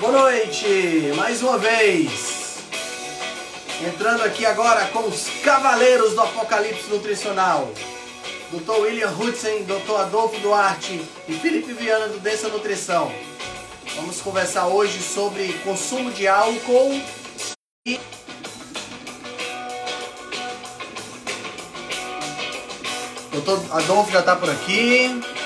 [0.00, 2.56] Boa noite, mais uma vez.
[3.86, 7.70] Entrando aqui agora com os Cavaleiros do Apocalipse Nutricional.
[8.50, 8.80] Dr.
[8.80, 10.00] William Hudson, Dr.
[10.00, 13.12] Adolfo Duarte e Felipe Viana do Densa Nutrição.
[13.96, 16.98] Vamos conversar hoje sobre consumo de álcool
[17.86, 18.00] e
[23.32, 25.39] Doutor Adolfo já está por aqui.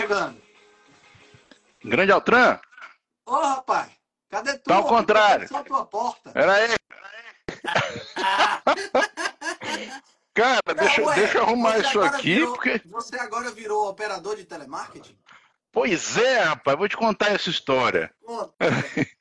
[0.00, 0.40] Chegando.
[1.84, 2.60] Grande Altran?
[3.24, 3.90] Ô, rapaz,
[4.28, 4.64] cadê tu?
[4.64, 5.48] Tá ao contrário.
[5.48, 6.30] Só tua porta.
[6.32, 6.68] Pera aí.
[10.34, 12.82] Cara, Não, deixa, ué, deixa eu arrumar isso aqui, virou- porque.
[12.86, 15.18] Você agora virou operador de telemarketing?
[15.72, 18.14] Pois é, rapaz, vou te contar essa história.
[18.22, 18.54] Conta.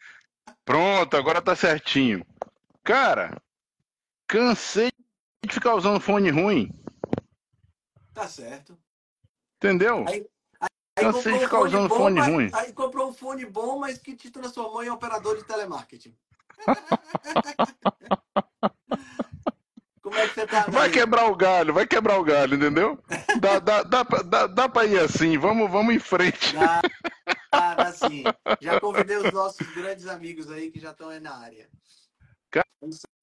[0.65, 2.25] Pronto, agora tá certinho.
[2.83, 3.41] Cara,
[4.27, 4.91] cansei
[5.45, 6.69] de ficar usando fone ruim,
[8.13, 8.77] Tá certo.
[9.57, 10.05] entendeu?
[10.07, 10.25] Aí-
[10.95, 12.49] Cansei comprou de um ficar usando fone ruim.
[12.53, 16.15] Aí comprou um fone bom, mas que te transformou em operador de telemarketing.
[20.01, 20.67] Como é que você tá?
[20.67, 22.97] Vai quebrar o galho, vai quebrar o galho, entendeu?
[23.39, 26.53] Dá, dá, dá, pra- dá, dá pra ir assim, vamos, vamos em frente.
[26.53, 26.81] Dá,
[27.51, 28.23] dá, dá sim.
[28.61, 31.67] Já convidei os nossos grandes amigos aí que já estão aí na área.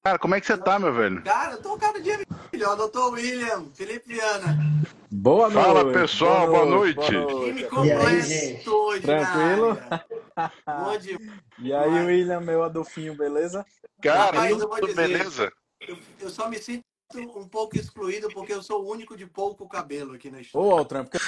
[0.03, 1.23] Cara, como é que você tá, meu velho?
[1.23, 2.19] Cara, eu tô cada dia
[2.51, 2.75] melhor.
[2.75, 4.57] Doutor William, Felipe Viana.
[5.09, 5.65] Boa noite.
[5.65, 6.99] Fala, pessoal, boa noite.
[7.05, 8.21] Time noite.
[8.23, 8.69] gente?
[8.69, 9.07] hoje.
[9.07, 9.77] na Tranquilo?
[11.59, 13.65] E aí, William, meu Adolfinho, beleza?
[14.01, 15.07] Cara, Rapaz, eu tudo dizer.
[15.07, 15.51] beleza?
[15.79, 16.83] Eu, eu só me sinto
[17.15, 20.71] um pouco excluído porque eu sou o único de pouco cabelo aqui na Ô, história.
[20.79, 21.19] Altran, porque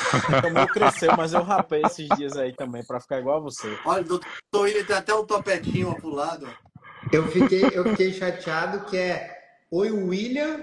[0.47, 3.77] o meu cresceu, mas eu rapei esses dias aí também, pra ficar igual a você.
[3.85, 6.47] Olha, o doutor William tem até um topetinho ó pro lado.
[6.47, 6.64] ó.
[7.11, 9.37] Eu fiquei, eu fiquei chateado que é
[9.71, 10.61] Oi William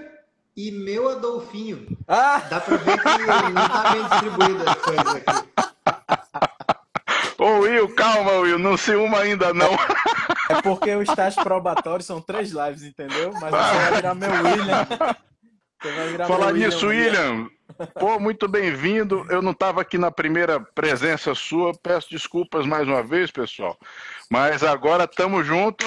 [0.55, 1.97] e meu Adolfinho.
[2.07, 2.41] Ah!
[2.49, 5.53] Dá pra ver que não tá bem distribuído as coisas aqui.
[7.39, 9.73] Ô Will, calma, Will, não se uma ainda não.
[10.49, 13.33] É porque o estágio probatório são três lives, entendeu?
[13.33, 14.87] Mas você vai virar meu William.
[15.81, 17.49] Você vai virar Falar meu nisso, William,
[17.99, 19.25] pô, muito bem-vindo.
[19.29, 23.77] Eu não estava aqui na primeira presença sua, peço desculpas mais uma vez, pessoal.
[24.29, 25.85] Mas agora estamos juntos,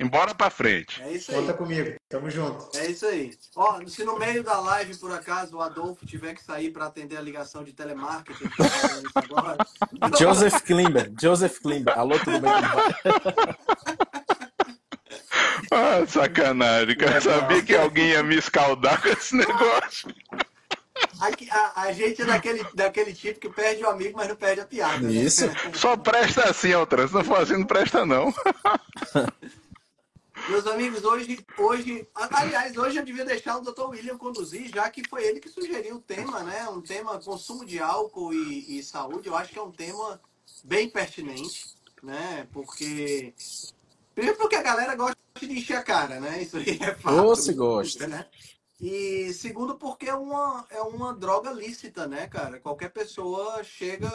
[0.00, 1.02] embora pra frente.
[1.02, 1.36] É isso aí.
[1.36, 2.68] Conta comigo, tamo junto.
[2.76, 3.30] É isso aí.
[3.54, 7.16] Ó, se no meio da live, por acaso, o Adolfo tiver que sair para atender
[7.16, 9.56] a ligação de telemarketing, que fazendo isso agora,
[10.18, 11.12] Joseph Klimber.
[11.20, 11.98] Joseph Klimber.
[11.98, 12.50] Alô, tudo bem?
[15.72, 17.16] Ah, sacanagem, cara.
[17.16, 20.12] Eu sabia que alguém ia me escaldar com esse negócio.
[21.20, 24.62] Aqui, a, a gente é daquele, daquele tipo que perde o amigo, mas não perde
[24.62, 24.98] a piada.
[24.98, 25.12] né?
[25.12, 25.48] Isso.
[25.74, 27.06] Só presta assim, Altran.
[27.06, 28.34] Se não for assim, não presta não.
[30.50, 33.84] Meus amigos, hoje, hoje, aliás, hoje eu devia deixar o Dr.
[33.90, 36.68] William conduzir, já que foi ele que sugeriu o tema, né?
[36.68, 39.28] Um tema consumo de álcool e, e saúde.
[39.28, 40.20] Eu acho que é um tema
[40.64, 42.48] bem pertinente, né?
[42.52, 43.32] Porque
[44.12, 46.42] primeiro porque a galera gosta de encher a cara, né?
[46.42, 47.24] Isso aí é fato.
[47.24, 48.08] Ô, se gosta.
[48.08, 48.26] Né?
[48.80, 52.58] E segundo porque é uma, é uma droga lícita, né, cara?
[52.58, 54.10] Qualquer pessoa chega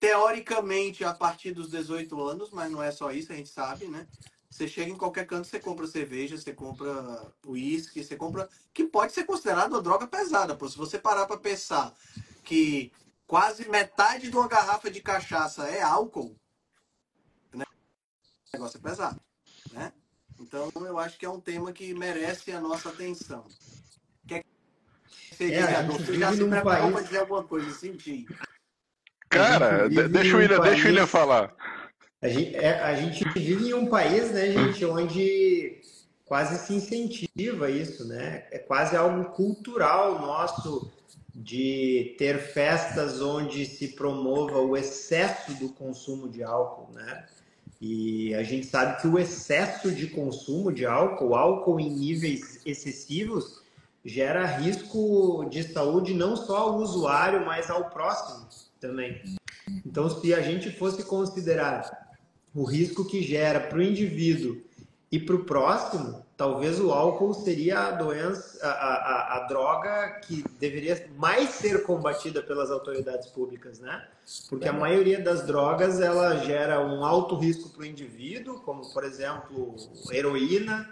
[0.00, 4.06] teoricamente a partir dos 18 anos, mas não é só isso, a gente sabe, né?
[4.54, 8.48] Você chega em qualquer canto, você compra cerveja, você compra uísque, você compra.
[8.72, 10.68] que pode ser considerado uma droga pesada, pô.
[10.68, 11.92] Se você parar para pensar
[12.44, 12.92] que
[13.26, 16.36] quase metade de uma garrafa de cachaça é álcool,
[17.52, 17.64] né?
[17.66, 19.20] o negócio é pesado,
[19.72, 19.92] né?
[20.38, 23.44] Então eu acho que é um tema que merece a nossa atenção.
[24.24, 28.24] Quer que você É, diga, Você já se preparou país- para dizer alguma coisa, senti.
[29.28, 31.52] Cara, deixa o William, deixa o William falar.
[32.24, 35.78] A gente, é, a gente vive em um país, né, gente, onde
[36.24, 38.46] quase se incentiva isso, né?
[38.50, 40.90] É quase algo cultural nosso
[41.34, 47.26] de ter festas onde se promova o excesso do consumo de álcool, né?
[47.78, 53.60] E a gente sabe que o excesso de consumo de álcool, álcool em níveis excessivos,
[54.02, 58.48] gera risco de saúde não só ao usuário, mas ao próximo
[58.80, 59.20] também.
[59.84, 62.03] Então, se a gente fosse considerar
[62.54, 64.62] o risco que gera para o indivíduo
[65.10, 70.44] e para o próximo, talvez o álcool seria a doença, a, a, a droga que
[70.58, 74.06] deveria mais ser combatida pelas autoridades públicas, né?
[74.48, 79.04] Porque a maioria das drogas ela gera um alto risco para o indivíduo, como por
[79.04, 79.76] exemplo
[80.10, 80.88] heroína,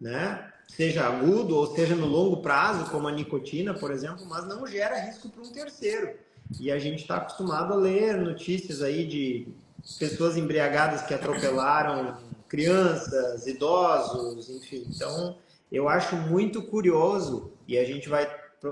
[0.00, 0.50] né?
[0.68, 5.00] Seja agudo ou seja no longo prazo, como a nicotina, por exemplo, mas não gera
[5.00, 6.14] risco para um terceiro.
[6.60, 9.48] E a gente está acostumado a ler notícias aí de
[9.96, 12.18] pessoas embriagadas que atropelaram
[12.48, 14.86] crianças, idosos, enfim.
[14.88, 15.36] Então,
[15.70, 18.28] eu acho muito curioso, e a gente vai,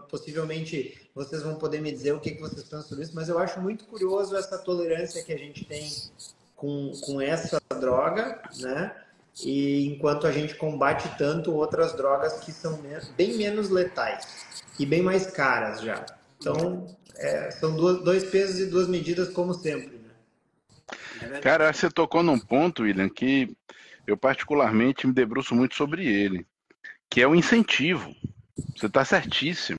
[0.09, 3.39] possivelmente, vocês vão poder me dizer o que, que vocês pensam sobre isso, mas eu
[3.39, 5.91] acho muito curioso essa tolerância que a gente tem
[6.55, 8.95] com, com essa droga, né?
[9.45, 12.81] E enquanto a gente combate tanto outras drogas que são
[13.17, 14.27] bem menos letais
[14.79, 16.07] e bem mais caras já.
[16.39, 16.87] Então,
[17.17, 19.96] é, são duas, dois pesos e duas medidas, como sempre.
[21.43, 23.55] Cara, você tocou num ponto, William, que
[24.07, 26.47] eu particularmente me debruço muito sobre ele,
[27.11, 28.15] que é o incentivo.
[28.77, 29.79] Você está certíssimo.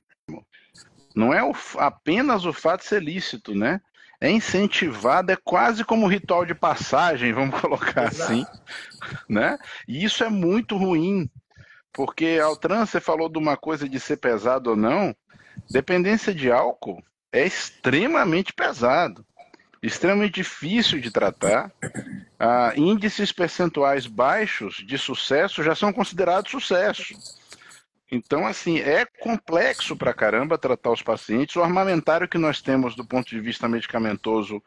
[1.14, 3.80] Não é o, apenas o fato de ser lícito, né?
[4.20, 8.32] É incentivado, é quase como um ritual de passagem, vamos colocar Exato.
[8.32, 8.46] assim,
[9.28, 9.58] né?
[9.86, 11.30] E isso é muito ruim,
[11.92, 15.14] porque Altran, você falou de uma coisa de ser pesado ou não,
[15.70, 17.02] dependência de álcool
[17.32, 19.24] é extremamente pesado,
[19.82, 21.72] extremamente difícil de tratar.
[22.38, 27.14] Ah, índices percentuais baixos de sucesso já são considerados sucesso.
[28.10, 31.56] Então, assim, é complexo pra caramba tratar os pacientes.
[31.56, 34.62] O armamentário que nós temos do ponto de vista medicamentoso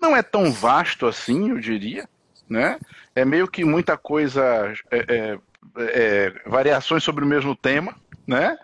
[0.00, 2.08] não é tão vasto assim, eu diria,
[2.48, 2.78] né?
[3.14, 5.38] É meio que muita coisa, é, é,
[5.78, 7.94] é, variações sobre o mesmo tema,
[8.26, 8.56] né?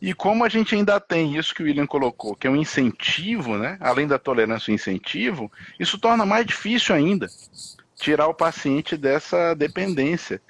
[0.00, 3.56] E como a gente ainda tem isso que o William colocou, que é um incentivo,
[3.56, 3.78] né?
[3.80, 5.50] Além da tolerância e incentivo,
[5.80, 7.28] isso torna mais difícil ainda
[7.96, 10.40] tirar o paciente dessa dependência.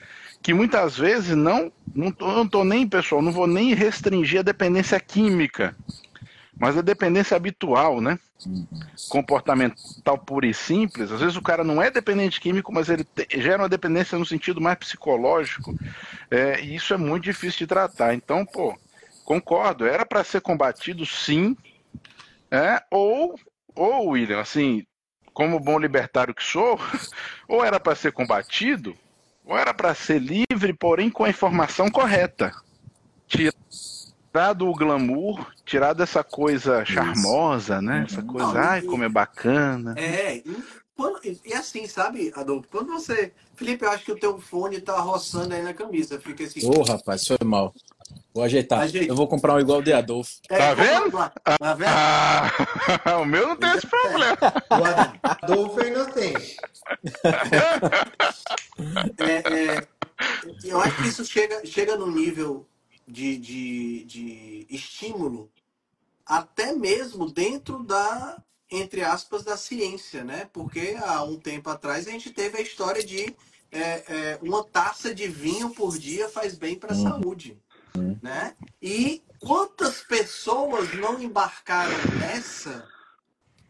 [0.42, 4.42] Que muitas vezes não, não tô, não tô nem, pessoal, não vou nem restringir a
[4.42, 5.74] dependência química,
[6.58, 8.18] mas a dependência habitual, né?
[9.08, 11.12] Comportamental pura e simples.
[11.12, 14.26] Às vezes o cara não é dependente químico, mas ele te, gera uma dependência no
[14.26, 15.74] sentido mais psicológico.
[16.30, 18.14] É, e isso é muito difícil de tratar.
[18.14, 18.76] Então, pô,
[19.26, 21.56] Concordo, era para ser combatido sim,
[22.48, 23.34] é, ou,
[23.74, 24.86] ou, William, assim,
[25.34, 26.78] como bom libertário que sou,
[27.48, 28.96] ou era para ser combatido,
[29.44, 32.52] ou era para ser livre, porém com a informação correta.
[33.26, 38.04] Tirado o glamour, tirado essa coisa charmosa, né?
[38.08, 38.28] Essa uhum.
[38.28, 39.96] coisa, ai, como é bacana.
[39.98, 40.40] É,
[40.96, 43.32] quando, e assim, sabe, Adolfo, quando você.
[43.54, 46.18] Felipe, eu acho que o teu fone tá roçando aí na camisa.
[46.18, 46.66] Fica assim.
[46.66, 47.74] Ô, oh, rapaz, foi mal.
[48.32, 48.80] Vou ajeitar.
[48.80, 49.12] Ajeita.
[49.12, 50.40] Eu vou comprar um igual de Adolfo.
[50.48, 51.10] É, tá vendo?
[51.10, 51.88] Tá vendo?
[53.04, 54.38] Ah, o meu não tem esse problema.
[54.70, 56.56] O Adolfo é inocente.
[59.18, 59.88] É, é,
[60.62, 62.68] eu acho que isso chega, chega no nível
[63.08, 65.50] de, de, de estímulo
[66.26, 70.48] até mesmo dentro da, entre aspas, da ciência, né?
[70.52, 73.34] Porque há um tempo atrás a gente teve a história de
[73.70, 77.02] é, é, uma taça de vinho por dia faz bem para a hum.
[77.02, 77.58] saúde.
[78.22, 78.54] Né?
[78.80, 82.86] E quantas pessoas não embarcaram nessa?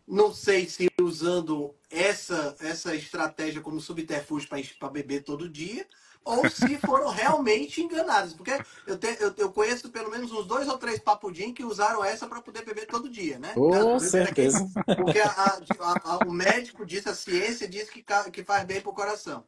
[0.07, 4.49] Não sei se usando essa, essa estratégia como subterfúgio
[4.79, 5.87] para beber todo dia,
[6.27, 8.35] ou se foram realmente enganadas.
[8.35, 8.53] Porque
[8.87, 12.27] eu, te, eu, eu, conheço pelo menos uns dois ou três papudim que usaram essa
[12.27, 13.55] para poder beber todo dia, né?
[13.55, 14.69] Com certeza.
[14.97, 15.61] porque a, a,
[16.05, 19.45] a, o médico disse, a ciência diz que, que faz bem para o coração.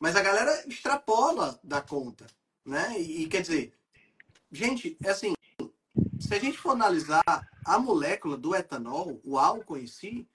[0.00, 2.26] Mas a galera extrapola da conta,
[2.66, 2.94] né?
[2.98, 3.72] E, e quer dizer,
[4.52, 5.32] Gente, é assim,
[6.20, 10.28] se a gente for analisar a molécula do etanol, o álcool em si,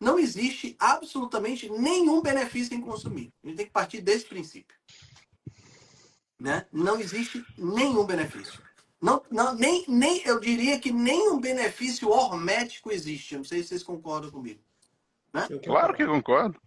[0.00, 3.32] não existe absolutamente nenhum benefício em consumir.
[3.42, 4.76] A gente tem que partir desse princípio.
[6.42, 6.66] Né?
[6.72, 8.60] Não existe nenhum benefício.
[9.00, 13.36] Não, não, nem, nem, eu diria que nenhum benefício hormético existe.
[13.36, 14.60] não sei se vocês concordam comigo.
[15.32, 15.46] Né?
[15.64, 16.60] Claro que concordo.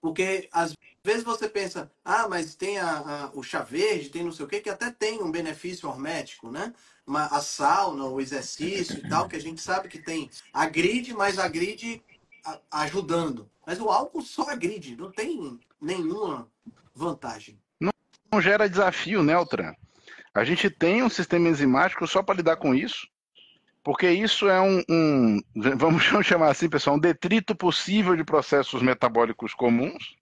[0.00, 0.74] Porque às
[1.04, 4.48] vezes você pensa, ah, mas tem a, a, o chá verde, tem não sei o
[4.48, 6.74] quê, que até tem um benefício hormético, né?
[7.06, 10.28] Uma, a sauna, o exercício e tal, que a gente sabe que tem.
[10.52, 12.02] Agride, mas agride
[12.44, 13.48] a, ajudando.
[13.64, 16.50] Mas o álcool só agride, não tem nenhuma
[16.92, 17.60] vantagem.
[18.32, 19.74] Não, gera desafio, né, Altran?
[20.32, 23.08] A gente tem um sistema enzimático só para lidar com isso.
[23.82, 25.40] Porque isso é um, um,
[25.76, 30.16] vamos chamar assim, pessoal, um detrito possível de processos metabólicos comuns.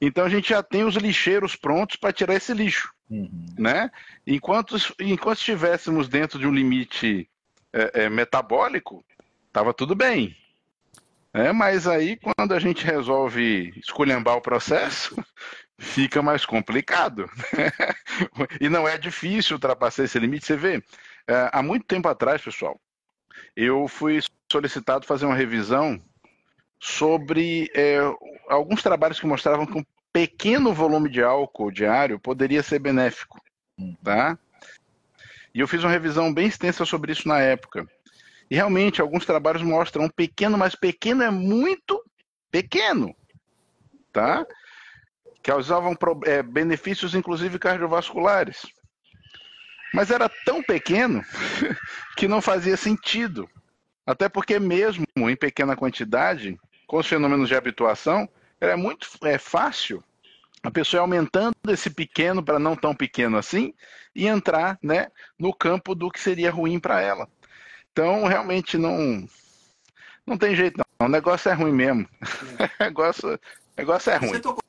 [0.00, 3.46] Então a gente já tem os lixeiros prontos para tirar esse lixo, uhum.
[3.58, 3.90] né?
[4.24, 7.28] Enquanto, enquanto estivéssemos dentro de um limite
[7.72, 9.04] é, é, metabólico,
[9.48, 10.36] estava tudo bem.
[11.34, 15.16] É, mas aí quando a gente resolve esculhambar o processo,
[15.78, 17.30] fica mais complicado.
[18.60, 20.46] e não é difícil ultrapassar esse limite.
[20.46, 20.82] Você vê,
[21.26, 22.78] é, há muito tempo atrás, pessoal,
[23.56, 24.20] eu fui
[24.50, 26.02] solicitado fazer uma revisão
[26.80, 27.98] sobre é,
[28.48, 33.40] alguns trabalhos que mostravam que um pequeno volume de álcool diário poderia ser benéfico,
[34.02, 34.38] tá?
[35.54, 37.86] E eu fiz uma revisão bem extensa sobre isso na época.
[38.50, 42.02] E realmente, alguns trabalhos mostram um pequeno, mas pequeno é muito
[42.50, 43.14] pequeno,
[44.12, 44.46] tá?
[45.42, 48.66] Causavam é, benefícios inclusive cardiovasculares.
[49.92, 51.24] Mas era tão pequeno
[52.16, 53.48] que não fazia sentido.
[54.06, 58.28] Até porque mesmo em pequena quantidade, com os fenômenos de habituação,
[58.60, 60.02] era muito é, fácil
[60.62, 63.72] a pessoa aumentando esse pequeno para não tão pequeno assim
[64.14, 67.28] e entrar né, no campo do que seria ruim para ela.
[67.92, 69.26] Então, realmente não
[70.26, 71.06] não tem jeito não.
[71.06, 72.08] O negócio é ruim mesmo.
[72.80, 73.40] o negócio,
[73.76, 74.28] negócio é ruim.
[74.30, 74.62] Você tocou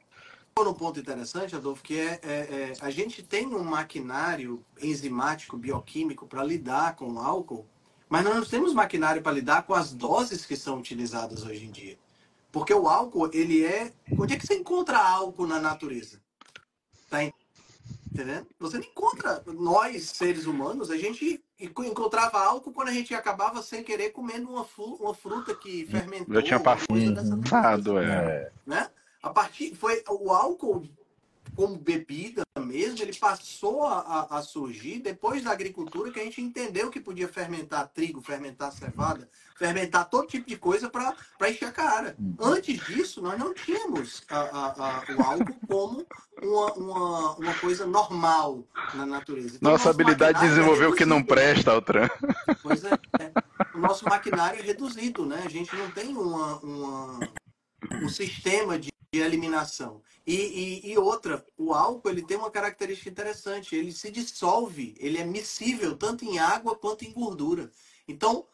[0.63, 6.27] num ponto interessante, Adolfo, que é, é, é a gente tem um maquinário enzimático, bioquímico
[6.27, 7.65] para lidar com o álcool,
[8.07, 11.71] mas nós não temos maquinário para lidar com as doses que são utilizadas hoje em
[11.71, 11.97] dia.
[12.51, 13.93] Porque o álcool, ele é.
[14.17, 16.19] Onde é que você encontra álcool na natureza?
[17.09, 18.47] Tá entendendo?
[18.59, 19.43] Você não encontra.
[19.45, 24.65] Nós, seres humanos, a gente encontrava álcool quando a gente acabava sem querer comendo uma,
[24.99, 26.33] uma fruta que fermentou.
[26.33, 28.51] Eu tinha passado, é.
[28.65, 28.89] Né?
[29.21, 29.75] A partir.
[29.75, 30.87] Foi o álcool
[31.55, 36.89] como bebida mesmo, ele passou a, a, surgir depois da agricultura, que a gente entendeu
[36.89, 41.15] que podia fermentar trigo, fermentar cevada, fermentar todo tipo de coisa para
[41.49, 42.15] encher a cara.
[42.39, 46.07] Antes disso, nós não tínhamos a, o álcool como
[46.41, 49.57] uma, uma, uma, coisa normal na natureza.
[49.57, 52.07] Então, Nossa habilidade desenvolveu é que não presta, Altran.
[52.63, 53.31] Pois é, é,
[53.75, 55.41] O nosso maquinário é reduzido, né?
[55.45, 57.19] A gente não tem uma, uma
[58.01, 60.01] um sistema de de eliminação.
[60.25, 65.17] E, e, e, outra, o álcool ele tem uma característica interessante, ele se dissolve, ele
[65.17, 67.71] é miscível tanto em água quanto em gordura.
[68.07, 68.45] Então,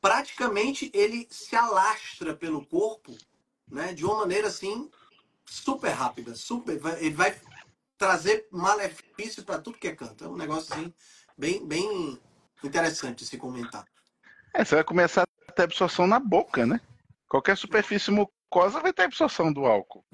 [0.00, 3.16] praticamente ele se alastra pelo corpo,
[3.66, 4.90] né, de uma maneira assim
[5.46, 7.34] super rápida, super, ele vai
[7.96, 10.24] trazer malefício para tudo que é canto.
[10.24, 10.92] É um negócio assim
[11.38, 12.18] bem, bem
[12.62, 13.86] interessante se comentar.
[14.52, 16.80] É, você vai começar a ter absorção na boca, né?
[17.28, 18.10] Qualquer superfície
[18.52, 20.04] mucosa vai ter absorção do álcool.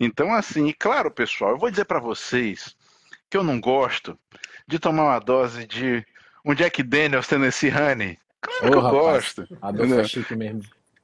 [0.00, 2.74] Então, assim, claro, pessoal, eu vou dizer para vocês
[3.28, 4.18] que eu não gosto
[4.66, 6.04] de tomar uma dose de
[6.44, 8.18] um Jack Daniels Tennessee Honey.
[8.40, 9.58] Claro Ô, que eu rapaz, gosto.
[9.60, 10.62] Adolfo é chique mesmo.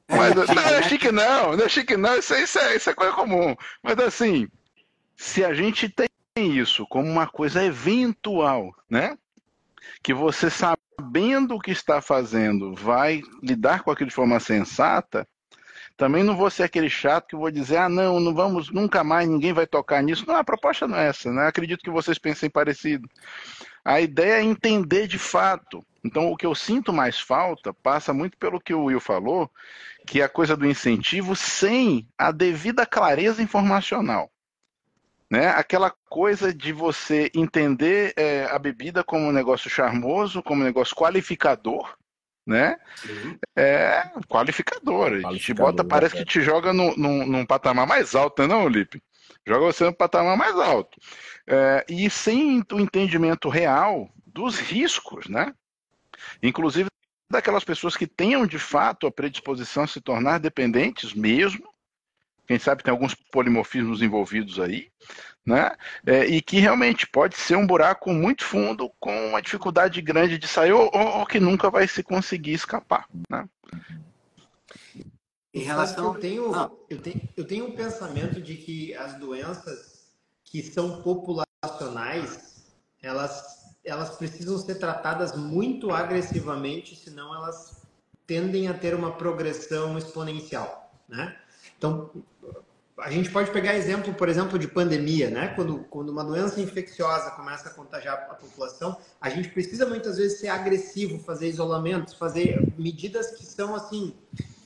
[0.08, 2.94] Mas, não, não é chique não, não é chique não, isso, isso, é, isso é
[2.94, 3.54] coisa comum.
[3.82, 4.48] Mas assim,
[5.16, 9.16] se a gente tem isso como uma coisa eventual, né?
[10.02, 15.26] Que você sabendo o que está fazendo vai lidar com aquilo de forma sensata,
[15.96, 19.28] também não vou ser aquele chato que vou dizer, ah, não, não vamos, nunca mais
[19.28, 20.24] ninguém vai tocar nisso.
[20.26, 21.46] Não, a proposta não é essa, né?
[21.46, 23.08] Acredito que vocês pensem parecido.
[23.84, 25.84] A ideia é entender de fato.
[26.04, 29.50] Então, o que eu sinto mais falta passa muito pelo que o Will falou,
[30.06, 34.30] que é a coisa do incentivo sem a devida clareza informacional.
[35.30, 35.48] Né?
[35.48, 40.94] Aquela coisa de você entender é, a bebida como um negócio charmoso, como um negócio
[40.94, 41.96] qualificador,
[42.46, 42.76] né?
[43.56, 45.20] É qualificador.
[45.24, 49.02] A gente bota, parece que te joga no, no, num patamar mais alto, não, Lipe?
[49.46, 50.98] Joga você no patamar mais alto.
[51.46, 55.54] É, e sem o entendimento real dos riscos, né?
[56.42, 56.88] Inclusive
[57.30, 61.66] daquelas pessoas que tenham de fato a predisposição a se tornar dependentes mesmo.
[62.46, 64.90] Quem sabe tem alguns polimorfismos envolvidos aí,
[65.44, 65.72] né?
[66.06, 70.46] É, e que realmente pode ser um buraco muito fundo com uma dificuldade grande de
[70.46, 73.48] sair ou, ou que nunca vai se conseguir escapar, né?
[75.54, 76.70] Em relação, eu tenho, ah.
[76.88, 80.10] eu tenho, eu tenho um pensamento de que as doenças
[80.44, 82.64] que são populacionais,
[83.02, 87.82] elas, elas precisam ser tratadas muito agressivamente, senão elas
[88.26, 91.36] tendem a ter uma progressão exponencial, né?
[91.76, 92.10] Então,
[93.02, 95.48] a gente pode pegar exemplo, por exemplo, de pandemia, né?
[95.48, 100.38] Quando, quando uma doença infecciosa começa a contagiar a população, a gente precisa muitas vezes
[100.38, 104.14] ser agressivo, fazer isolamentos, fazer medidas que são assim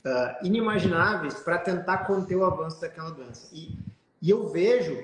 [0.05, 3.49] uh, inimagináveis para tentar conter o avanço daquela doença.
[3.51, 3.75] E,
[4.21, 5.03] e eu vejo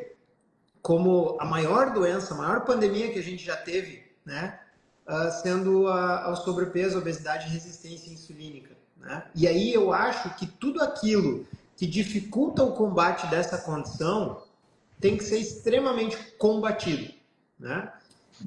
[0.81, 4.59] como a maior doença, a maior pandemia que a gente já teve, né?
[5.07, 8.73] Uh, sendo a, a sobrepeso, obesidade e resistência insulínica.
[8.97, 9.23] Né?
[9.35, 11.45] E aí eu acho que tudo aquilo
[11.75, 14.44] que dificulta o combate dessa condição
[15.00, 17.13] tem que ser extremamente combatido,
[17.60, 17.92] né?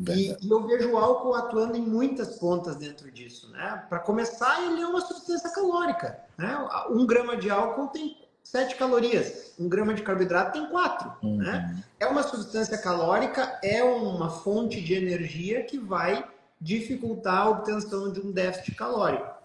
[0.08, 3.84] E, e, eu vejo o álcool atuando em muitas pontas dentro disso, né?
[3.88, 6.68] Para começar, ele é uma substância calórica, né?
[6.90, 11.36] Um grama de álcool tem 7 calorias, um grama de carboidrato tem 4, uhum.
[11.36, 11.84] né?
[12.00, 16.26] É uma substância calórica, é uma fonte de energia que vai
[16.60, 19.35] dificultar a obtenção de um déficit calórico.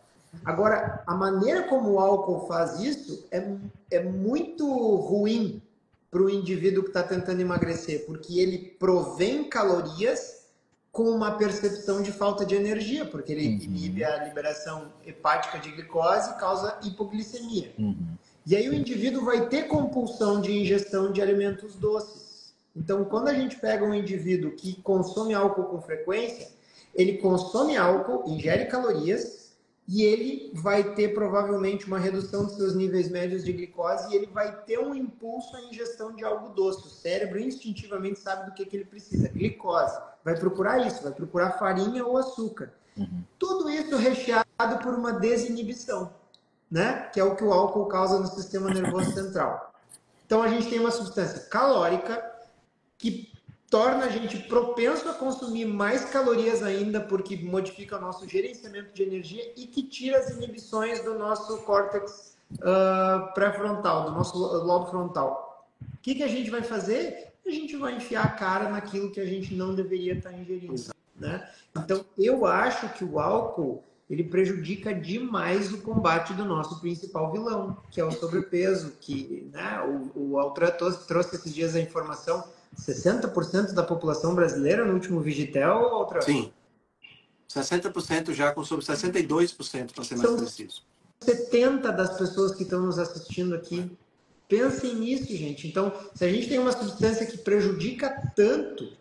[0.46, 3.46] Agora, a maneira como o álcool faz isso é,
[3.92, 5.62] é muito ruim
[6.10, 10.42] para o indivíduo que está tentando emagrecer, porque ele provém calorias
[10.92, 13.62] com uma percepção de falta de energia, porque ele uhum.
[13.62, 17.74] inibe a liberação hepática de glicose e causa hipoglicemia.
[17.80, 17.96] Uhum.
[18.46, 22.54] E aí o indivíduo vai ter compulsão de ingestão de alimentos doces.
[22.76, 26.50] Então, quando a gente pega um indivíduo que consome álcool com frequência,
[26.94, 29.41] ele consome álcool, ingere calorias
[29.88, 34.28] e ele vai ter provavelmente uma redução dos seus níveis médios de glicose e ele
[34.28, 36.88] vai ter um impulso à ingestão de algo doce.
[36.88, 40.00] O cérebro instintivamente sabe do que, que ele precisa, glicose.
[40.24, 42.72] Vai procurar isso, vai procurar farinha ou açúcar.
[42.96, 43.24] Uhum.
[43.40, 46.14] Tudo isso recheado por uma desinibição,
[46.70, 47.10] né?
[47.14, 49.74] Que é o que o álcool causa no sistema nervoso central.
[50.26, 52.24] Então a gente tem uma substância calórica
[52.98, 53.31] que
[53.72, 59.02] torna a gente propenso a consumir mais calorias ainda, porque modifica o nosso gerenciamento de
[59.02, 65.66] energia e que tira as inibições do nosso córtex uh, pré-frontal, do nosso lobo frontal.
[65.82, 67.32] O que, que a gente vai fazer?
[67.48, 70.76] A gente vai enfiar a cara naquilo que a gente não deveria estar ingerindo.
[71.18, 71.50] Né?
[71.78, 77.78] Então, eu acho que o álcool ele prejudica demais o combate do nosso principal vilão,
[77.90, 79.82] que é o sobrepeso, que né,
[80.14, 80.72] o, o Altran
[81.08, 82.44] trouxe esses dias a informação
[82.78, 86.22] 60% da população brasileira no último Vigitel ou outra?
[86.22, 86.52] Sim.
[87.50, 90.84] 60% já com sobre 62% para ser mais São preciso.
[91.20, 93.92] 70 das pessoas que estão nos assistindo aqui.
[94.48, 95.68] Pensem nisso, gente.
[95.68, 98.98] Então, se a gente tem uma substância que prejudica tanto,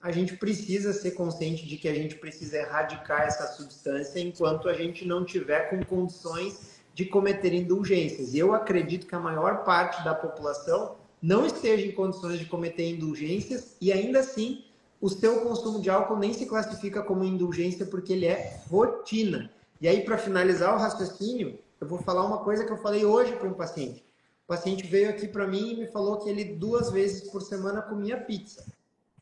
[0.00, 4.72] a gente precisa ser consciente de que a gente precisa erradicar essa substância enquanto a
[4.72, 8.34] gente não tiver com condições de cometer indulgências.
[8.34, 12.90] E eu acredito que a maior parte da população não esteja em condições de cometer
[12.90, 14.64] indulgências e ainda assim
[15.00, 19.50] o seu consumo de álcool nem se classifica como indulgência porque ele é rotina.
[19.80, 23.32] E aí, para finalizar o raciocínio, eu vou falar uma coisa que eu falei hoje
[23.32, 24.04] para um paciente.
[24.44, 27.82] O paciente veio aqui para mim e me falou que ele duas vezes por semana
[27.82, 28.64] comia pizza.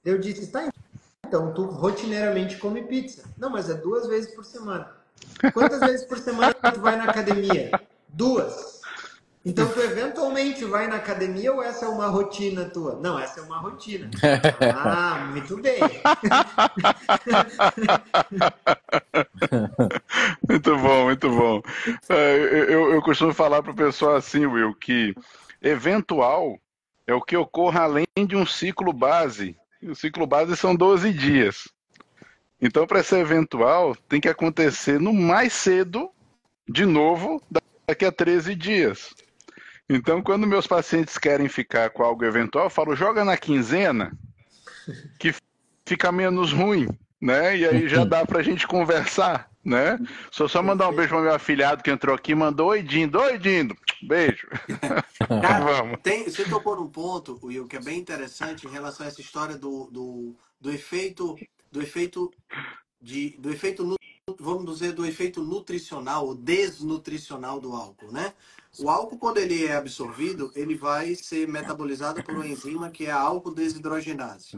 [0.05, 0.71] Eu disse, tá,
[1.27, 3.25] então tu rotineiramente come pizza.
[3.39, 4.91] Não, mas é duas vezes por semana.
[5.55, 7.71] Quantas vezes por semana tu vai na academia?
[8.09, 8.80] Duas.
[9.45, 13.01] Então, tu eventualmente vai na academia ou essa é uma rotina tua?
[13.01, 14.11] Não, essa é uma rotina.
[14.77, 15.81] Ah, muito bem.
[20.47, 21.63] muito bom, muito bom.
[22.11, 22.37] É,
[22.69, 25.15] eu, eu costumo falar para o pessoal assim, Will, que
[25.63, 26.59] eventual
[27.07, 29.57] é o que ocorre além de um ciclo base.
[29.83, 31.67] o ciclo base são 12 dias.
[32.61, 36.11] Então, para ser eventual, tem que acontecer no mais cedo,
[36.69, 37.43] de novo,
[37.87, 39.15] daqui a 13 dias.
[39.93, 44.17] Então, quando meus pacientes querem ficar com algo eventual, eu falo, joga na quinzena,
[45.19, 45.35] que
[45.85, 46.87] fica menos ruim,
[47.21, 47.57] né?
[47.57, 49.99] E aí já dá pra gente conversar, né?
[50.31, 53.37] Só só mandar um beijo pro meu afilhado que entrou aqui, mandou oi Dindo, oi
[53.37, 54.47] Dindo, beijo.
[55.43, 55.99] Cara, Vamos.
[56.05, 59.59] Tem, você tocou num ponto, Will, que é bem interessante em relação a essa história
[59.59, 61.37] do, do, do efeito,
[61.73, 62.31] do efeito
[63.03, 63.97] de, do efeito,
[64.39, 68.33] vamos dizer, do efeito nutricional ou desnutricional do álcool, né?
[68.79, 73.11] O álcool, quando ele é absorvido, ele vai ser metabolizado por uma enzima que é
[73.11, 74.57] a álcool desidrogenase.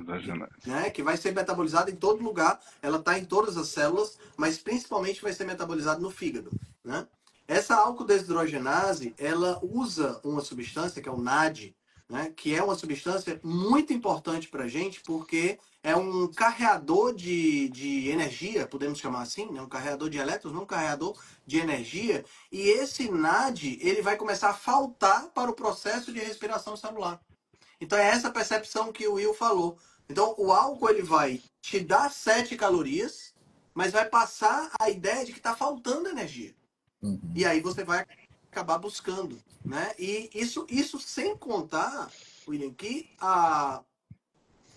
[0.66, 0.90] Né?
[0.90, 5.22] Que vai ser metabolizada em todo lugar, ela está em todas as células, mas principalmente
[5.22, 6.50] vai ser metabolizado no fígado.
[6.84, 7.06] Né?
[7.48, 11.74] Essa álcool desidrogenase, ela usa uma substância que é o NAD,
[12.08, 12.32] né?
[12.36, 18.08] que é uma substância muito importante para a gente, porque é um carreador de, de
[18.08, 19.60] energia, podemos chamar assim, né?
[19.60, 24.50] um carreador de elétrons, não um carreador de energia, e esse NAD ele vai começar
[24.50, 27.20] a faltar para o processo de respiração celular.
[27.80, 29.76] Então é essa percepção que o Will falou.
[30.08, 33.34] Então o álcool ele vai te dar 7 calorias,
[33.74, 36.54] mas vai passar a ideia de que está faltando energia.
[37.02, 37.18] Uhum.
[37.34, 38.06] E aí você vai
[38.50, 39.36] acabar buscando.
[39.64, 39.92] Né?
[39.98, 42.10] E isso, isso sem contar,
[42.46, 43.82] William, que a,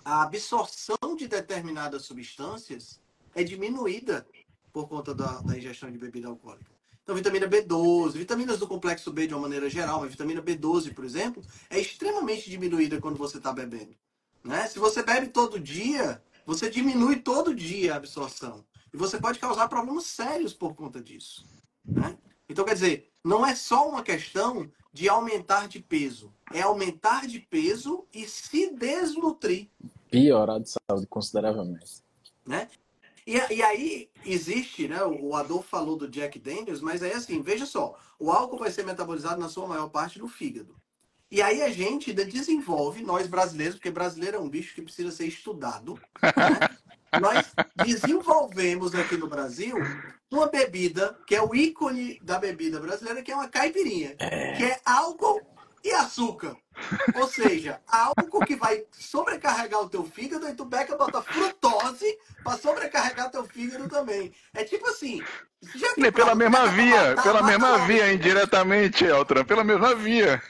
[0.06, 3.02] a absorção de determinadas substâncias
[3.34, 4.26] é diminuída
[4.72, 6.72] por conta da, da ingestão de bebida alcoólica.
[7.04, 11.04] Então, vitamina B12, vitaminas do complexo B de uma maneira geral, mas vitamina B12, por
[11.04, 13.96] exemplo, é extremamente diminuída quando você está bebendo.
[14.44, 14.68] Né?
[14.68, 18.64] Se você bebe todo dia, você diminui todo dia a absorção.
[18.94, 21.46] E você pode causar problemas sérios por conta disso.
[21.84, 22.18] Né?
[22.48, 26.32] Então, quer dizer, não é só uma questão de aumentar de peso.
[26.54, 29.68] É aumentar de peso e se desnutrir.
[30.12, 32.04] Piorar de saúde consideravelmente.
[32.46, 32.70] Né?
[33.26, 35.04] E, e aí existe, né?
[35.04, 38.86] O Adolfo falou do Jack Daniels, mas aí assim, veja só, o álcool vai ser
[38.86, 40.76] metabolizado na sua maior parte no fígado.
[41.32, 45.12] E aí a gente ainda desenvolve, nós brasileiros, porque brasileiro é um bicho que precisa
[45.12, 46.30] ser estudado, né?
[47.22, 47.54] nós
[47.86, 49.76] desenvolvemos aqui no Brasil
[50.32, 54.54] uma bebida que é o ícone da bebida brasileira, que é uma caipirinha, é...
[54.54, 55.42] que é álcool
[55.84, 56.56] e açúcar.
[57.16, 62.58] Ou seja, álcool que vai sobrecarregar o teu fígado e tu pega bota frutose para
[62.58, 64.34] sobrecarregar teu fígado também.
[64.54, 65.24] É tipo assim.
[65.76, 70.42] Já pela mesma via, matar, pela mesma via, indiretamente, Eltran, pela mesma via.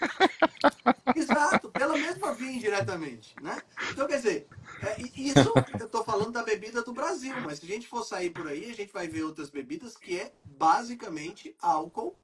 [1.16, 3.58] Exato, pela pela mesma via indiretamente, né?
[3.92, 4.48] Então, quer dizer,
[4.82, 8.30] é, isso eu estou falando da bebida do Brasil, mas se a gente for sair
[8.30, 12.16] por aí, a gente vai ver outras bebidas que é basicamente álcool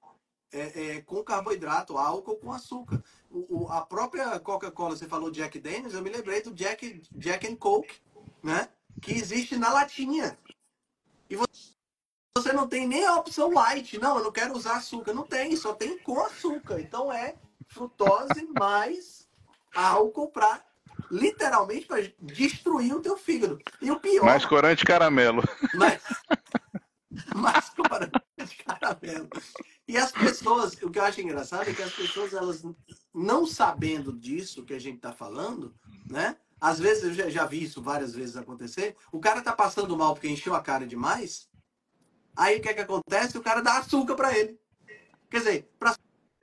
[0.52, 3.02] é, é, com carboidrato, álcool com açúcar.
[3.30, 7.48] O, o, a própria Coca-Cola, você falou Jack Daniels, eu me lembrei do Jack, Jack
[7.48, 8.02] and Coke,
[8.44, 8.70] né?
[9.02, 10.38] Que existe na latinha.
[11.30, 11.38] E
[12.38, 13.98] você não tem nem a opção light.
[13.98, 15.14] Não, eu não quero usar açúcar.
[15.14, 16.82] Não tem, só tem com açúcar.
[16.82, 17.36] Então é
[17.68, 19.30] frutose mais
[19.74, 20.62] álcool para
[21.10, 23.60] literalmente para destruir o teu fígado.
[23.82, 24.26] E o pior.
[24.26, 25.44] Mais corante caramelo.
[25.74, 26.02] Mais,
[27.36, 29.30] mais corante caramelo.
[29.88, 32.64] E as pessoas, o que eu acho engraçado é que as pessoas, elas
[33.14, 35.76] não sabendo disso que a gente está falando,
[36.10, 36.38] né?
[36.60, 40.14] Às vezes, eu já, já, vi isso várias vezes acontecer, o cara tá passando mal
[40.14, 41.50] porque encheu a cara demais,
[42.36, 43.38] aí o que é que acontece?
[43.38, 44.60] O cara dá açúcar para ele.
[45.30, 45.96] Quer dizer, para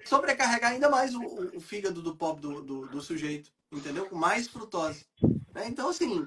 [0.05, 1.23] sobrecarregar ainda mais o,
[1.57, 4.07] o, fígado do pobre do, do, do, sujeito, entendeu?
[4.07, 5.05] Com mais frutose.
[5.55, 5.67] Né?
[5.69, 6.27] Então, assim,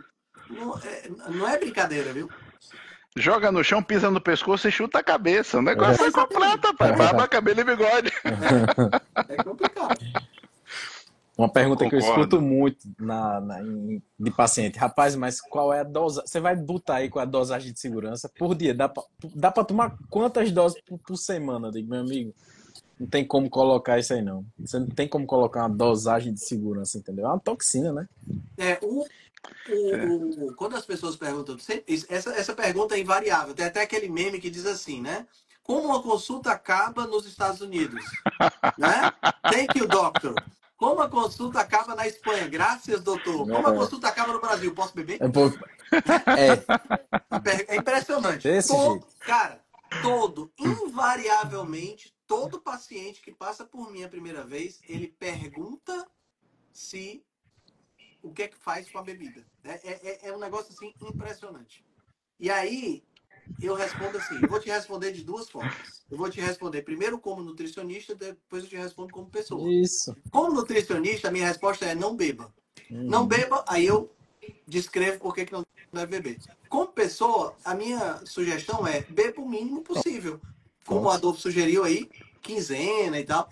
[0.49, 2.29] não é, não é brincadeira, viu?
[3.15, 5.57] Joga no chão, pisa no pescoço e chuta a cabeça.
[5.57, 6.95] O negócio é, é completo, pai.
[6.95, 8.11] Barba, cabelo e bigode.
[9.27, 9.99] É complicado.
[11.37, 11.89] Uma pergunta Concordo.
[11.89, 14.77] que eu escuto muito na, na em, de paciente.
[14.77, 16.21] Rapaz, mas qual é a dose?
[16.21, 18.73] Você vai botar aí com a dosagem de segurança por dia?
[18.75, 19.03] Dá pra,
[19.35, 21.71] dá pra tomar quantas doses por, por semana?
[21.71, 22.33] Digo, meu amigo,
[23.01, 24.45] não tem como colocar isso aí, não.
[24.59, 27.25] Você não tem como colocar uma dosagem de segurança, entendeu?
[27.25, 28.07] É uma toxina, né?
[28.59, 29.03] É, o,
[29.69, 31.57] o, o, quando as pessoas perguntam,
[32.07, 33.55] essa, essa pergunta é invariável.
[33.55, 35.25] Tem até aquele meme que diz assim, né?
[35.63, 38.05] Como uma consulta acaba nos Estados Unidos?
[38.77, 39.11] né?
[39.51, 40.35] Thank you, doctor.
[40.77, 42.47] Como a consulta acaba na Espanha?
[42.47, 43.47] Graças, doutor.
[43.47, 44.75] Como a consulta acaba no Brasil?
[44.75, 45.19] Posso beber?
[46.37, 46.53] É,
[47.49, 47.75] é.
[47.75, 48.47] é impressionante.
[48.67, 49.07] Todo.
[49.19, 49.59] Cara,
[50.03, 56.07] todo, invariavelmente, todo paciente que passa por mim a primeira vez, ele pergunta
[56.71, 57.21] se
[58.23, 59.45] o que é que faz com a bebida.
[59.65, 61.83] É, é, é, é um negócio assim impressionante.
[62.39, 63.03] E aí
[63.61, 66.05] eu respondo assim, eu vou te responder de duas formas.
[66.09, 69.69] Eu vou te responder primeiro como nutricionista, depois eu te respondo como pessoa.
[69.69, 70.15] Isso.
[70.31, 72.53] Como nutricionista, a minha resposta é não beba.
[72.89, 73.03] Uhum.
[73.03, 74.09] Não beba, aí eu
[74.65, 76.39] descrevo por que, que não deve beber.
[76.69, 80.39] Como pessoa, a minha sugestão é beba o mínimo possível.
[80.85, 82.09] Como o Adolfo sugeriu aí,
[82.41, 83.49] quinzena e tal.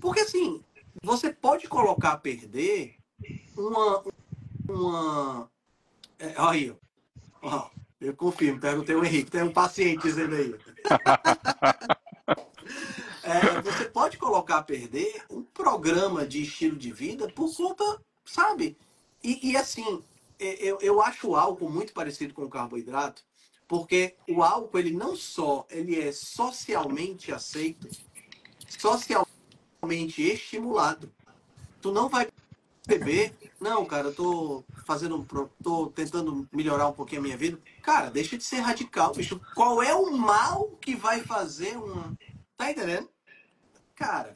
[0.00, 0.62] Porque assim,
[1.02, 2.96] você pode colocar a perder
[3.56, 4.04] uma.
[4.68, 5.50] uma
[6.18, 6.74] é, aí,
[7.42, 7.68] ó,
[8.00, 10.54] eu confirmo, perguntei o Henrique, tem um paciente dizendo aí.
[13.22, 18.76] é, você pode colocar a perder um programa de estilo de vida por conta, sabe?
[19.22, 20.02] E, e assim,
[20.38, 23.22] eu, eu acho o álcool muito parecido com o carboidrato,
[23.66, 27.88] porque o álcool, ele não só ele é socialmente aceito,
[28.68, 31.12] socialmente estimulado.
[31.80, 32.28] Tu não vai
[32.86, 33.34] beber.
[33.60, 35.26] Não, cara, eu tô fazendo.
[35.62, 37.58] tô tentando melhorar um pouquinho a minha vida.
[37.82, 39.40] Cara, deixa de ser radical, bicho.
[39.54, 42.14] Qual é o mal que vai fazer um.
[42.56, 43.08] Tá entendendo?
[43.94, 44.34] Cara.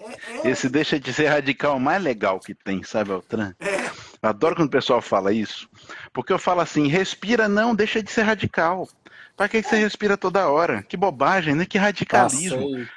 [0.00, 0.50] É, é...
[0.50, 3.54] Esse deixa de ser radical mais legal que tem, sabe, Altran?
[3.60, 3.90] É.
[4.22, 5.68] Adoro quando o pessoal fala isso.
[6.12, 8.88] Porque eu falo assim, respira não, deixa de ser radical.
[9.36, 10.82] Pra que, que você respira toda hora?
[10.82, 11.66] Que bobagem, né?
[11.66, 12.70] Que radicalismo.
[12.70, 12.88] Passei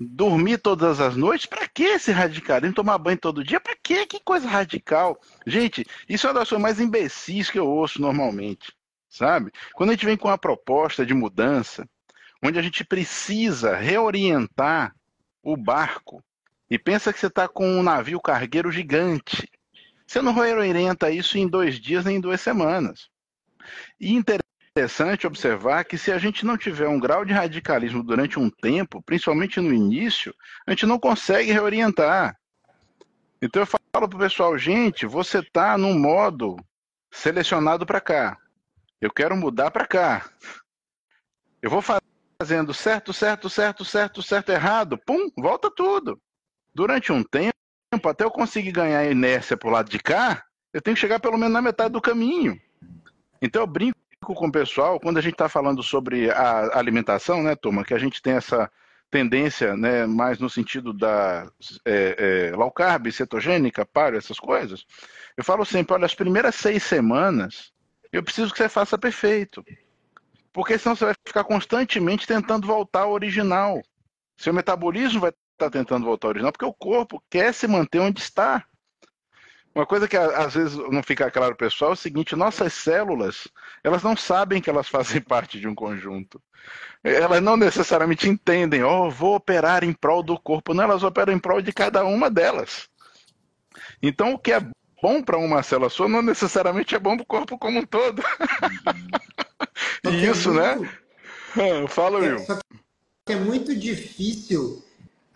[0.00, 1.46] dormir todas as noites?
[1.46, 2.74] Para que esse radicalismo?
[2.74, 3.60] Tomar banho todo dia?
[3.60, 4.06] Para que?
[4.06, 5.20] Que coisa radical.
[5.46, 8.72] Gente, isso é uma das coisas mais imbecis que eu ouço normalmente,
[9.08, 9.50] sabe?
[9.74, 11.88] Quando a gente vem com uma proposta de mudança,
[12.42, 14.94] onde a gente precisa reorientar
[15.42, 16.22] o barco
[16.70, 19.48] e pensa que você está com um navio cargueiro gigante.
[20.06, 23.08] Você não reorienta isso em dois dias nem em duas semanas.
[24.00, 28.48] E interessante observar que se a gente não tiver um grau de radicalismo durante um
[28.48, 30.34] tempo, principalmente no início,
[30.66, 32.36] a gente não consegue reorientar.
[33.40, 36.56] Então eu falo para o pessoal, gente, você está num modo
[37.10, 38.38] selecionado para cá.
[39.00, 40.28] Eu quero mudar para cá.
[41.62, 44.98] Eu vou fazendo certo, certo, certo, certo, certo, errado.
[45.06, 46.20] Pum, volta tudo.
[46.78, 47.52] Durante um tempo,
[48.08, 51.36] até eu conseguir ganhar inércia para o lado de cá, eu tenho que chegar pelo
[51.36, 52.56] menos na metade do caminho.
[53.42, 57.56] Então eu brinco com o pessoal, quando a gente está falando sobre a alimentação, né,
[57.56, 58.70] turma, que a gente tem essa
[59.10, 61.50] tendência, né, mais no sentido da
[61.84, 64.86] é, é, low carb, cetogênica, paro, essas coisas,
[65.36, 67.72] eu falo sempre, olha, as primeiras seis semanas,
[68.12, 69.64] eu preciso que você faça perfeito.
[70.52, 73.82] Porque senão você vai ficar constantemente tentando voltar ao original.
[74.36, 75.32] Seu metabolismo vai
[75.64, 78.64] estar tentando voltar ao original, porque o corpo quer se manter onde está.
[79.74, 83.46] Uma coisa que às vezes não fica claro pessoal é o seguinte: nossas células,
[83.84, 86.42] elas não sabem que elas fazem parte de um conjunto.
[87.04, 90.74] Elas não necessariamente entendem, oh, vou operar em prol do corpo.
[90.74, 92.88] Não, elas operam em prol de cada uma delas.
[94.02, 94.60] Então, o que é
[95.00, 98.20] bom para uma célula sua não necessariamente é bom para o corpo como um todo.
[100.04, 100.74] e é isso, né?
[100.74, 100.92] muito...
[101.56, 101.88] né?
[101.88, 102.46] Fala, é, Will.
[103.28, 104.82] É muito difícil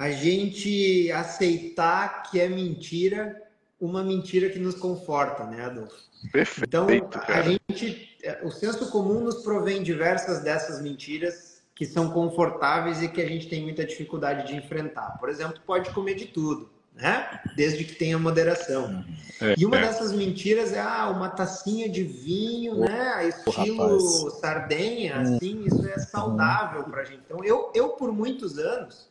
[0.02, 3.40] a gente aceitar que é mentira
[3.80, 5.94] uma mentira que nos conforta, né, Adolfo?
[6.32, 6.66] Perfeito.
[6.66, 6.86] Então,
[7.28, 13.22] a gente, o senso comum nos provém diversas dessas mentiras que são confortáveis e que
[13.22, 15.18] a gente tem muita dificuldade de enfrentar.
[15.20, 17.40] Por exemplo, pode comer de tudo né?
[17.56, 19.04] Desde que tenha moderação.
[19.40, 19.80] É, e uma é.
[19.80, 23.28] dessas mentiras é ah, uma tacinha de vinho, né?
[23.28, 25.36] Estilo sardenha, hum.
[25.36, 27.22] assim, isso é saudável para gente.
[27.24, 29.10] Então, eu, eu por muitos anos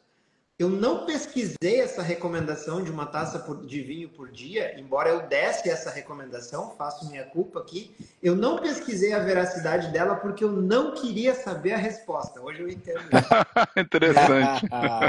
[0.61, 5.67] eu não pesquisei essa recomendação de uma taça de vinho por dia, embora eu desse
[5.67, 7.91] essa recomendação, faço minha culpa aqui.
[8.21, 12.39] Eu não pesquisei a veracidade dela porque eu não queria saber a resposta.
[12.39, 13.01] Hoje eu entendo.
[13.75, 14.67] Interessante.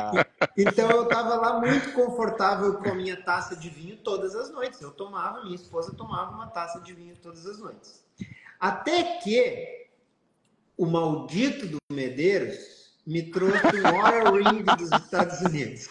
[0.57, 4.81] então eu estava lá muito confortável com a minha taça de vinho todas as noites.
[4.81, 8.03] Eu tomava, minha esposa tomava uma taça de vinho todas as noites.
[8.59, 9.87] Até que
[10.79, 15.89] o maldito do Medeiros me trouxe um Oura Ring dos Estados Unidos.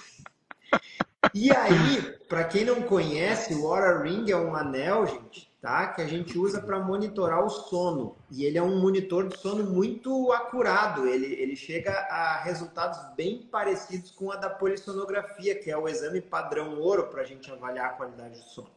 [1.34, 5.88] E aí, para quem não conhece, o Oura Ring é um anel, gente, tá?
[5.88, 8.16] Que a gente usa para monitorar o sono.
[8.30, 11.08] E ele é um monitor de sono muito acurado.
[11.08, 16.22] Ele, ele chega a resultados bem parecidos com a da polissonografia, que é o exame
[16.22, 18.72] padrão ouro para a gente avaliar a qualidade do sono.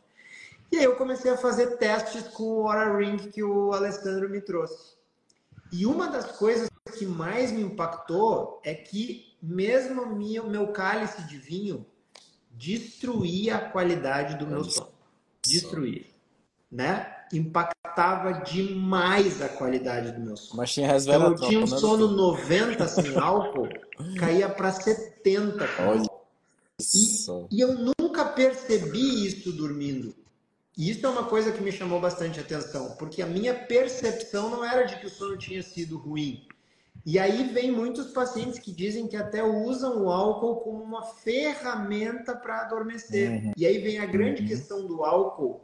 [0.70, 4.40] E aí eu comecei a fazer testes com o Oura Ring que o Alessandro me
[4.40, 4.94] trouxe.
[5.72, 6.68] E uma das coisas
[7.04, 11.84] que mais me impactou é que mesmo o meu cálice de vinho
[12.50, 14.88] destruía a qualidade do meu sono.
[15.44, 16.06] Destruía.
[16.72, 17.14] Né?
[17.32, 20.56] Impactava demais a qualidade do meu sono.
[20.56, 20.96] Mas tinha.
[20.96, 23.68] Então, eu tinha um sono 90 sem álcool,
[24.18, 25.64] caía para 70.
[25.80, 26.08] Olha
[26.80, 30.14] e, e eu nunca percebi isso dormindo.
[30.76, 34.64] E isso é uma coisa que me chamou bastante atenção, porque a minha percepção não
[34.64, 36.48] era de que o sono tinha sido ruim.
[37.06, 42.34] E aí vem muitos pacientes que dizem que até usam o álcool como uma ferramenta
[42.34, 43.30] para adormecer.
[43.30, 43.52] Uhum.
[43.56, 44.48] E aí vem a grande uhum.
[44.48, 45.60] questão do álcool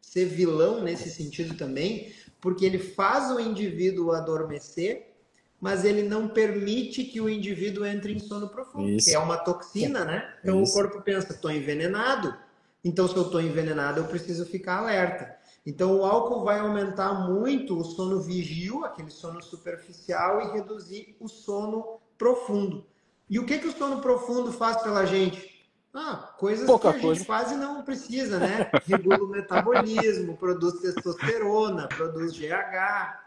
[0.00, 5.14] ser vilão nesse sentido também, porque ele faz o indivíduo adormecer,
[5.60, 9.08] mas ele não permite que o indivíduo entre em sono profundo, Isso.
[9.08, 10.32] que é uma toxina, né?
[10.40, 10.72] Então Isso.
[10.72, 12.34] o corpo pensa, estou envenenado,
[12.82, 15.36] então se eu estou envenenado eu preciso ficar alerta.
[15.68, 21.28] Então, o álcool vai aumentar muito o sono vigil, aquele sono superficial, e reduzir o
[21.28, 22.86] sono profundo.
[23.28, 25.68] E o que, que o sono profundo faz pela gente?
[25.92, 27.16] Ah, coisas Pouca que a coisa.
[27.16, 28.70] gente quase não precisa, né?
[28.86, 33.18] Regula o metabolismo, produz testosterona, produz GH.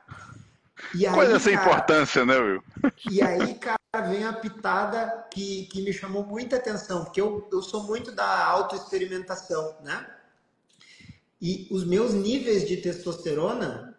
[0.96, 2.64] E aí, Coisa sem cara, importância, né, Will?
[3.12, 7.62] E aí, cara, vem a pitada que, que me chamou muita atenção, porque eu, eu
[7.62, 10.04] sou muito da autoexperimentação, né?
[11.42, 13.96] E os meus níveis de testosterona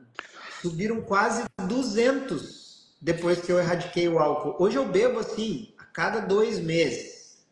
[0.60, 4.62] subiram quase 200 depois que eu erradiquei o álcool.
[4.62, 7.44] Hoje eu bebo assim, a cada dois meses,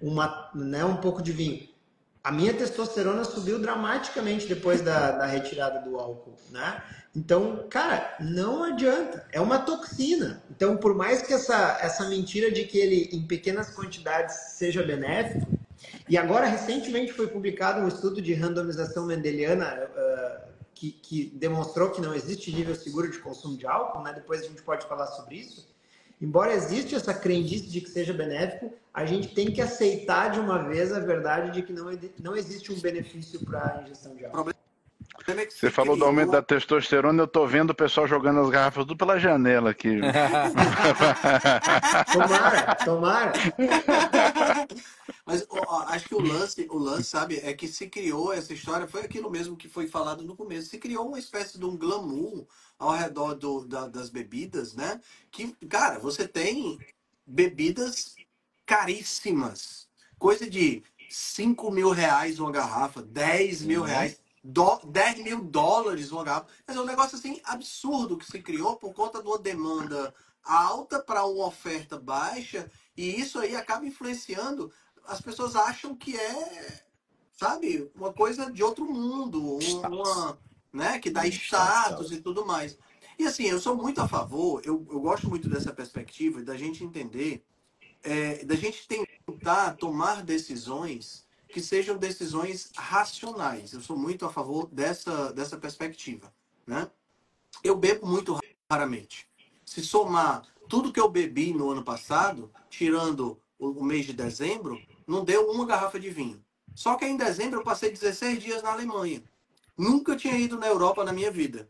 [0.00, 1.68] uma, né, um pouco de vinho.
[2.22, 6.80] A minha testosterona subiu dramaticamente depois da, da retirada do álcool, né?
[7.16, 9.26] Então, cara, não adianta.
[9.32, 10.40] É uma toxina.
[10.48, 15.58] Então, por mais que essa, essa mentira de que ele, em pequenas quantidades, seja benéfico,
[16.08, 22.00] e agora, recentemente, foi publicado um estudo de randomização mendeliana uh, que, que, demonstrou que
[22.00, 24.12] não existe nível seguro de consumo de álcool, né?
[24.12, 25.70] depois a gente pode falar sobre isso.
[26.20, 30.58] Embora exista essa crendice de que seja benéfico, a gente tem que aceitar de uma
[30.68, 31.86] vez a verdade de que não,
[32.20, 34.52] não existe um benefício para a ingestão de álcool.
[35.48, 38.96] Você falou do aumento da testosterona, eu tô vendo o pessoal jogando as garrafas tudo
[38.96, 40.00] pela janela aqui.
[42.12, 43.32] tomara, tomara.
[45.26, 48.88] Mas ó, acho que o lance, o lance, sabe, é que se criou essa história,
[48.88, 52.46] foi aquilo mesmo que foi falado no começo, se criou uma espécie de um glamour
[52.78, 54.98] ao redor do, da, das bebidas, né?
[55.30, 56.78] Que, cara, você tem
[57.26, 58.14] bebidas
[58.64, 63.86] caríssimas, coisa de 5 mil reais uma garrafa, 10 mil uhum.
[63.86, 66.46] reais do, 10 mil dólares uma garrafa.
[66.66, 71.00] Mas é um negócio assim absurdo que se criou por conta de uma demanda alta
[71.00, 74.72] para uma oferta baixa e isso aí acaba influenciando.
[75.06, 76.84] As pessoas acham que é,
[77.32, 80.38] sabe, uma coisa de outro mundo, uma,
[80.72, 82.78] né, que dá status e tudo mais.
[83.18, 86.82] E assim, eu sou muito a favor, eu, eu gosto muito dessa perspectiva da gente
[86.82, 87.44] entender,
[88.02, 91.21] é, da gente tentar tomar decisões
[91.52, 93.72] que sejam decisões racionais.
[93.72, 96.32] Eu sou muito a favor dessa, dessa perspectiva.
[96.66, 96.90] Né?
[97.62, 98.38] Eu bebo muito
[98.70, 99.28] raramente.
[99.64, 105.24] Se somar tudo que eu bebi no ano passado, tirando o, mês de dezembro, não
[105.24, 106.42] deu uma garrafa de vinho.
[106.74, 109.22] Só que em dezembro eu passei 16 dias na Alemanha.
[109.76, 111.68] Nunca tinha ido na Europa na minha vida.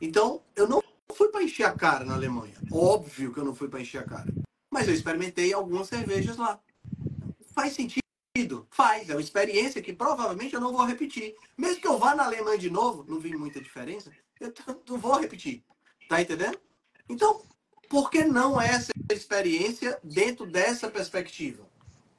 [0.00, 0.82] Então, eu não
[1.14, 2.54] fui para encher a cara na Alemanha.
[2.72, 4.26] Óbvio que eu não fui para encher a cara.
[4.68, 6.58] Mas eu experimentei algumas cervejas lá.
[7.54, 8.01] Faz sentido?
[8.70, 9.10] Faz.
[9.10, 11.34] É uma experiência que provavelmente eu não vou repetir.
[11.56, 14.52] Mesmo que eu vá na Alemanha de novo, não vi muita diferença, eu
[14.88, 15.62] não vou repetir.
[16.08, 16.58] Tá entendendo?
[17.08, 17.42] Então,
[17.90, 21.70] por que não essa experiência dentro dessa perspectiva?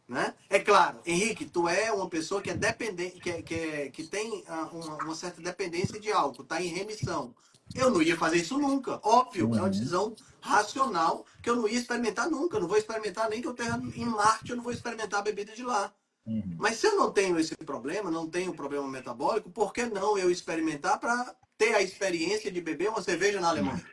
[0.08, 0.36] Né?
[0.49, 4.04] É claro, Henrique, tu é uma pessoa que é dependente, que, é, que, é, que
[4.04, 7.34] tem ah, uma, uma, certa dependência de álcool, está em remissão.
[7.73, 9.69] Eu não ia fazer isso nunca, óbvio, é uma uhum.
[9.69, 12.60] decisão racional que eu não ia experimentar nunca.
[12.60, 15.54] Não vou experimentar nem que eu esteja em Marte, eu não vou experimentar a bebida
[15.54, 15.91] de lá.
[16.25, 16.55] Uhum.
[16.57, 20.31] Mas se eu não tenho esse problema, não tenho problema metabólico, por que não eu
[20.31, 23.86] experimentar para ter a experiência de beber uma cerveja na Alemanha?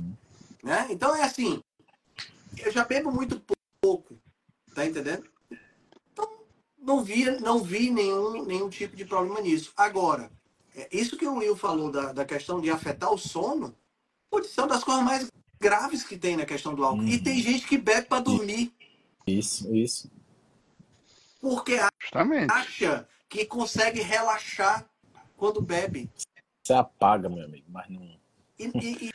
[0.00, 0.14] Uhum.
[0.62, 0.86] Né?
[0.90, 1.60] Então é assim,
[2.58, 3.42] eu já bebo muito
[3.80, 4.16] pouco,
[4.74, 5.24] tá entendendo?
[6.86, 9.72] não vi, não vi nenhum, nenhum tipo de problema nisso.
[9.76, 10.30] Agora,
[10.74, 13.74] é, isso que o Will falou da, da questão de afetar o sono,
[14.30, 17.02] pode ser uma das coisas mais graves que tem na questão do álcool.
[17.02, 17.08] Uhum.
[17.08, 18.72] E tem gente que bebe para dormir.
[19.26, 20.08] Isso, isso.
[21.46, 22.52] Porque Justamente.
[22.52, 24.84] acha que consegue relaxar
[25.36, 26.10] quando bebe.
[26.64, 28.02] Você apaga, meu amigo, mas não.
[28.58, 29.12] E, e, e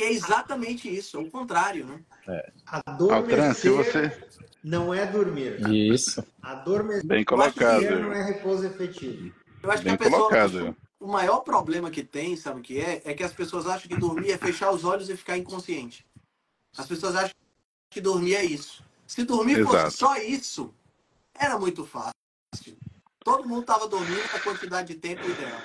[0.00, 2.00] é exatamente isso, é o contrário, né?
[2.28, 2.52] É.
[2.64, 4.28] Adormecer, você
[4.62, 5.68] não é dormir.
[5.68, 6.24] Isso.
[6.40, 7.82] Adormecer Bem colocado.
[7.82, 9.34] não é repouso efetivo.
[9.60, 10.76] Eu acho Bem que a pessoa, colocado.
[11.00, 13.02] o maior problema que tem, sabe o que é?
[13.04, 16.06] É que as pessoas acham que dormir é fechar os olhos e ficar inconsciente.
[16.78, 17.34] As pessoas acham
[17.90, 18.84] que dormir é isso.
[19.08, 19.76] Se dormir Exato.
[19.76, 20.72] fosse só isso,
[21.34, 22.14] era muito fácil.
[23.20, 25.60] Todo mundo estava dormindo a quantidade de tempo ideal.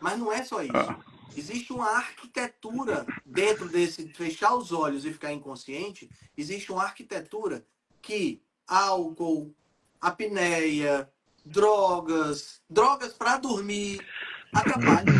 [0.00, 0.76] Mas não é só isso.
[0.76, 0.98] Ah.
[1.36, 6.10] Existe uma arquitetura dentro desse fechar os olhos e ficar inconsciente.
[6.36, 7.64] Existe uma arquitetura
[8.02, 9.54] que álcool,
[10.00, 11.08] apneia,
[11.44, 14.04] drogas, drogas para dormir,
[14.52, 15.14] atrapalham.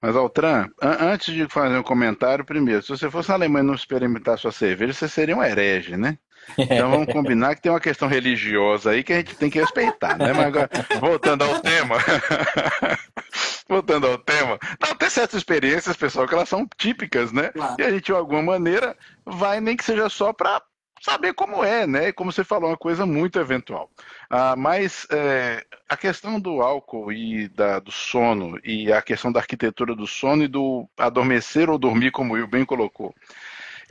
[0.00, 3.66] Mas, Altran, an antes de fazer um comentário, primeiro, se você fosse na Alemanha e
[3.68, 6.18] não experimentar sua cerveja, você seria um herege, né?
[6.58, 10.16] Então vamos combinar que tem uma questão religiosa aí que a gente tem que respeitar,
[10.18, 10.32] né?
[10.32, 11.96] Mas agora, voltando ao tema.
[13.68, 17.48] voltando ao tema, não, tem certas experiências, pessoal, que elas são típicas, né?
[17.48, 17.76] Claro.
[17.78, 20.60] E a gente, de alguma maneira, vai, nem que seja só para
[21.02, 22.12] saber como é, né?
[22.12, 23.90] Como você falou, uma coisa muito eventual.
[24.30, 29.40] Ah, mas é, a questão do álcool e da, do sono, e a questão da
[29.40, 33.12] arquitetura do sono e do adormecer ou dormir, como o Will bem colocou.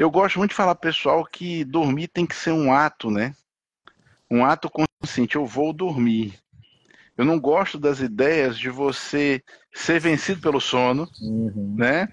[0.02, 3.36] Eu gosto muito de falar, pessoal, que dormir tem que ser um ato, né?
[4.32, 5.36] Um ato consciente.
[5.36, 6.40] Eu vou dormir.
[7.16, 11.76] Eu não gosto das ideias de você ser vencido pelo sono, uhum.
[11.78, 12.08] né?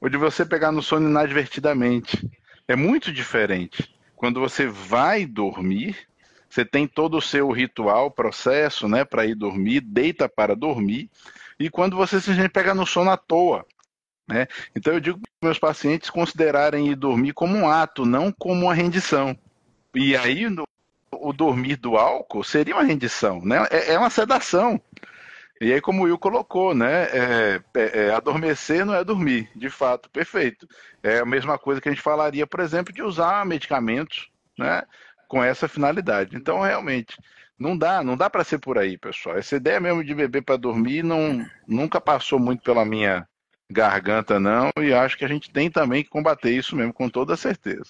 [0.00, 2.30] Ou de você pegar no sono inadvertidamente.
[2.68, 3.92] É muito diferente.
[4.14, 5.96] Quando você vai dormir,
[6.48, 11.10] você tem todo o seu ritual, processo, né, para ir dormir, deita para dormir,
[11.58, 13.66] e quando você simplesmente pega no sono à toa,
[14.32, 14.46] né?
[14.74, 18.74] Então eu digo para meus pacientes considerarem ir dormir como um ato, não como uma
[18.74, 19.36] rendição.
[19.94, 20.64] E aí no,
[21.12, 23.66] o dormir do álcool seria uma rendição, né?
[23.70, 24.80] É, é uma sedação.
[25.60, 27.04] E aí, como o Will colocou, né?
[27.04, 30.66] É, é, é, adormecer não é dormir, de fato, perfeito.
[31.02, 34.82] É a mesma coisa que a gente falaria, por exemplo, de usar medicamentos, né?
[35.28, 36.34] Com essa finalidade.
[36.34, 37.16] Então, realmente,
[37.56, 39.36] não dá, não dá para ser por aí, pessoal.
[39.36, 43.24] Essa ideia mesmo de beber para dormir não, nunca passou muito pela minha
[43.72, 44.70] garganta, não.
[44.80, 47.86] E acho que a gente tem também que combater isso mesmo, com toda certeza.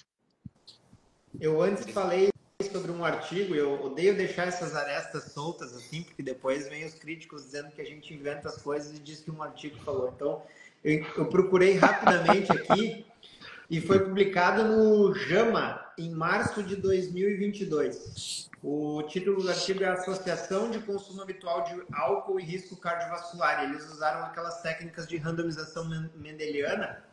[1.39, 2.29] Eu antes falei
[2.71, 7.43] sobre um artigo, eu odeio deixar essas arestas soltas assim, porque depois vem os críticos
[7.43, 10.13] dizendo que a gente inventa as coisas e diz que um artigo falou.
[10.15, 10.41] Então,
[10.83, 13.05] eu, eu procurei rapidamente aqui
[13.69, 18.49] e foi publicado no JAMA em março de 2022.
[18.61, 23.63] O título do artigo é Associação de Consumo Habitual de Álcool e Risco Cardiovascular.
[23.63, 27.03] Eles usaram aquelas técnicas de randomização mendeliana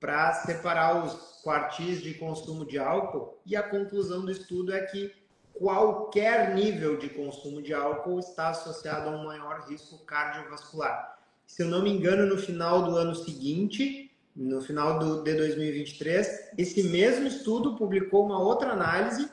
[0.00, 5.12] para separar os quartis de consumo de álcool e a conclusão do estudo é que
[5.54, 11.18] qualquer nível de consumo de álcool está associado a um maior risco cardiovascular.
[11.46, 14.07] Se eu não me engano, no final do ano seguinte,
[14.38, 19.28] no final do, de 2023, esse mesmo estudo publicou uma outra análise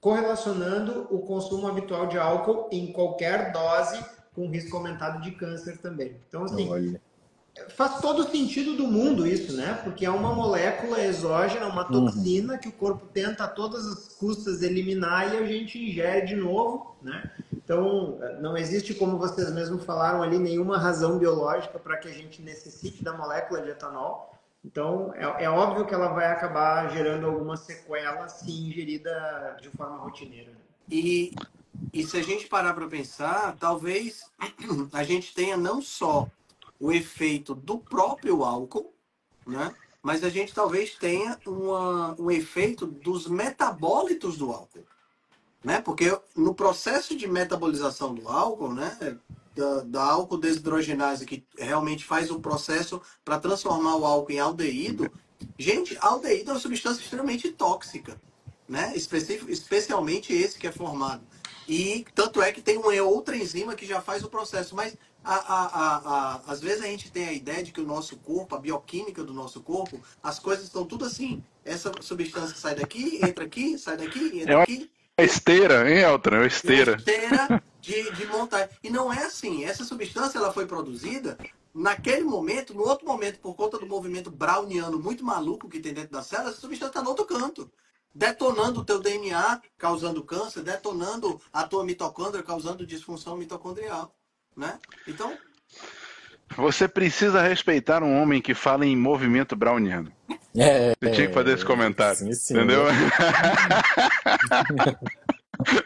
[0.00, 6.16] correlacionando o consumo habitual de álcool em qualquer dose com risco aumentado de câncer também.
[6.28, 7.00] Então, assim, Olha
[7.68, 9.78] faz todo sentido do mundo isso, né?
[9.84, 12.06] Porque é uma molécula exógena, uma uhum.
[12.06, 12.58] toxina uhum.
[12.58, 16.96] que o corpo tenta a todas as custas eliminar e a gente ingere de novo,
[17.02, 17.30] né?
[17.52, 22.42] Então, não existe, como vocês mesmos falaram ali, nenhuma razão biológica para que a gente
[22.42, 24.31] necessite da molécula de etanol.
[24.64, 29.96] Então, é, é, óbvio que ela vai acabar gerando alguma sequela se ingerida de forma
[29.98, 30.52] rotineira.
[30.90, 31.34] E
[31.92, 34.30] E se a gente parar para pensar, talvez
[34.92, 36.28] a gente tenha não só
[36.78, 38.92] o efeito do próprio álcool,
[39.46, 39.74] né?
[40.02, 44.84] Mas a gente talvez tenha uma, um efeito dos metabólitos do álcool,
[45.62, 45.80] né?
[45.80, 49.18] Porque no processo de metabolização do álcool, né?
[49.54, 55.10] Da, da álcool desidrogenase que realmente faz o processo para transformar o álcool em aldeído,
[55.58, 58.18] gente, aldeído é uma substância extremamente tóxica,
[58.66, 58.92] né?
[58.96, 61.22] Especific, especialmente esse que é formado.
[61.68, 64.74] E tanto é que tem uma outra enzima que já faz o processo.
[64.74, 68.16] Mas a, a, a, às vezes a gente tem a ideia de que o nosso
[68.16, 71.42] corpo, a bioquímica do nosso corpo, as coisas estão tudo assim.
[71.64, 74.90] Essa substância sai daqui, entra aqui, sai daqui, entra aqui.
[75.16, 76.36] É esteira, hein, Elton?
[76.36, 76.92] É esteira.
[76.92, 78.68] É esteira de, de montar.
[78.82, 79.64] E não é assim.
[79.64, 81.38] Essa substância ela foi produzida
[81.74, 86.12] naquele momento, no outro momento, por conta do movimento browniano muito maluco que tem dentro
[86.12, 87.70] da célula, essa substância está no outro canto
[88.14, 94.14] detonando o teu DNA, causando câncer, detonando a tua mitocôndria, causando disfunção mitocondrial,
[94.56, 94.78] né?
[95.06, 95.36] Então...
[96.56, 100.12] Você precisa respeitar um homem que fala em movimento browniano.
[100.56, 102.84] É, Você tinha que fazer esse comentário, sim, sim, entendeu?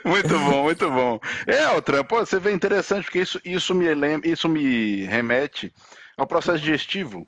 [0.04, 1.20] muito bom, muito bom.
[1.46, 5.72] É, Altran, pô, você vê interessante porque isso, isso me lembra, isso me remete
[6.16, 7.26] ao processo digestivo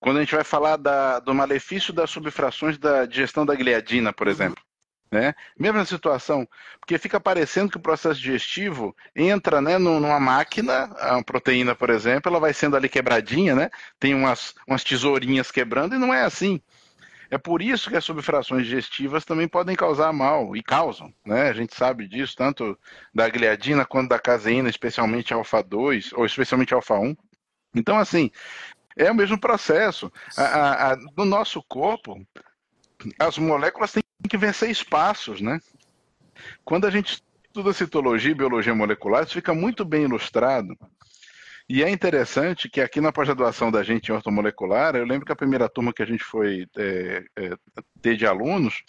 [0.00, 4.28] quando a gente vai falar da, do malefício das subfrações da digestão da gliadina, por
[4.28, 4.62] exemplo.
[5.10, 5.34] Né?
[5.58, 6.46] Mesma situação,
[6.78, 12.30] porque fica parecendo que o processo digestivo entra né, numa máquina, a proteína, por exemplo,
[12.30, 13.70] ela vai sendo ali quebradinha, né?
[13.98, 16.60] tem umas, umas tesourinhas quebrando, e não é assim.
[17.30, 21.50] É por isso que as subfrações digestivas também podem causar mal, e causam, né?
[21.50, 22.78] A gente sabe disso, tanto
[23.14, 27.14] da gliadina quanto da caseína, especialmente alfa 2, ou especialmente alfa 1.
[27.74, 28.30] Então, assim,
[28.96, 30.10] é o mesmo processo.
[30.36, 32.18] A, a, a, no nosso corpo,
[33.18, 35.58] as moléculas têm que vencer espaços, né?
[36.64, 40.76] Quando a gente estuda citologia e biologia molecular, isso fica muito bem ilustrado.
[41.68, 45.36] E é interessante que aqui na pós-graduação da gente em ortomolecular, eu lembro que a
[45.36, 47.50] primeira turma que a gente foi é, é,
[48.00, 48.82] ter de alunos,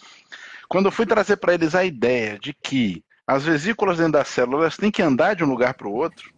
[0.66, 4.76] quando eu fui trazer para eles a ideia de que as vesículas dentro das células
[4.76, 6.32] têm que andar de um lugar para o outro,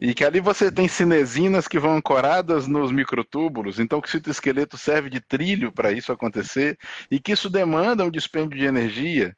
[0.00, 4.76] e que ali você tem cinesinas que vão ancoradas nos microtúbulos, então que o citoesqueleto
[4.76, 6.78] serve de trilho para isso acontecer,
[7.10, 9.36] e que isso demanda um dispêndio de energia,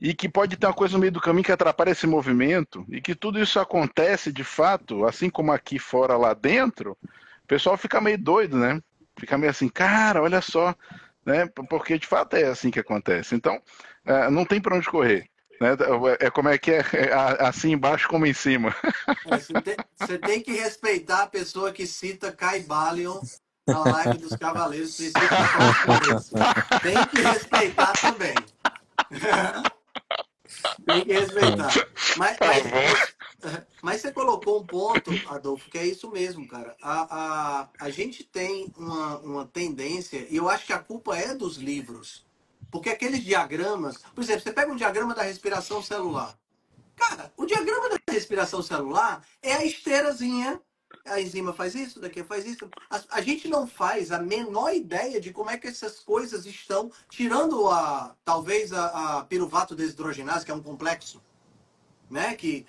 [0.00, 3.00] e que pode ter uma coisa no meio do caminho que atrapalha esse movimento, e
[3.00, 6.96] que tudo isso acontece de fato, assim como aqui fora, lá dentro,
[7.44, 8.80] o pessoal fica meio doido, né?
[9.18, 10.74] Fica meio assim, cara, olha só,
[11.24, 11.46] né?
[11.68, 13.34] Porque de fato é assim que acontece.
[13.34, 13.60] Então,
[14.06, 15.28] eh, não tem para onde correr.
[15.60, 15.68] Né?
[16.18, 17.12] É como é que é, é
[17.46, 18.74] assim embaixo como em cima.
[19.26, 23.20] É, você, tem, você, tem, que respeitar a pessoa que cita Caibalion
[23.66, 25.12] na live dos Cavaleiros Tem
[27.10, 28.34] que respeitar também.
[30.86, 31.72] tem que respeitar.
[32.16, 36.74] Mas, tá mas, mas, você colocou um ponto, Adolfo, que é isso mesmo, cara.
[36.82, 41.34] A, a, a gente tem uma, uma tendência, e eu acho que a culpa é
[41.34, 42.24] dos livros
[42.70, 46.38] porque aqueles diagramas, por exemplo, você pega um diagrama da respiração celular.
[46.96, 50.60] Cara, o diagrama da respiração celular é a esteirazinha.
[51.06, 52.68] A enzima faz isso, daqui faz isso.
[52.90, 56.92] A, a, gente não faz a menor ideia de como é que essas coisas estão,
[57.08, 61.22] tirando a talvez a, a piruvato desidrogenase, que é um complexo,
[62.10, 62.34] né?
[62.34, 62.66] Que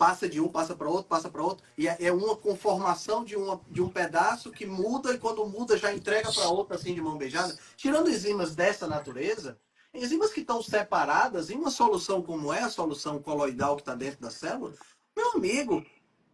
[0.00, 3.36] passa de um, passa para outro, passa para outro, e é, é uma conformação de,
[3.36, 7.02] uma, de um pedaço que muda e quando muda já entrega para outro assim de
[7.02, 7.54] mão beijada.
[7.76, 9.58] Tirando enzimas dessa natureza,
[9.92, 14.22] enzimas que estão separadas em uma solução como é a solução coloidal que está dentro
[14.22, 14.72] da célula,
[15.14, 15.84] meu amigo,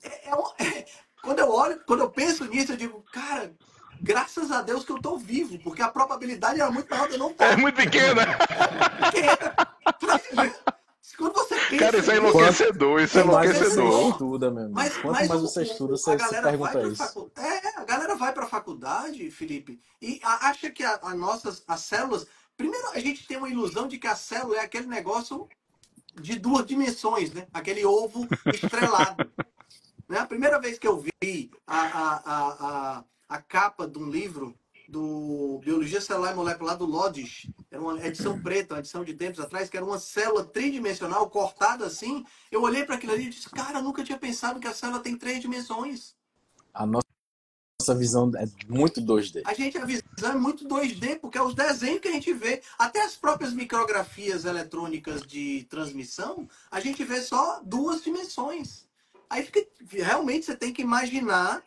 [0.01, 0.31] é, é,
[0.65, 0.87] é,
[1.21, 3.53] quando eu olho, quando eu penso nisso, eu digo, cara,
[4.01, 7.19] graças a Deus que eu estou vivo, porque a probabilidade era muito maior de eu
[7.19, 7.51] não estar.
[7.53, 8.23] É muito pequena.
[8.23, 10.76] É pequena.
[11.17, 11.79] Quando você pensa.
[11.79, 13.91] Cara, isso é enlouquecedor, isso é enlouquecedor.
[13.91, 14.75] Você estuda mesmo.
[14.75, 16.97] Mas, Quanto mas mais você estuda, você se pergunta isso.
[16.97, 17.31] Facu...
[17.37, 21.81] É, a galera vai para a faculdade, Felipe, e acha que a, a nossas as
[21.81, 22.27] células.
[22.57, 25.49] Primeiro, a gente tem uma ilusão de que a célula é aquele negócio
[26.21, 27.47] de duas dimensões, né?
[27.53, 29.31] Aquele ovo estrelado.
[30.09, 30.19] né?
[30.19, 34.57] A primeira vez que eu vi a, a, a, a, a capa de um livro
[34.89, 37.53] do Biologia Celular e Molecular do Lodge.
[37.71, 41.87] Era uma edição preta, uma edição de tempos atrás, que era uma célula tridimensional cortada
[41.87, 42.25] assim.
[42.51, 45.17] Eu olhei para aquilo ali e disse, cara, nunca tinha pensado que a célula tem
[45.17, 46.15] três dimensões.
[46.73, 49.43] A nossa visão é muito 2D.
[49.45, 52.63] A gente, a visão é muito 2D, porque é os desenhos que a gente vê,
[52.79, 58.87] até as próprias micrografias eletrônicas de transmissão, a gente vê só duas dimensões.
[59.29, 61.63] Aí fica, realmente você tem que imaginar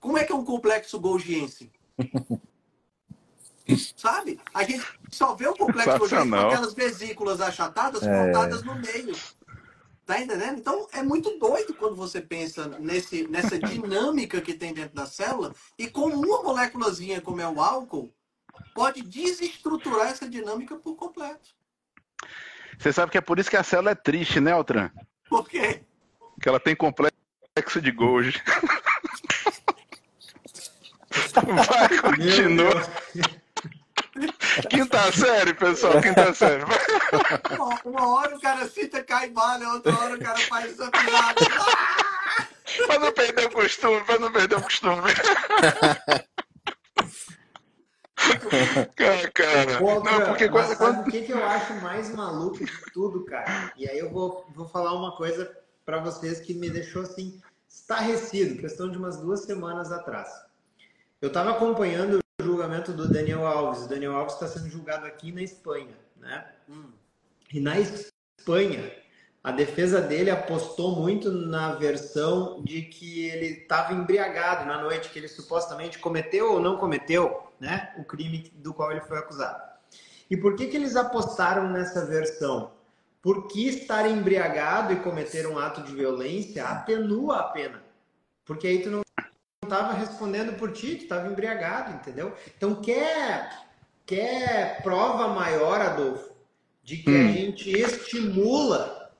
[0.00, 1.70] como é que é um complexo golgiense.
[3.96, 4.38] Sabe?
[4.52, 8.24] A gente só vê o complexo Cogente com aquelas vesículas achatadas é.
[8.24, 9.16] cortadas no meio.
[10.04, 10.58] Tá entendendo?
[10.58, 15.54] Então é muito doido quando você pensa nesse, nessa dinâmica que tem dentro da célula
[15.78, 18.12] e como uma moléculazinha como é o álcool
[18.74, 21.48] pode desestruturar essa dinâmica por completo.
[22.78, 24.90] Você sabe que é por isso que a célula é triste, né, Altran?
[25.28, 25.82] Por quê?
[26.40, 28.42] Que ela tem complexo de Golgi.
[31.34, 32.74] Vai, continua.
[34.68, 36.62] Quinta série, pessoal, quinta série.
[37.84, 41.40] Uma hora o cara cita Caimbalha, outra hora o cara faz essa piada.
[42.86, 45.02] pra não perder o costume, pra não perder o costume.
[48.94, 49.78] cara, cara.
[49.78, 51.00] Pô, não, porque quando, quando...
[51.00, 53.72] o que, que eu acho mais maluco de tudo, cara?
[53.76, 55.50] E aí eu vou, vou falar uma coisa
[55.84, 60.28] para vocês que me deixou assim estarrecido, questão de umas duas semanas atrás.
[61.20, 62.23] Eu estava acompanhando
[62.54, 63.84] julgamento do Daniel Alves.
[63.84, 66.46] O Daniel Alves está sendo julgado aqui na Espanha, né?
[66.68, 66.92] Hum.
[67.52, 68.92] E na Espanha,
[69.42, 75.18] a defesa dele apostou muito na versão de que ele estava embriagado na noite, que
[75.18, 79.62] ele supostamente cometeu ou não cometeu né, o crime do qual ele foi acusado.
[80.30, 82.72] E por que, que eles apostaram nessa versão?
[83.20, 87.82] Porque estar embriagado e cometer um ato de violência atenua a pena.
[88.44, 89.03] Porque aí tu não
[89.64, 92.34] estava respondendo por ti, tu estava embriagado, entendeu?
[92.56, 93.66] Então quer,
[94.06, 96.32] quer prova maior, Adolfo,
[96.82, 97.28] de que hum.
[97.28, 99.10] a gente estimula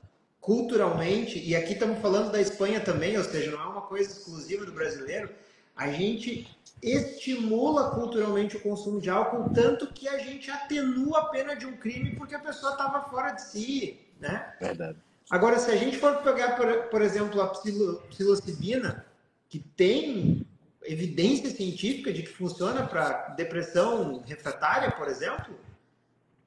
[0.41, 4.67] culturalmente, e aqui estamos falando da Espanha também, ou seja, não é uma coisa exclusiva
[4.67, 5.31] do brasileiro,
[5.75, 6.47] a gente
[6.83, 11.77] estimula culturalmente o consumo de álcool, tanto que a gente atenua a pena de um
[11.77, 14.53] crime porque a pessoa estava fora de si, né?
[14.61, 14.99] Verdade.
[15.31, 19.07] Agora, se a gente for pegar, por, por exemplo, a psilocibina,
[19.55, 20.45] que tem
[20.83, 25.55] evidência científica de que funciona para depressão refratária, por exemplo,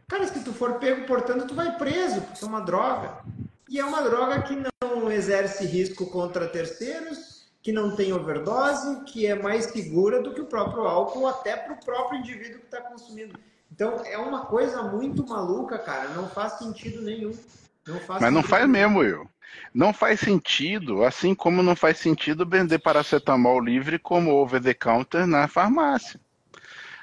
[0.09, 3.23] cara, se tu for pego portanto, tu vai preso, porque é uma droga.
[3.69, 9.25] E é uma droga que não exerce risco contra terceiros, que não tem overdose, que
[9.25, 12.81] é mais segura do que o próprio álcool, até para o próprio indivíduo que está
[12.81, 13.39] consumindo.
[13.71, 16.09] Então é uma coisa muito maluca, cara.
[16.09, 17.31] Não faz sentido nenhum.
[17.87, 19.27] Não Mas não faz mesmo, eu.
[19.73, 25.25] Não faz sentido, assim como não faz sentido vender paracetamol livre como over the counter
[25.25, 26.19] na farmácia.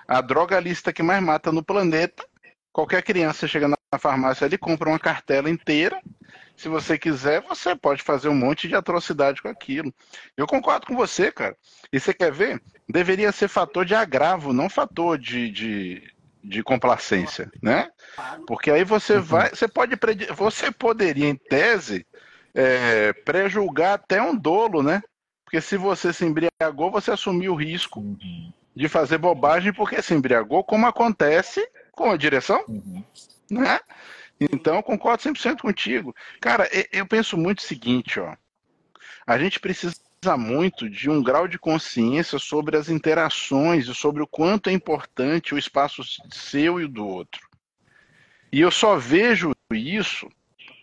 [0.07, 2.25] A droga lista que mais mata no planeta.
[2.73, 6.01] Qualquer criança chega na farmácia ali, compra uma cartela inteira
[6.57, 9.93] se você quiser, você pode fazer um monte de atrocidade com aquilo.
[10.37, 11.57] Eu concordo com você, cara.
[11.93, 12.63] E você quer ver?
[12.89, 16.14] Deveria ser fator de agravo, não fator de, de,
[16.45, 17.89] de complacência, né?
[18.47, 19.23] Porque aí você uhum.
[19.23, 19.97] vai, você pode,
[20.37, 22.07] você poderia, em tese,
[22.55, 25.03] é, pré-julgar até um dolo, né?
[25.45, 28.53] Porque se você se embriagou, você assumiu o risco uhum.
[28.77, 33.03] de fazer bobagem porque se embriagou, como acontece com a direção, uhum.
[33.51, 33.81] né?
[34.39, 36.15] Então, eu concordo 100% contigo.
[36.41, 38.37] Cara, eu penso muito o seguinte, ó.
[39.27, 39.95] A gente precisa
[40.37, 45.55] muito de um grau de consciência sobre as interações e sobre o quanto é importante
[45.55, 47.49] o espaço seu e do outro.
[48.53, 50.29] E eu só vejo isso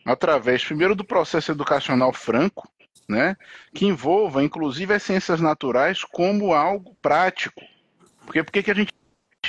[0.05, 2.69] através, primeiro, do processo educacional franco,
[3.07, 3.35] né,
[3.73, 7.61] que envolva, inclusive, as ciências naturais como algo prático.
[8.25, 8.93] Porque por que a gente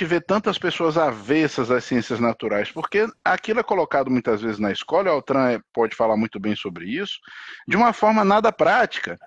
[0.01, 2.71] vê tantas pessoas avessas às ciências naturais?
[2.71, 6.55] Porque aquilo é colocado muitas vezes na escola, e o Altran pode falar muito bem
[6.55, 7.19] sobre isso,
[7.67, 9.17] de uma forma nada prática.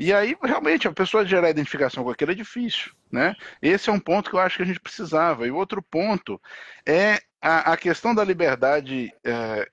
[0.00, 3.36] E aí, realmente, a pessoa gerar identificação com aquilo é difícil, né?
[3.60, 5.46] Esse é um ponto que eu acho que a gente precisava.
[5.46, 6.40] E o outro ponto
[6.86, 9.68] é a, a questão da liberdade é,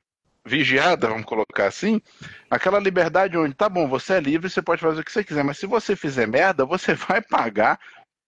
[0.45, 2.01] vigiada, vamos colocar assim,
[2.49, 5.45] aquela liberdade onde, tá bom, você é livre, você pode fazer o que você quiser,
[5.45, 7.79] mas se você fizer merda, você vai pagar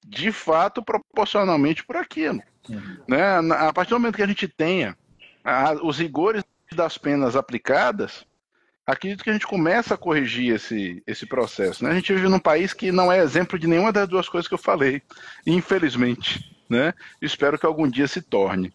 [0.02, 2.42] de fato proporcionalmente por aquilo.
[2.70, 2.98] Uhum.
[3.10, 3.22] Né?
[3.56, 4.98] A partir do momento que a gente tenha
[5.44, 8.26] a, os rigores das penas aplicadas,
[8.92, 11.84] acredito que a gente começa a corrigir esse, esse processo.
[11.84, 11.92] Né?
[11.92, 14.54] A gente vive num país que não é exemplo de nenhuma das duas coisas que
[14.54, 15.02] eu falei,
[15.46, 16.56] infelizmente.
[16.68, 16.94] Né?
[17.22, 18.74] Espero que algum dia se torne.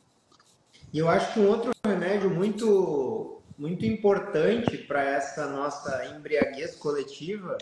[0.92, 7.58] E eu acho que um outro remédio muito, muito importante para essa nossa embriaguez coletiva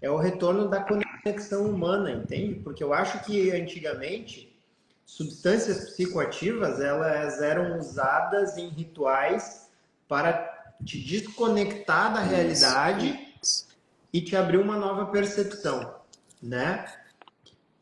[0.00, 2.60] é o retorno da conexão humana, entende?
[2.60, 4.56] Porque eu acho que antigamente
[5.04, 9.68] substâncias psicoativas elas eram usadas em rituais
[10.08, 13.18] para te desconectar da realidade
[14.12, 15.94] e te abrir uma nova percepção,
[16.42, 16.86] né?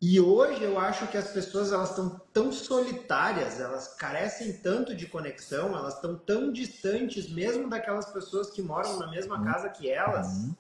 [0.00, 5.06] E hoje eu acho que as pessoas elas estão tão solitárias, elas carecem tanto de
[5.06, 10.26] conexão, elas estão tão distantes mesmo daquelas pessoas que moram na mesma casa que elas,
[10.26, 10.54] uhum.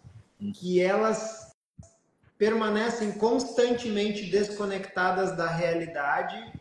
[0.54, 1.54] Que elas
[2.38, 6.52] permanecem constantemente desconectadas da realidade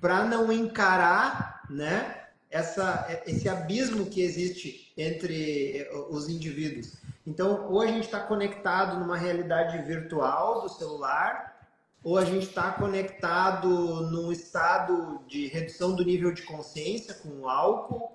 [0.00, 2.23] para não encarar, né,
[2.54, 6.92] essa, esse abismo que existe entre eh, os indivíduos.
[7.26, 11.68] Então, ou a gente está conectado numa realidade virtual do celular,
[12.04, 13.68] ou a gente está conectado
[14.08, 18.12] num estado de redução do nível de consciência com álcool,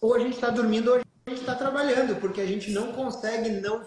[0.00, 3.50] ou a gente está dormindo ou a gente está trabalhando, porque a gente não consegue
[3.60, 3.84] não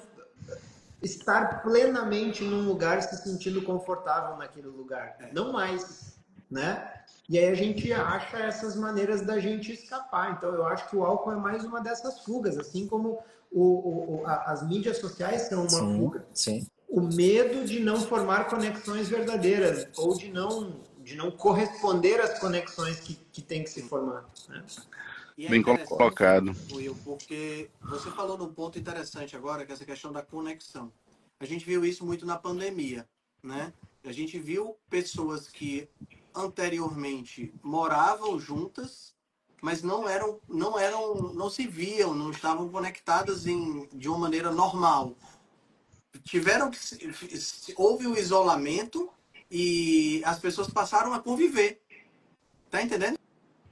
[1.02, 5.16] estar plenamente num lugar se sentindo confortável naquele lugar.
[5.32, 6.17] Não mais,
[6.50, 6.94] né?
[7.30, 10.36] E aí a gente acha essas maneiras da gente escapar.
[10.38, 13.20] Então eu acho que o álcool é mais uma dessas fugas, assim como
[13.52, 16.26] o, o, a, as mídias sociais são uma sim, fuga.
[16.34, 16.68] Sim.
[16.88, 23.00] O medo de não formar conexões verdadeiras ou de não de não corresponder às conexões
[23.00, 24.30] que, que tem que se formar.
[24.50, 24.62] Né?
[25.40, 26.54] É Bem colocado.
[26.74, 30.92] Will, porque você falou num ponto interessante agora, que é essa questão da conexão.
[31.40, 33.08] A gente viu isso muito na pandemia,
[33.42, 33.72] né?
[34.04, 35.88] A gente viu pessoas que
[36.38, 39.16] anteriormente moravam juntas,
[39.62, 44.52] mas não eram, não eram, não se viam, não estavam conectadas em, de uma maneira
[44.52, 45.16] normal.
[46.24, 46.80] Tiveram que
[47.76, 49.10] houve o isolamento
[49.50, 51.82] e as pessoas passaram a conviver.
[52.70, 53.18] Tá entendendo?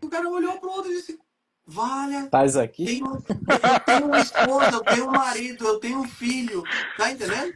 [0.01, 1.19] O cara olhou para o outro e disse:
[1.65, 2.27] Valha.
[2.27, 2.85] Tás aqui?
[2.85, 6.63] Tenho, eu tenho uma esposa, eu tenho um marido, eu tenho um filho.
[6.97, 7.55] Tá entendendo?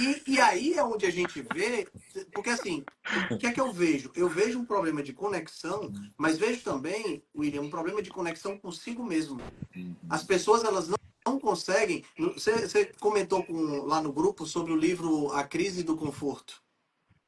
[0.00, 1.86] E, e aí é onde a gente vê,
[2.32, 2.82] porque assim,
[3.30, 4.10] o que é que eu vejo?
[4.16, 9.04] Eu vejo um problema de conexão, mas vejo também, William, um problema de conexão consigo
[9.04, 9.38] mesmo.
[10.08, 10.96] As pessoas, elas não,
[11.26, 12.02] não conseguem.
[12.18, 16.62] Você, você comentou com, lá no grupo sobre o livro A Crise do Conforto.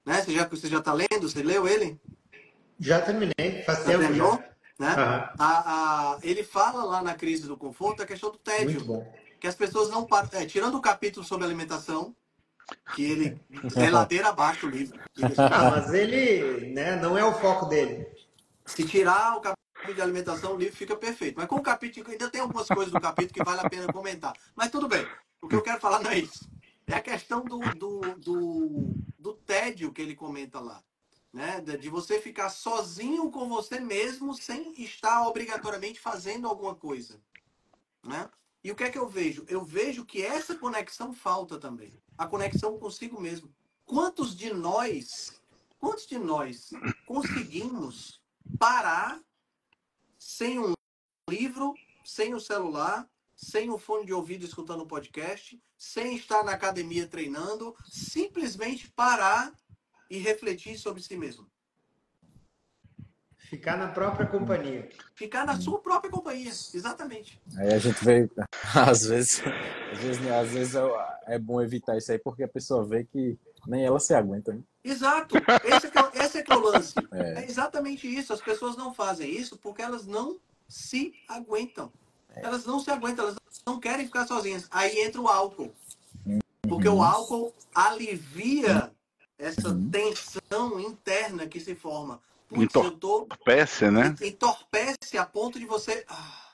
[0.07, 0.23] Né?
[0.23, 1.29] Você já está você já tá lendo?
[1.29, 2.01] Você leu ele?
[2.81, 3.99] Já terminei, faz tempo.
[3.99, 4.43] Terminou?
[4.79, 4.89] Né?
[4.89, 4.95] Uhum.
[4.97, 9.07] A, a, ele fala lá na crise do conforto a questão do tédio.
[9.39, 10.29] Que as pessoas não param.
[10.33, 12.15] É, tirando o capítulo sobre alimentação,
[12.95, 13.41] que ele
[13.77, 14.99] é ladeira abaixo o livro.
[15.39, 18.07] Ah, mas ele né, não é o foco dele.
[18.67, 21.37] Se tirar o capítulo de alimentação, o livro fica perfeito.
[21.37, 24.33] Mas com o capítulo, ainda tem algumas coisas do capítulo que vale a pena comentar.
[24.55, 25.07] Mas tudo bem.
[25.41, 26.49] O que eu quero falar não é isso.
[26.87, 30.83] É a questão do, do, do, do tédio que ele comenta lá.
[31.33, 31.61] Né?
[31.61, 37.21] De você ficar sozinho com você mesmo sem estar obrigatoriamente fazendo alguma coisa.
[38.05, 38.29] Né?
[38.63, 39.45] E o que é que eu vejo?
[39.49, 42.02] Eu vejo que essa conexão falta também.
[42.17, 43.53] A conexão consigo mesmo.
[43.85, 45.41] Quantos de nós,
[45.79, 46.71] quantos de nós
[47.07, 48.21] conseguimos
[48.59, 49.21] parar
[50.19, 50.73] sem um
[51.29, 56.53] livro, sem o celular, sem o fone de ouvido escutando um podcast, sem estar na
[56.53, 59.53] academia treinando, simplesmente parar
[60.09, 61.51] e refletir sobre si mesmo?
[63.37, 64.89] Ficar na própria companhia.
[65.15, 67.39] Ficar na sua própria companhia, exatamente.
[67.59, 68.31] Aí a gente vê,
[68.75, 69.43] às vezes,
[69.93, 70.81] às vezes, às vezes é,
[71.27, 74.53] é bom evitar isso aí, porque a pessoa vê que nem ela se aguenta.
[74.53, 74.61] Né?
[74.85, 75.37] Exato.
[75.65, 76.95] Esse é, que é, esse é, que é o lance.
[77.13, 77.43] É.
[77.43, 77.45] é.
[77.45, 78.33] exatamente isso.
[78.33, 81.93] As pessoas não fazem isso porque elas não se aguentam.
[82.35, 82.45] É.
[82.45, 84.67] Elas não se aguentam, elas não querem ficar sozinhas.
[84.71, 85.73] Aí entra o álcool.
[86.63, 87.03] Porque o uhum.
[87.03, 88.91] álcool alivia
[89.37, 89.91] essa uhum.
[89.91, 92.21] tensão interna que se forma
[92.51, 94.15] entorpece, né?
[94.21, 96.05] Entorpece a ponto de você.
[96.09, 96.53] Ah,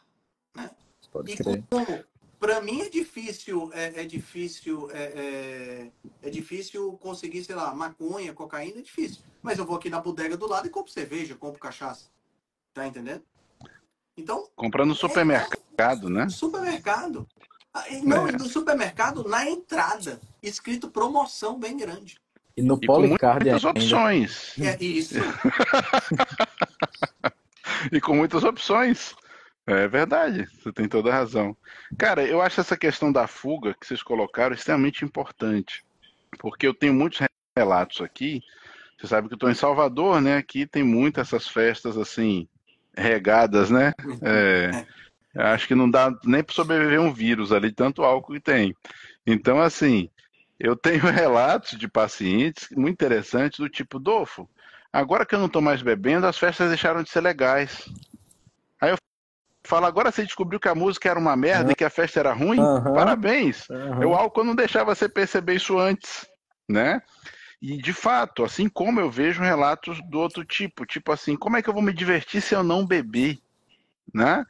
[0.54, 0.70] né?
[1.12, 1.64] Pode e crer.
[1.70, 2.04] como
[2.38, 5.90] para mim é difícil, é, é difícil, é, é,
[6.22, 9.22] é, difícil conseguir, sei lá, maconha, cocaína, é difícil.
[9.42, 12.06] Mas eu vou aqui na bodega do lado e compro cerveja, compro cachaça.
[12.72, 13.22] Tá entendendo?
[14.16, 14.48] Então.
[14.54, 16.28] Comprando no supermercado, né?
[16.28, 17.26] Supermercado.
[17.74, 22.20] Ah, não, no supermercado, na entrada, escrito promoção bem grande.
[22.56, 23.78] E no Policard muitas ainda.
[23.78, 24.54] opções.
[24.58, 25.14] É isso.
[27.92, 29.14] e com muitas opções.
[29.70, 31.54] É verdade, você tem toda a razão.
[31.98, 35.84] Cara, eu acho essa questão da fuga que vocês colocaram extremamente importante.
[36.38, 37.20] Porque eu tenho muitos
[37.54, 38.42] relatos aqui.
[38.98, 40.38] Você sabe que eu estou em Salvador, né?
[40.38, 42.48] Aqui tem muitas essas festas assim,
[42.96, 43.92] regadas, né?
[44.22, 44.86] É,
[45.34, 48.74] acho que não dá nem para sobreviver um vírus ali, tanto álcool que tem.
[49.26, 50.08] Então, assim,
[50.58, 54.48] eu tenho relatos de pacientes muito interessantes do tipo, Dolfo,
[54.90, 57.86] agora que eu não estou mais bebendo, as festas deixaram de ser legais.
[59.68, 62.32] Falo, agora você descobriu que a música era uma merda e que a festa era
[62.32, 62.58] ruim?
[62.58, 62.94] Uhum.
[62.94, 63.68] Parabéns.
[63.68, 64.08] Uhum.
[64.08, 66.26] O álcool não deixava você perceber isso antes,
[66.66, 67.02] né?
[67.60, 71.62] E de fato, assim como eu vejo relatos do outro tipo, tipo assim, como é
[71.62, 73.36] que eu vou me divertir se eu não beber?
[74.14, 74.42] Né?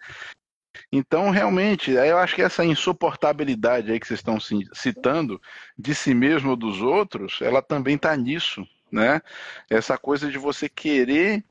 [0.93, 4.39] Então, realmente, eu acho que essa insuportabilidade aí que vocês estão
[4.73, 5.43] citando
[5.77, 9.21] de si mesmo ou dos outros, ela também está nisso, né?
[9.69, 11.43] Essa coisa de você querer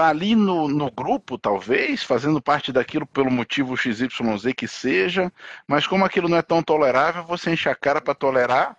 [0.00, 4.08] tá ali no, no grupo, talvez, fazendo parte daquilo pelo motivo XYZ
[4.56, 5.32] que seja,
[5.66, 8.76] mas como aquilo não é tão tolerável, você enche a cara para tolerar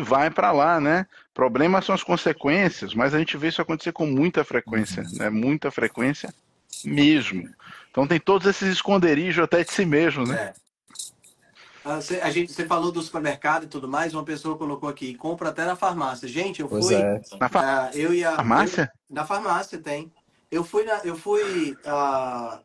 [0.00, 1.06] vai para lá, né?
[1.32, 5.30] Problemas são as consequências, mas a gente vê isso acontecer com muita frequência, né?
[5.30, 6.34] Muita frequência
[6.84, 7.48] mesmo.
[7.90, 10.34] Então tem todos esses esconderijos até de si mesmo, né?
[10.34, 10.63] É.
[11.84, 15.50] Ah, a gente, você falou do supermercado e tudo mais, uma pessoa colocou aqui, compra
[15.50, 16.26] até na farmácia.
[16.26, 16.94] Gente, eu fui.
[16.94, 17.20] É.
[17.38, 18.90] Na fa uh, eu e a, farmácia?
[19.10, 20.10] Eu, na farmácia tem.
[20.50, 22.58] Eu fui, na, eu fui uh,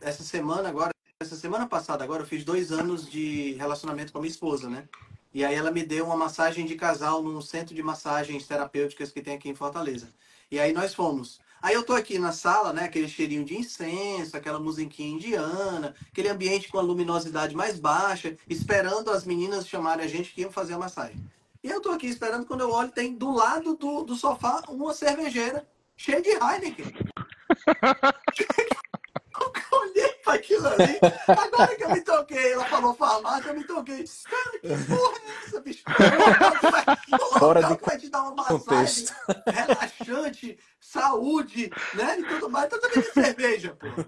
[0.00, 0.90] essa semana agora,
[1.20, 4.88] essa semana passada agora, eu fiz dois anos de relacionamento com a minha esposa, né?
[5.32, 9.22] E aí ela me deu uma massagem de casal num centro de massagens terapêuticas que
[9.22, 10.08] tem aqui em Fortaleza.
[10.50, 11.38] E aí nós fomos.
[11.60, 12.84] Aí eu tô aqui na sala, né?
[12.84, 19.10] Aquele cheirinho de incenso, aquela musiquinha indiana, aquele ambiente com a luminosidade mais baixa, esperando
[19.10, 21.22] as meninas chamarem a gente que iam fazer a massagem.
[21.62, 24.94] E eu tô aqui esperando, quando eu olho, tem do lado do, do sofá uma
[24.94, 26.94] cervejeira cheia de Heineken.
[29.40, 33.64] eu olhei para aquilo ali, agora que eu me toquei, ela falou farmácia, eu me
[33.64, 34.04] toquei.
[34.28, 35.82] Cara, que porra é essa, bicho?
[37.38, 39.06] Fora de vai te dar uma massagem
[39.46, 42.18] relaxante, saúde, né?
[42.18, 42.66] E tudo mais.
[42.66, 43.86] Então também de cerveja, pô.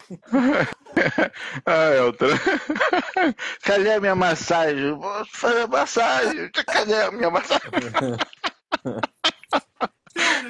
[1.64, 2.26] Ah, Elton.
[3.62, 4.92] Cadê a minha massagem?
[4.92, 6.50] Vou fazer massagem.
[6.50, 7.70] Cadê a minha massagem?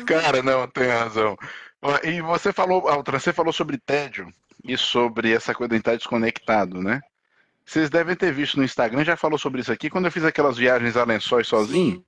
[0.06, 1.36] Cara, não, tem razão.
[2.02, 4.32] E você falou, Altra, você falou sobre tédio
[4.64, 7.00] e sobre essa coisa de estar desconectado, né?
[7.64, 10.56] Vocês devem ter visto no Instagram, já falou sobre isso aqui, quando eu fiz aquelas
[10.56, 11.96] viagens a lençóis sozinho.
[11.96, 12.04] Sim.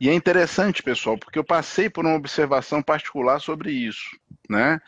[0.00, 4.16] E é interessante, pessoal, porque eu passei por uma observação particular sobre isso,
[4.48, 4.80] né?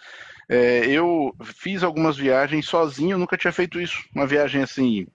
[0.48, 4.02] É, eu fiz algumas viagens sozinho, nunca tinha feito isso.
[4.14, 5.06] Uma viagem assim,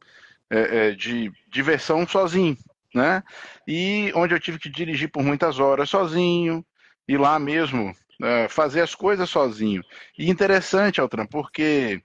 [0.49, 2.58] é, é, de diversão sozinho,
[2.93, 3.24] né?
[3.68, 6.66] E onde eu tive que dirigir por muitas horas sozinho,
[7.08, 9.84] ir lá mesmo é, fazer as coisas sozinho.
[10.18, 12.01] E interessante, Altran, porque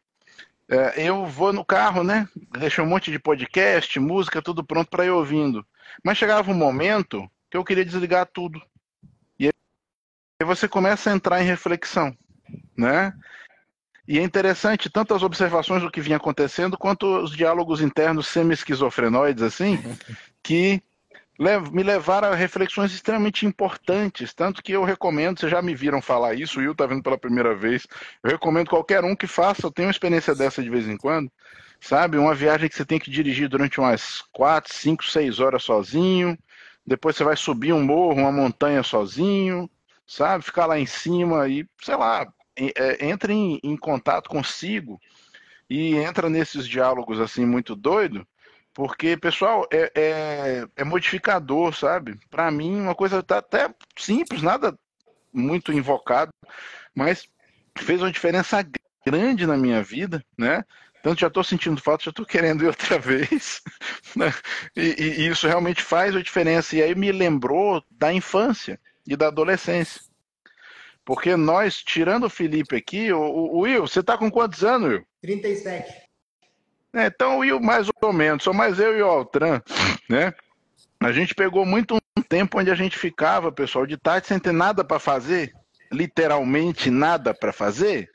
[0.68, 2.28] é, eu vou no carro, né?
[2.58, 5.66] Deixo um monte de podcast, música, tudo pronto para ir ouvindo.
[6.04, 8.60] Mas chegava um momento que eu queria desligar tudo.
[9.38, 12.16] E aí você começa a entrar em reflexão,
[12.76, 13.12] né?
[14.06, 19.42] E é interessante tanto as observações do que vinha acontecendo, quanto os diálogos internos semi-esquizofrenoides,
[19.42, 19.78] assim,
[20.42, 20.82] que
[21.72, 26.34] me levaram a reflexões extremamente importantes, tanto que eu recomendo, vocês já me viram falar
[26.34, 27.86] isso, o Will está vendo pela primeira vez,
[28.22, 31.32] eu recomendo qualquer um que faça, eu tenho uma experiência dessa de vez em quando,
[31.80, 32.18] sabe?
[32.18, 36.38] Uma viagem que você tem que dirigir durante umas 4, 5, 6 horas sozinho,
[36.86, 39.70] depois você vai subir um morro, uma montanha sozinho,
[40.06, 40.44] sabe?
[40.44, 45.00] Ficar lá em cima e, sei lá, é, entre em, em contato consigo
[45.70, 48.26] e entra nesses diálogos assim muito doido,
[48.72, 52.18] porque, pessoal, é, é, é modificador, sabe?
[52.30, 54.78] Para mim, uma coisa tá até simples, nada
[55.32, 56.32] muito invocado,
[56.94, 57.28] mas
[57.76, 58.64] fez uma diferença
[59.04, 60.64] grande na minha vida, né?
[61.02, 63.62] Tanto já estou sentindo falta, já estou querendo ir outra vez.
[64.14, 64.32] Né?
[64.76, 66.76] E, e, isso realmente faz a diferença.
[66.76, 70.02] E aí me lembrou da infância e da adolescência.
[71.04, 75.06] Porque nós, tirando o Felipe aqui, o, o Will, você está com quantos anos, Will?
[75.22, 76.09] 37.
[76.92, 79.60] É, então, o mais ou menos, só mais eu e o Altran,
[80.08, 80.34] né?
[81.02, 84.52] A gente pegou muito um tempo onde a gente ficava, pessoal, de tarde sem ter
[84.52, 85.52] nada para fazer,
[85.90, 88.10] literalmente nada para fazer.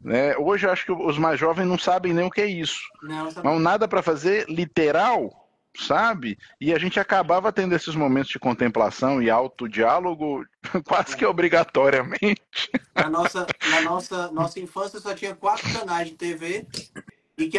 [0.00, 0.36] Né?
[0.36, 2.80] Hoje eu acho que os mais jovens não sabem nem o que é isso.
[3.02, 6.38] Não, Mas nada para fazer literal, sabe?
[6.60, 10.44] E a gente acabava tendo esses momentos de contemplação e autodiálogo
[10.86, 12.70] quase que obrigatoriamente.
[12.94, 16.66] Na nossa, na nossa, nossa infância só tinha quatro canais de TV
[17.38, 17.58] e que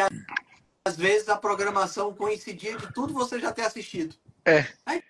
[0.86, 4.16] às vezes a programação coincidia de tudo você já ter assistido.
[4.46, 4.68] É.
[4.86, 5.02] Aí,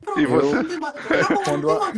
[0.00, 0.56] pronto, e você...
[1.44, 1.92] quando, a,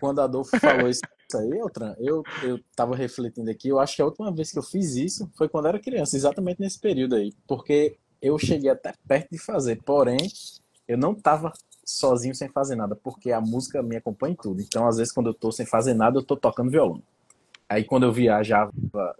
[0.00, 1.00] quando a Adolfo falou isso
[1.34, 4.62] aí, Altran, eu, eu tava refletindo aqui, eu acho que a última vez que eu
[4.62, 7.32] fiz isso foi quando era criança, exatamente nesse período aí.
[7.46, 10.18] Porque eu cheguei até perto de fazer, porém,
[10.86, 11.52] eu não tava
[11.84, 14.60] sozinho sem fazer nada, porque a música me acompanha em tudo.
[14.60, 17.02] Então, às vezes, quando eu tô sem fazer nada, eu tô tocando violão.
[17.68, 18.72] Aí quando eu viajava,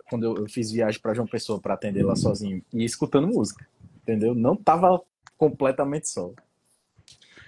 [0.08, 3.66] quando eu, fiz viagem para João Pessoa para atender lá sozinho e escutando música,
[4.02, 4.34] entendeu?
[4.34, 5.00] Não tava
[5.36, 6.32] completamente só.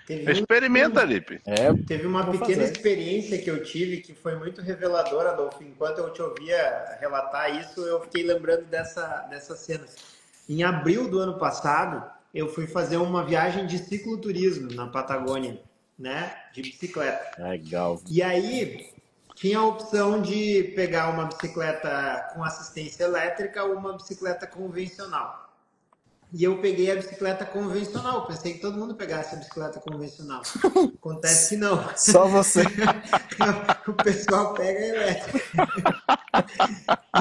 [0.06, 1.40] Teve Experimenta, Lipe.
[1.46, 2.72] É, teve uma pequena fazer.
[2.72, 5.62] experiência que eu tive que foi muito reveladora, Adolfo.
[5.62, 9.86] Enquanto eu te ouvia relatar isso, eu fiquei lembrando dessa, dessa cena.
[10.48, 15.60] Em abril do ano passado, eu fui fazer uma viagem de cicloturismo na Patagônia,
[15.96, 16.34] né?
[16.52, 17.40] De bicicleta.
[17.40, 18.00] Legal.
[18.10, 18.90] E aí,
[19.40, 25.48] tinha a opção de pegar uma bicicleta com assistência elétrica ou uma bicicleta convencional.
[26.30, 28.26] e eu peguei a bicicleta convencional.
[28.26, 30.42] Pensei que todo mundo pegasse a bicicleta convencional.
[30.94, 31.82] Acontece que não.
[31.96, 32.62] Só você.
[33.88, 35.68] o pessoal pega a elétrica.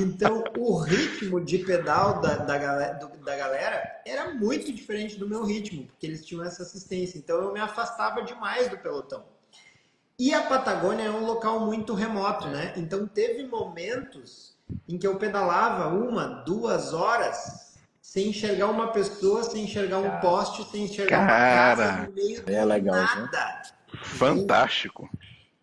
[0.04, 2.94] então, o ritmo de pedal da, da, galera,
[3.24, 7.18] da galera era muito diferente do meu ritmo, porque eles tinham essa assistência.
[7.18, 9.24] Então, eu me afastava demais do pelotão.
[10.20, 12.74] E a Patagônia é um local muito remoto, né?
[12.76, 14.54] Então, teve momentos
[14.86, 17.70] em que eu pedalava uma, duas horas
[18.02, 22.44] sem enxergar uma pessoa, sem enxergar um poste, sem enxergar Cara, uma casa no meio
[22.46, 23.62] é legal, nada.
[24.04, 25.10] Fantástico.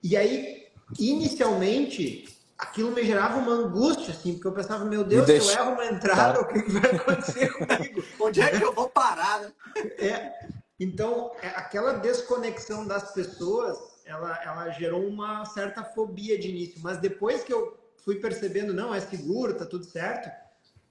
[0.02, 2.24] E aí, inicialmente,
[2.56, 5.50] aquilo me gerava uma angústia, assim, porque eu pensava, meu Deus, deixa...
[5.50, 8.04] se eu erro uma entrada, o que, vai acontecer comigo?
[8.20, 9.40] Onde é que eu vou parar?
[9.40, 9.52] Né?
[9.98, 10.32] É,
[10.80, 16.98] então, é, aquela desconexão das pessoas, ela, ela gerou uma certa fobia de início, mas
[16.98, 20.30] depois que eu fui percebendo, não, é seguro, tá tudo certo,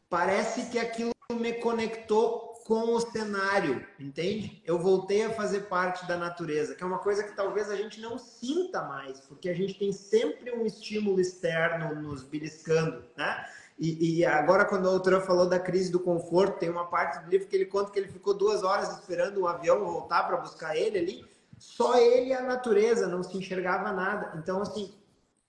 [0.09, 4.61] parece que aquilo me conectou com o cenário, entende?
[4.66, 8.01] Eu voltei a fazer parte da natureza, que é uma coisa que talvez a gente
[8.01, 13.45] não sinta mais, porque a gente tem sempre um estímulo externo nos beliscando, né?
[13.78, 17.30] E, e, agora, quando a autora falou da crise do conforto, tem uma parte do
[17.30, 20.78] livro que ele conta que ele ficou duas horas esperando o avião voltar para buscar
[20.78, 21.34] ele ali.
[21.66, 24.38] Só ele e a natureza, não se enxergava nada.
[24.38, 24.93] Então, assim,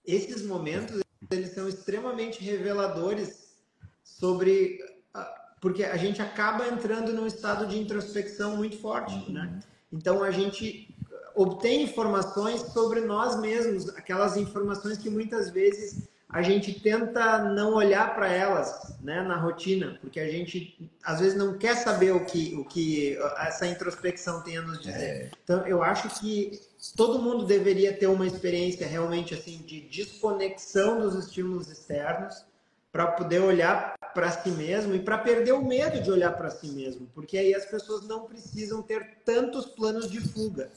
[0.05, 1.01] esses momentos,
[1.31, 3.55] eles são extremamente reveladores
[4.03, 4.79] sobre
[5.59, 9.33] porque a gente acaba entrando num estado de introspecção muito forte, uhum.
[9.33, 9.59] né?
[9.91, 10.95] Então a gente
[11.35, 18.13] obtém informações sobre nós mesmos, aquelas informações que muitas vezes a gente tenta não olhar
[18.13, 22.53] para elas, né, na rotina, porque a gente às vezes não quer saber o que
[22.55, 24.99] o que essa introspecção tem a nos dizer.
[24.99, 25.31] É.
[25.43, 26.59] Então eu acho que
[26.95, 32.45] todo mundo deveria ter uma experiência realmente assim de desconexão dos estímulos externos
[32.91, 36.67] para poder olhar para si mesmo e para perder o medo de olhar para si
[36.69, 40.69] mesmo, porque aí as pessoas não precisam ter tantos planos de fuga.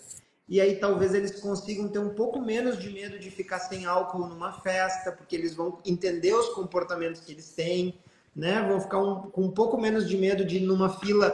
[0.50, 4.26] E aí talvez eles consigam ter um pouco menos de medo de ficar sem álcool
[4.26, 7.96] numa festa, porque eles vão entender os comportamentos que eles têm,
[8.34, 8.60] né?
[8.66, 11.32] Vão ficar um, com um pouco menos de medo de ir numa fila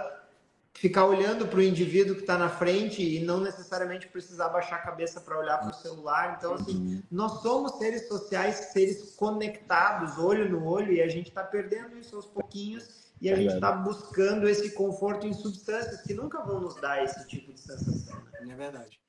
[0.74, 4.80] ficar olhando para o indivíduo que está na frente e não necessariamente precisar baixar a
[4.80, 6.36] cabeça para olhar para o celular.
[6.36, 7.02] Então, assim, uhum.
[7.10, 12.16] nós somos seres sociais, seres conectados, olho no olho, e a gente está perdendo isso
[12.16, 16.60] aos pouquinhos e a é gente está buscando esse conforto em substâncias que nunca vão
[16.60, 18.20] nos dar esse tipo de sensação.
[18.42, 18.52] Né?
[18.52, 19.05] É verdade.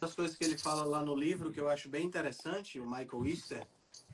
[0.00, 3.26] Das coisas que ele fala lá no livro que eu acho bem interessante, o Michael
[3.26, 3.66] Easter,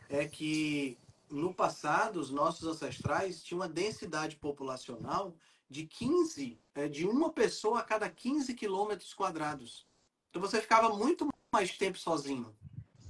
[0.09, 0.99] é que
[1.31, 5.35] no passado os nossos ancestrais tinham uma densidade populacional
[5.69, 9.87] de 15, é, de uma pessoa a cada 15 quilômetros quadrados.
[10.31, 12.55] Então você ficava muito mais tempo sozinho.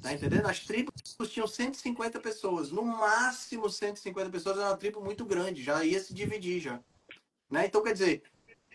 [0.03, 0.47] Tá entendendo?
[0.47, 0.93] As tribos
[1.31, 6.13] tinham 150 pessoas, no máximo 150 pessoas, era uma tribo muito grande, já ia se
[6.13, 6.79] dividir já.
[7.51, 7.67] Né?
[7.67, 8.23] Então, quer dizer,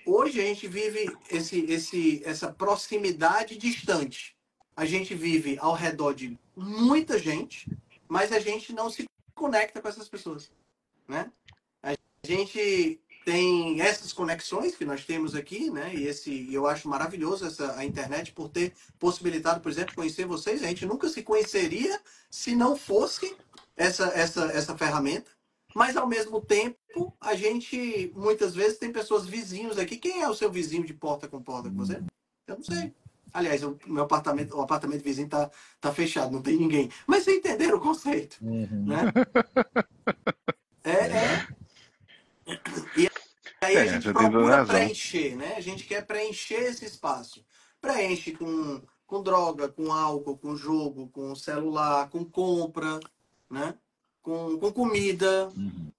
[0.10, 4.36] hoje a gente vive esse, esse, essa proximidade distante.
[4.76, 7.70] A gente vive ao redor de muita gente,
[8.08, 9.06] mas a gente não se
[9.36, 10.52] conecta com essas pessoas.
[11.08, 11.32] Né?
[11.84, 11.96] A
[12.26, 15.94] gente tem essas conexões que nós temos aqui, né?
[15.94, 20.64] E esse, eu acho maravilhoso essa a internet por ter possibilitado, por exemplo, conhecer vocês.
[20.64, 23.36] A gente nunca se conheceria se não fosse
[23.78, 25.30] essa essa essa ferramenta.
[25.76, 29.98] Mas ao mesmo tempo, a gente muitas vezes tem pessoas vizinhos aqui.
[29.98, 32.02] Quem é o seu vizinho de porta com porta com você?
[32.48, 32.94] Eu não sei.
[33.32, 36.90] Aliás, o meu apartamento, o apartamento vizinho tá, tá fechado, não tem ninguém.
[37.06, 38.86] Mas vocês entenderam o conceito, uhum.
[38.86, 39.14] né?
[40.82, 41.48] É, é.
[42.98, 43.10] E
[43.62, 45.56] aí é, a gente procura preencher, né?
[45.56, 47.46] A gente quer preencher esse espaço.
[47.80, 53.00] Preenche com, com droga, com álcool, com jogo, com celular, com compra,
[53.50, 53.76] né?
[54.30, 55.50] Com, com comida.
[55.58, 55.92] Uhum.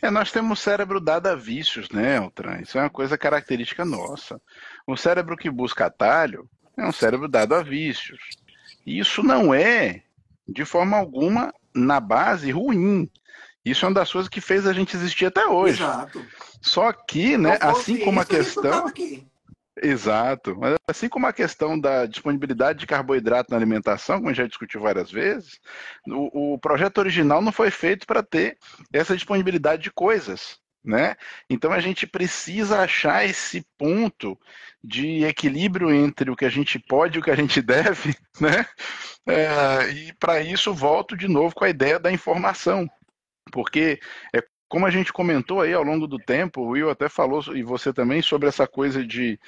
[0.00, 2.62] É, nós temos cérebro dado a vícios, né, Altran?
[2.62, 4.40] Isso é uma coisa característica nossa.
[4.86, 8.20] O cérebro que busca atalho é um cérebro dado a vícios.
[8.86, 10.02] E isso não é,
[10.48, 13.10] de forma alguma, na base, ruim.
[13.62, 15.82] Isso é uma das coisas que fez a gente existir até hoje.
[15.82, 16.24] Exato.
[16.62, 18.90] Só que, né, assim como a questão.
[19.82, 20.56] Exato.
[20.56, 25.10] Mas assim como a questão da disponibilidade de carboidrato na alimentação, como já discutiu várias
[25.10, 25.60] vezes,
[26.06, 28.56] o, o projeto original não foi feito para ter
[28.92, 30.58] essa disponibilidade de coisas.
[30.82, 31.16] Né?
[31.50, 34.38] Então a gente precisa achar esse ponto
[34.82, 38.64] de equilíbrio entre o que a gente pode e o que a gente deve, né?
[39.26, 42.88] É, e para isso volto de novo com a ideia da informação.
[43.50, 43.98] Porque
[44.32, 47.62] é como a gente comentou aí ao longo do tempo, o Will até falou, e
[47.62, 49.38] você também, sobre essa coisa de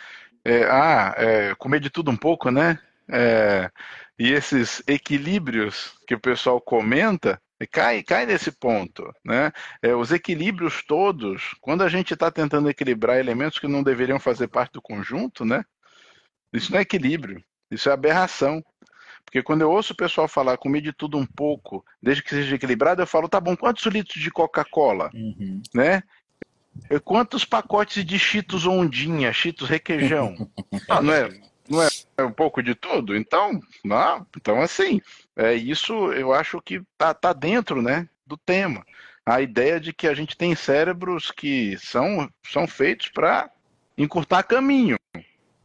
[0.44, 2.78] é, ah, é, comer de tudo um pouco, né?
[3.10, 3.70] É,
[4.18, 9.12] e esses equilíbrios que o pessoal comenta, Cai, cai nesse ponto.
[9.24, 9.50] Né?
[9.82, 14.46] É, os equilíbrios todos, quando a gente está tentando equilibrar elementos que não deveriam fazer
[14.46, 15.64] parte do conjunto, né?
[16.52, 18.62] isso não é equilíbrio, isso é aberração.
[19.28, 22.56] Porque quando eu ouço o pessoal falar comer de tudo um pouco, desde que seja
[22.56, 25.10] equilibrado, eu falo, tá bom, quantos litros de Coca-Cola?
[25.12, 25.60] Uhum.
[25.74, 26.02] Né?
[27.04, 30.34] Quantos pacotes de Cheetos ondinha, Cheetos requeijão?
[30.88, 31.28] ah, não é,
[31.68, 33.14] não é um pouco de tudo?
[33.14, 35.02] Então, não, então assim,
[35.36, 38.82] é isso eu acho que tá, tá dentro, né, do tema.
[39.26, 43.50] A ideia de que a gente tem cérebros que são, são feitos para
[43.98, 44.96] encurtar caminho.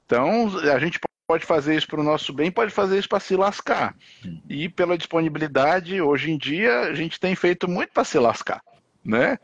[0.06, 3.36] Então, a gente pode fazer isso para o nosso bem, pode fazer isso para se
[3.36, 3.96] lascar.
[4.50, 8.62] E pela disponibilidade, hoje em dia, a gente tem feito muito para se lascar.
[9.04, 9.38] Né?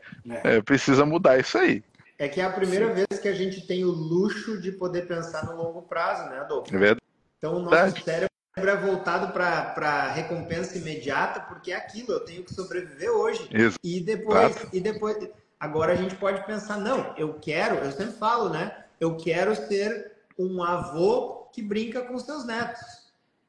[0.44, 0.56] É.
[0.56, 1.82] É, precisa mudar isso aí.
[2.18, 2.94] É que é a primeira Sim.
[2.94, 6.74] vez que a gente tem o luxo de poder pensar no longo prazo, né, Adolfo?
[6.74, 7.00] É verdade.
[7.38, 12.52] Então o nosso cérebro é voltado para recompensa imediata, porque é aquilo, eu tenho que
[12.52, 13.48] sobreviver hoje.
[13.50, 13.78] Exato.
[13.82, 15.16] E depois, e depois,
[15.58, 18.84] agora a gente pode pensar, não, eu quero, eu sempre falo, né?
[19.00, 22.80] Eu quero ser um avô que brinca com seus netos.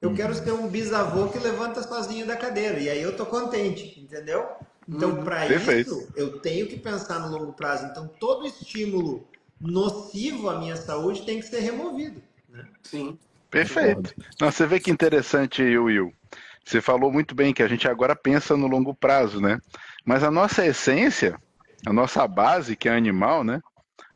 [0.01, 0.15] Eu uhum.
[0.15, 2.79] quero ser um bisavô que levanta sozinho da cadeira.
[2.79, 4.47] E aí eu tô contente, entendeu?
[4.87, 5.23] Então, uhum.
[5.23, 7.85] para isso, eu tenho que pensar no longo prazo.
[7.85, 9.27] Então, todo estímulo
[9.59, 12.21] nocivo à minha saúde tem que ser removido.
[12.49, 12.65] Né?
[12.81, 13.19] Sim.
[13.49, 14.15] Perfeito.
[14.39, 16.11] Não, você vê que interessante, Will.
[16.65, 19.59] Você falou muito bem que a gente agora pensa no longo prazo, né?
[20.05, 21.37] Mas a nossa essência,
[21.85, 23.61] a nossa base, que é animal, né?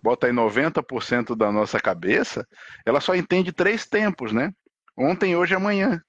[0.05, 2.47] Bota aí 90% da nossa cabeça,
[2.85, 4.51] ela só entende três tempos, né?
[4.95, 5.99] Ontem, hoje e amanhã.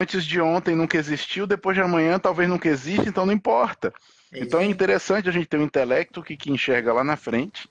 [0.00, 3.92] Antes de ontem nunca existiu, depois de amanhã talvez nunca exista, então não importa.
[4.32, 7.68] Então é interessante a gente ter um intelecto que, que enxerga lá na frente,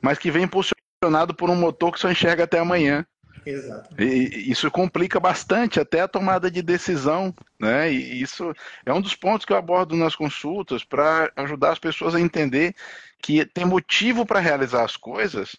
[0.00, 3.06] mas que vem impulsionado por um motor que só enxerga até amanhã.
[3.46, 3.94] Exato.
[4.00, 7.92] E isso complica bastante até a tomada de decisão, né?
[7.92, 12.14] E isso é um dos pontos que eu abordo nas consultas para ajudar as pessoas
[12.14, 12.74] a entender
[13.20, 15.56] que tem motivo para realizar as coisas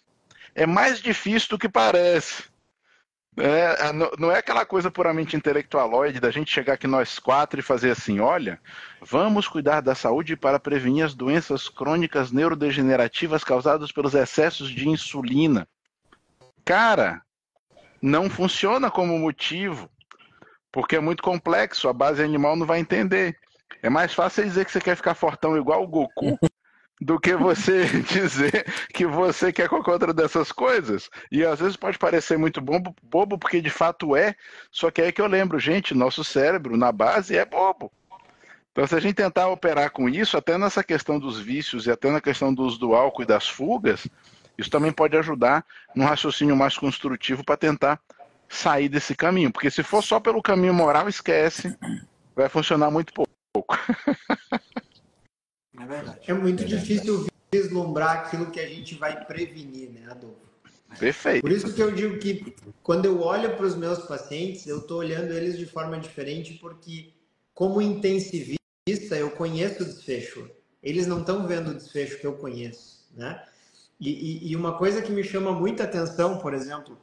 [0.56, 2.44] é mais difícil do que parece.
[3.38, 7.90] É, não é aquela coisa puramente intelectualoide da gente chegar aqui nós quatro e fazer
[7.90, 8.58] assim: olha,
[9.02, 15.68] vamos cuidar da saúde para prevenir as doenças crônicas neurodegenerativas causadas pelos excessos de insulina.
[16.64, 17.20] Cara,
[18.00, 19.90] não funciona como motivo,
[20.70, 23.36] porque é muito complexo, a base animal não vai entender.
[23.82, 26.38] É mais fácil dizer que você quer ficar fortão igual o Goku
[27.00, 31.10] do que você dizer que você quer qualquer outra dessas coisas.
[31.30, 34.34] E às vezes pode parecer muito bobo, bobo porque de fato é,
[34.70, 37.92] só que é que eu lembro, gente, nosso cérebro na base é bobo.
[38.72, 42.10] Então, se a gente tentar operar com isso, até nessa questão dos vícios e até
[42.10, 44.06] na questão do uso do álcool e das fugas,
[44.58, 48.00] isso também pode ajudar num raciocínio mais construtivo para tentar
[48.48, 49.52] sair desse caminho.
[49.52, 51.76] Porque se for só pelo caminho moral, esquece,
[52.34, 53.12] vai funcionar muito
[53.52, 53.78] pouco.
[55.78, 56.20] É verdade.
[56.26, 57.32] É muito é difícil verdade.
[57.52, 60.46] vislumbrar aquilo que a gente vai prevenir, né, Adolfo?
[60.98, 61.42] Perfeito.
[61.42, 64.98] Por isso que eu digo que quando eu olho para os meus pacientes, eu estou
[64.98, 67.12] olhando eles de forma diferente, porque
[67.52, 68.56] como intensivista,
[69.10, 70.48] eu conheço o desfecho.
[70.82, 73.42] Eles não estão vendo o desfecho que eu conheço, né?
[73.98, 76.98] E, e, e, uma coisa que me chama muita atenção, por exemplo,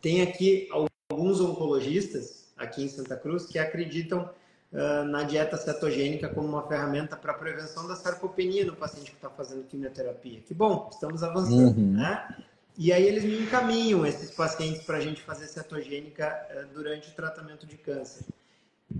[0.00, 0.68] tem aqui
[1.10, 4.30] alguns oncologistas aqui em Santa Cruz que acreditam
[4.72, 9.28] uh, na dieta cetogênica como uma ferramenta para prevenção da sarcopenia no paciente que está
[9.28, 10.40] fazendo quimioterapia.
[10.40, 11.94] Que bom, estamos avançando, uhum.
[11.94, 12.36] né?
[12.78, 17.12] E aí eles me encaminham esses pacientes para a gente fazer cetogênica uh, durante o
[17.12, 18.24] tratamento de câncer.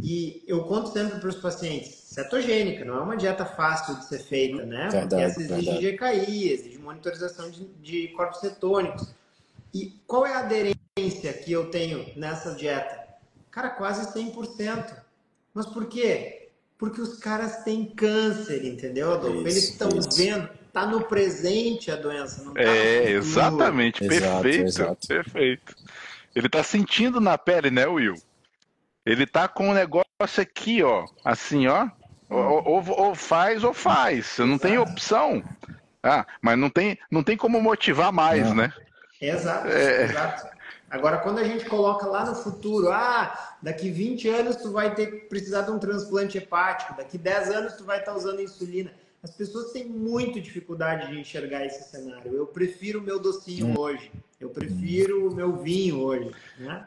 [0.03, 4.21] E eu conto sempre para os pacientes, cetogênica não é uma dieta fácil de ser
[4.21, 4.89] feita, né?
[4.91, 6.27] Verdade, Porque essa exige verdade.
[6.27, 9.09] GKI, exige monitorização de, de corpos cetônicos.
[9.75, 12.99] E qual é a aderência que eu tenho nessa dieta?
[13.51, 14.95] Cara, quase 100%.
[15.53, 16.49] Mas por quê?
[16.79, 19.41] Porque os caras têm câncer, entendeu, Adolfo?
[19.41, 25.09] Eles estão vendo, tá no presente a doença, não tá É, exatamente, exato, perfeito, exato.
[25.09, 25.77] perfeito.
[26.35, 28.15] Ele tá sentindo na pele, né, Will?
[29.05, 30.05] Ele tá com um negócio
[30.39, 31.89] aqui, ó, assim, ó,
[32.29, 35.43] ou, ou, ou faz ou faz, você não tem opção.
[36.03, 38.55] Ah, mas não tem, não tem como motivar mais, não.
[38.55, 38.73] né?
[39.21, 40.05] Exato, é...
[40.05, 40.61] exato.
[40.91, 45.29] Agora, quando a gente coloca lá no futuro, ah, daqui 20 anos tu vai ter
[45.29, 48.93] precisar de um transplante hepático, daqui 10 anos tu vai estar usando insulina.
[49.23, 52.35] As pessoas têm muito dificuldade de enxergar esse cenário.
[52.35, 53.75] Eu prefiro o meu docinho hum.
[53.79, 54.11] hoje.
[54.41, 56.35] Eu prefiro o meu vinho hoje.
[56.59, 56.85] Né?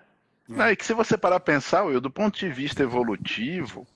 [0.47, 3.87] Não, é que se você parar a pensar, Will, do ponto de vista evolutivo,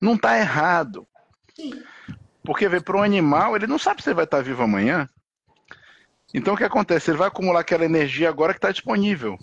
[0.00, 1.06] não está errado.
[1.54, 1.72] Sim.
[2.44, 5.08] Porque para um animal, ele não sabe se ele vai estar vivo amanhã.
[6.32, 7.10] Então o que acontece?
[7.10, 9.38] Ele vai acumular aquela energia agora que está disponível.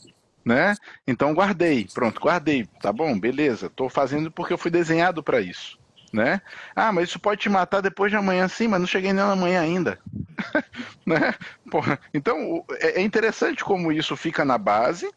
[0.45, 0.75] né?
[1.07, 3.67] Então guardei, pronto, guardei, tá bom, beleza.
[3.67, 5.79] Estou fazendo porque eu fui desenhado para isso,
[6.13, 6.41] né?
[6.75, 9.61] Ah, mas isso pode te matar depois de amanhã, sim, mas não cheguei nem amanhã
[9.61, 9.99] ainda,
[11.05, 11.33] né?
[11.69, 15.09] Porra, então é, é interessante como isso fica na base.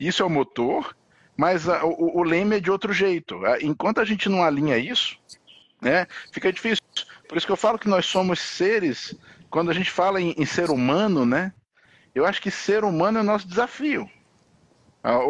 [0.00, 0.96] Isso é o motor,
[1.36, 3.40] mas a, o, o leme é de outro jeito.
[3.60, 5.18] Enquanto a gente não alinha isso,
[5.80, 6.06] né?
[6.32, 6.82] Fica difícil.
[7.28, 9.14] Por isso que eu falo que nós somos seres.
[9.50, 11.52] Quando a gente fala em, em ser humano, né?
[12.14, 14.10] Eu acho que ser humano é o nosso desafio.
[15.04, 15.28] Ah,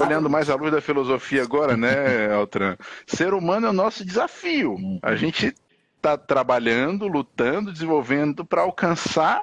[0.00, 2.76] olhando mais à luz da filosofia agora, né, Altran?
[3.06, 4.76] Ser humano é o nosso desafio.
[5.02, 5.54] A gente
[5.96, 9.42] está trabalhando, lutando, desenvolvendo para alcançar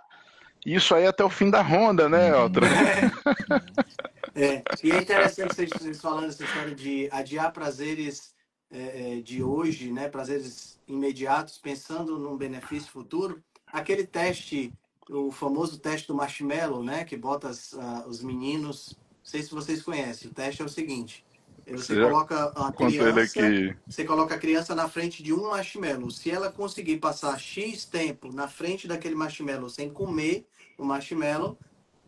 [0.75, 2.67] isso aí até o fim da ronda, né, Altran?
[4.35, 4.57] É.
[4.57, 4.63] é.
[4.83, 8.35] E é interessante vocês falando essa história de adiar prazeres
[8.69, 13.41] é, é, de hoje, né, prazeres imediatos, pensando num benefício futuro.
[13.65, 14.71] Aquele teste,
[15.09, 18.95] o famoso teste do marshmallow, né, que bota as, uh, os meninos
[19.27, 20.31] não sei se vocês conhecem.
[20.31, 21.25] O teste é o seguinte:
[21.69, 26.09] você Já coloca a criança, você coloca a criança na frente de um marshmallow.
[26.09, 30.47] Se ela conseguir passar x tempo na frente daquele marshmallow sem comer
[30.77, 31.57] o marshmallow,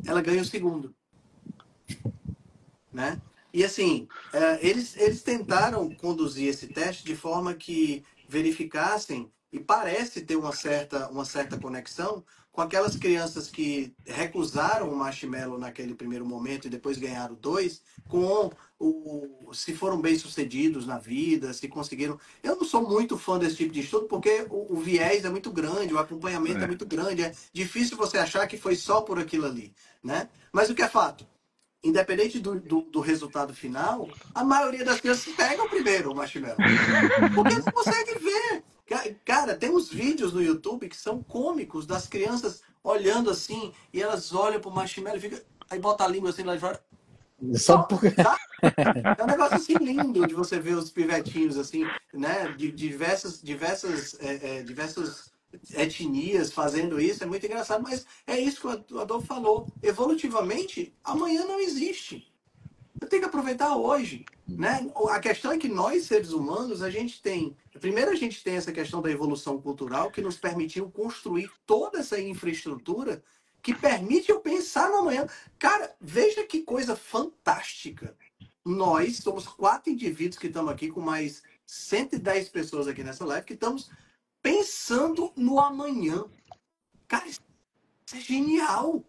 [0.05, 0.93] ela ganha o segundo,
[2.91, 3.21] né?
[3.53, 10.21] E assim, é, eles, eles tentaram conduzir esse teste de forma que verificassem e parece
[10.21, 16.25] ter uma certa, uma certa conexão com aquelas crianças que recusaram o marshmallow naquele primeiro
[16.25, 22.19] momento e depois ganharam dois, com o, se foram bem sucedidos na vida, se conseguiram.
[22.41, 25.51] Eu não sou muito fã desse tipo de estudo porque o, o viés é muito
[25.51, 26.63] grande, o acompanhamento é.
[26.63, 26.67] é.
[26.67, 29.73] muito grande, é difícil você achar que foi só por aquilo ali,
[30.03, 30.29] né?
[30.51, 31.27] Mas o que é fato?
[31.83, 36.57] Independente do, do, do resultado final, a maioria das crianças pega o primeiro o marshmallow.
[37.35, 38.63] Porque não consegue ver.
[39.25, 44.33] Cara, tem uns vídeos no YouTube que são cômicos das crianças olhando assim e elas
[44.33, 46.81] olham pro marshmallow e fica aí bota a língua assim lá de fora.
[47.55, 48.11] Só porque...
[48.11, 48.37] Tá?
[49.17, 52.53] É um negócio assim lindo de você ver os pivetinhos assim, né?
[52.57, 55.31] De diversas, diversas, é, é, diversas
[55.73, 59.67] etnias fazendo isso, é muito engraçado, mas é isso que o Adolfo falou.
[59.81, 62.28] Evolutivamente, amanhã não existe.
[62.99, 64.25] Eu tenho que aproveitar hoje.
[64.47, 64.89] Né?
[65.09, 67.55] A questão é que nós, seres humanos, a gente tem.
[67.79, 72.19] Primeiro, a gente tem essa questão da evolução cultural que nos permitiu construir toda essa
[72.19, 73.23] infraestrutura
[73.61, 75.27] que permite eu pensar no amanhã.
[75.57, 78.15] Cara, veja que coisa fantástica.
[78.65, 83.53] Nós somos quatro indivíduos que estamos aqui com mais 110 pessoas aqui nessa live que
[83.53, 83.89] estamos
[84.41, 86.25] pensando no amanhã.
[87.07, 87.41] Cara, isso
[88.13, 89.03] é genial.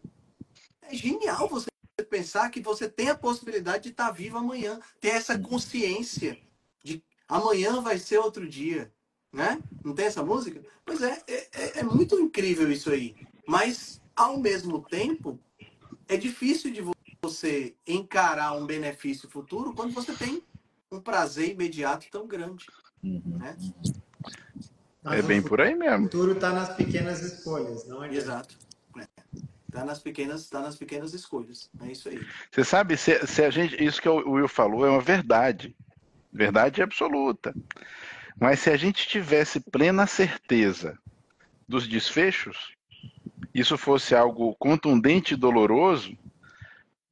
[0.83, 1.70] É genial você
[2.03, 6.39] pensar que você tem a possibilidade de estar vivo amanhã, ter essa consciência
[6.83, 8.93] de amanhã vai ser outro dia,
[9.33, 9.61] né?
[9.85, 10.63] Não tem essa música?
[10.85, 13.15] Pois é, é, é, é muito incrível isso aí.
[13.47, 15.39] Mas, ao mesmo tempo,
[16.09, 16.83] é difícil de
[17.23, 20.43] você encarar um benefício futuro quando você tem
[20.91, 22.67] um prazer imediato tão grande.
[23.03, 23.23] Uhum.
[23.39, 23.57] Né?
[25.05, 25.99] é bem por aí mesmo.
[25.99, 28.15] O futuro está nas pequenas escolhas, não é?
[28.15, 28.57] Exato.
[29.71, 31.71] Está nas pequenas, tá nas pequenas escolhas.
[31.81, 32.21] É isso aí.
[32.51, 35.77] Você sabe, se, se a gente, isso que o Will falou é uma verdade.
[36.33, 37.55] Verdade absoluta.
[38.39, 40.99] Mas se a gente tivesse plena certeza
[41.69, 42.75] dos desfechos,
[43.55, 46.19] isso fosse algo contundente e doloroso,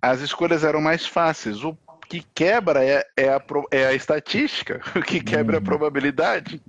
[0.02, 1.62] as escolhas eram mais fáceis.
[1.62, 1.78] O
[2.08, 3.40] que quebra é, é, a,
[3.70, 5.64] é a estatística, o que quebra é a uhum.
[5.64, 6.60] probabilidade.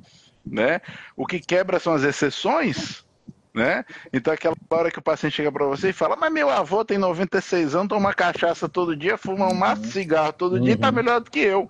[0.46, 0.82] Né?
[1.16, 3.04] O que quebra são as exceções
[3.54, 3.84] né?
[4.14, 6.98] Então aquela hora que o paciente chega para você e fala, mas meu avô tem
[6.98, 9.94] 96 anos, toma cachaça todo dia, fuma um maço de uhum.
[9.94, 10.62] cigarro todo uhum.
[10.62, 10.96] dia e tá uhum.
[10.96, 11.70] melhor do que eu.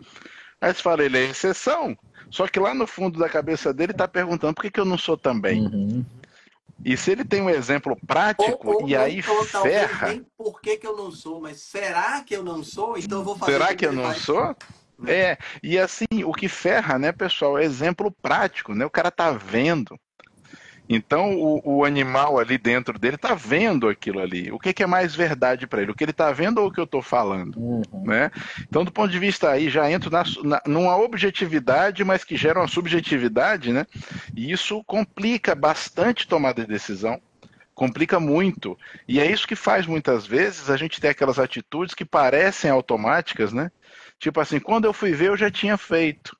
[0.62, 1.98] Aí você fala, ele é exceção.
[2.30, 4.98] Só que lá no fundo da cabeça dele tá perguntando por que, que eu não
[4.98, 5.62] sou também.
[5.62, 6.06] Uhum.
[6.84, 10.22] E se ele tem um exemplo prático, ou, ou, e aí ou, ferra.
[10.38, 12.98] Por que, que eu não sou, mas será que eu não sou?
[12.98, 13.52] Então eu vou fazer.
[13.52, 14.22] Será que, que eu não faz.
[14.22, 14.56] sou?
[14.98, 15.14] Né?
[15.14, 18.86] É, e assim, o que ferra, né, pessoal, é exemplo prático, né?
[18.86, 20.00] O cara tá vendo.
[20.91, 24.51] Então o, o, animal ali dentro dele está vendo aquilo ali.
[24.51, 25.91] O que, que é mais verdade para ele?
[25.91, 27.55] O que ele está vendo ou o que eu estou falando?
[27.59, 27.83] Uhum.
[28.05, 28.32] Né?
[28.61, 32.59] Então, do ponto de vista aí, já entro na, na, numa objetividade, mas que gera
[32.59, 33.86] uma subjetividade, né?
[34.36, 37.21] E isso complica bastante tomada de decisão.
[37.75, 38.75] Complica muito.
[39.07, 43.53] E é isso que faz muitas vezes a gente ter aquelas atitudes que parecem automáticas,
[43.53, 43.71] né?
[44.17, 46.36] Tipo assim, quando eu fui ver, eu já tinha feito.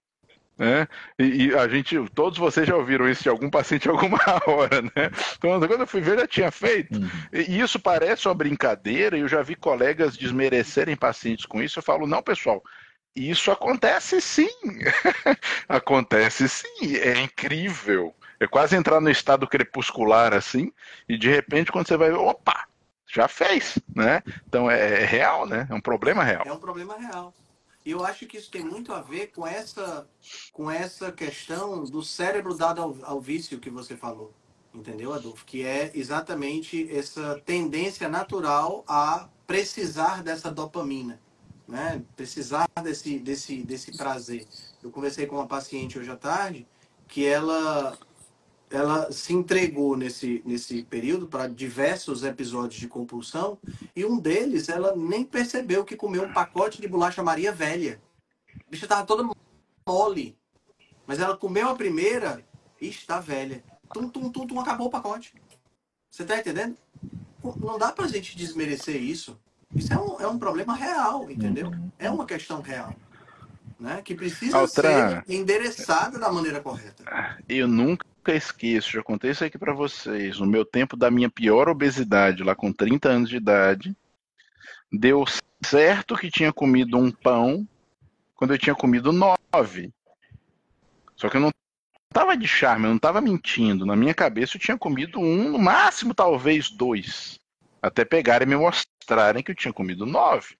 [0.60, 0.90] Né?
[1.18, 5.10] E, e, a gente, todos vocês já ouviram isso de algum paciente alguma hora, né?
[5.38, 6.99] Então, quando eu fui ver, já tinha feito.
[6.99, 7.10] Uhum.
[7.31, 11.80] E isso parece uma brincadeira, e eu já vi colegas desmerecerem pacientes com isso.
[11.80, 12.61] Eu falo, não, pessoal,
[13.15, 14.49] isso acontece sim.
[15.69, 18.14] acontece sim, é incrível.
[18.38, 20.73] É quase entrar no estado crepuscular assim,
[21.07, 22.68] e de repente, quando você vai ver, opa,
[23.07, 24.22] já fez, né?
[24.45, 25.68] Então é, é real, né?
[25.69, 26.44] É um problema real.
[26.45, 27.34] É um problema real.
[27.90, 30.07] E eu acho que isso tem muito a ver com essa,
[30.53, 34.32] com essa questão do cérebro dado ao, ao vício que você falou.
[34.72, 35.44] Entendeu, Adolfo?
[35.44, 41.20] Que é exatamente essa tendência natural a precisar dessa dopamina,
[41.68, 42.03] né?
[42.16, 44.48] Precisar desse, desse, desse prazer.
[44.84, 46.68] Eu conversei com uma paciente hoje à tarde
[47.07, 47.98] que ela
[48.70, 53.58] ela se entregou nesse, nesse período para diversos episódios de compulsão
[53.96, 58.00] e um deles ela nem percebeu que comeu um pacote de bolacha Maria velha.
[58.56, 59.28] A bicha estava toda
[59.88, 60.38] mole.
[61.08, 62.46] Mas ela comeu a primeira
[62.80, 63.64] e está velha.
[63.91, 65.34] Tum, tum, tum, tum, acabou o pacote.
[66.12, 66.78] Você está entendendo?
[67.58, 69.40] Não dá para a gente desmerecer isso.
[69.74, 71.72] Isso é um, é um problema real, entendeu?
[71.98, 72.96] É uma questão real.
[73.80, 74.02] Né?
[74.04, 75.24] Que precisa Outra...
[75.26, 77.04] ser endereçada da maneira correta.
[77.48, 80.39] Eu nunca nunca esqueço, já contei isso aqui para vocês.
[80.39, 83.95] No meu tempo da minha pior obesidade, lá com 30 anos de idade,
[84.91, 85.26] deu
[85.65, 87.68] certo que tinha comido um pão
[88.35, 89.91] quando eu tinha comido nove.
[91.15, 91.51] Só que eu não
[92.14, 93.85] tava de charme, eu não tava mentindo.
[93.85, 97.39] Na minha cabeça eu tinha comido um, no máximo talvez dois.
[97.81, 100.56] Até pegarem e me mostrarem que eu tinha comido nove.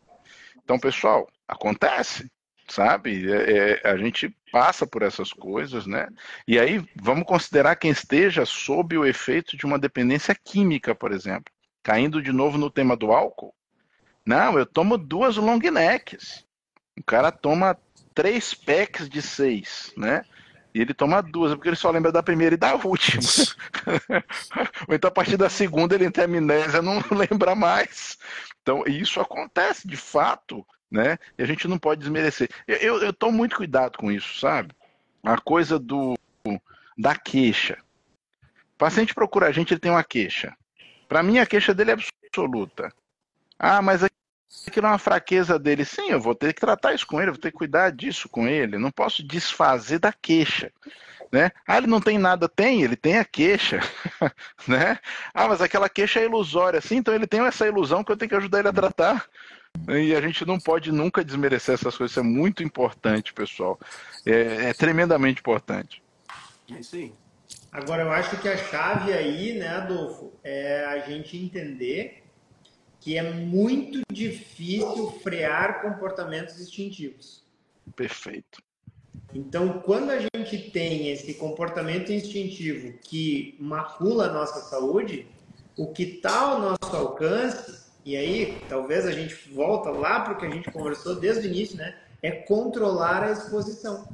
[0.64, 2.30] Então, pessoal, acontece
[2.70, 3.32] sabe?
[3.32, 6.08] É, é, a gente passa por essas coisas, né?
[6.48, 11.52] E aí vamos considerar quem esteja sob o efeito de uma dependência química, por exemplo.
[11.84, 13.54] Caindo de novo no tema do álcool.
[14.26, 16.46] Não, eu tomo duas long necks.
[16.98, 17.78] O cara toma
[18.14, 20.24] três packs de seis, né?
[20.74, 23.24] E ele toma duas, porque ele só lembra da primeira e da última.
[24.88, 28.18] Ou então a partir da segunda ele tem amnésia, não lembra mais.
[28.62, 31.18] Então, isso acontece de fato né?
[31.38, 32.50] E a gente não pode desmerecer.
[32.68, 34.74] Eu, eu tomo muito cuidado com isso, sabe?
[35.24, 36.18] A coisa do
[36.98, 37.78] da queixa.
[38.74, 40.56] O paciente procura a gente, ele tem uma queixa.
[41.08, 42.92] Para mim, a queixa dele é absoluta.
[43.58, 44.04] Ah, mas
[44.68, 45.86] aquilo é uma fraqueza dele.
[45.86, 48.48] Sim, eu vou ter que tratar isso com ele, vou ter que cuidar disso com
[48.48, 48.78] ele.
[48.78, 50.72] Não posso desfazer da queixa.
[51.32, 51.52] Né?
[51.68, 53.80] Ah, ele não tem nada, tem, ele tem a queixa,
[54.68, 54.98] né?
[55.32, 58.30] Ah, mas aquela queixa é ilusória, sim, então ele tem essa ilusão que eu tenho
[58.30, 59.30] que ajudar ele a tratar.
[59.88, 63.80] E a gente não pode nunca desmerecer essas coisas, isso é muito importante, pessoal.
[64.26, 66.02] É, é tremendamente importante.
[66.72, 67.14] É isso aí.
[67.72, 72.24] Agora, eu acho que a chave aí, né, Adolfo, é a gente entender
[73.00, 77.44] que é muito difícil frear comportamentos instintivos.
[77.96, 78.62] Perfeito.
[79.34, 85.28] Então, quando a gente tem esse comportamento instintivo que macula a nossa saúde,
[85.78, 87.79] o que está ao nosso alcance
[88.10, 91.52] e aí, talvez a gente volta lá para o que a gente conversou desde o
[91.52, 91.96] início, né?
[92.24, 94.10] É controlar a exposição.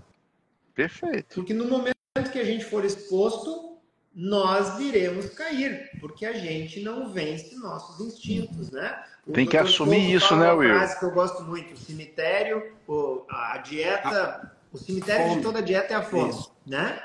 [0.74, 1.34] Perfeito.
[1.34, 1.96] Porque no momento
[2.30, 3.78] que a gente for exposto,
[4.14, 9.02] nós iremos cair, porque a gente não vence nossos instintos, né?
[9.26, 10.72] O Tem que assumir isso, né, Will?
[10.72, 12.74] Uma frase que eu gosto muito: o cemitério,
[13.30, 15.38] a dieta, o cemitério fome.
[15.38, 16.54] de toda dieta é a fome, isso.
[16.68, 17.02] né?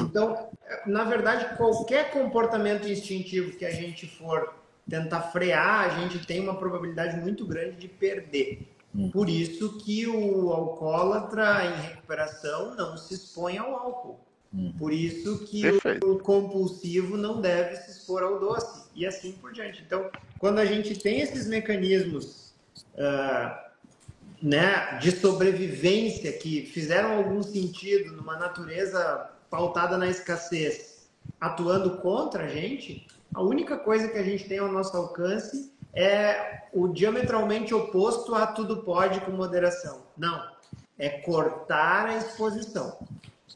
[0.00, 0.48] Então,
[0.86, 4.57] na verdade, qualquer comportamento instintivo que a gente for
[4.88, 8.66] tentar frear, a gente tem uma probabilidade muito grande de perder.
[8.94, 9.10] Hum.
[9.10, 14.20] Por isso que o alcoólatra em recuperação não se expõe ao álcool.
[14.52, 14.72] Hum.
[14.78, 16.10] Por isso que Perfeito.
[16.10, 19.82] o compulsivo não deve se expor ao doce e assim por diante.
[19.86, 22.54] Então, quando a gente tem esses mecanismos
[22.94, 23.68] uh,
[24.42, 31.08] né, de sobrevivência que fizeram algum sentido numa natureza pautada na escassez,
[31.40, 36.62] atuando contra a gente, a única coisa que a gente tem ao nosso alcance é
[36.72, 40.02] o diametralmente oposto a tudo pode com moderação.
[40.16, 40.42] Não.
[40.98, 42.98] É cortar a exposição.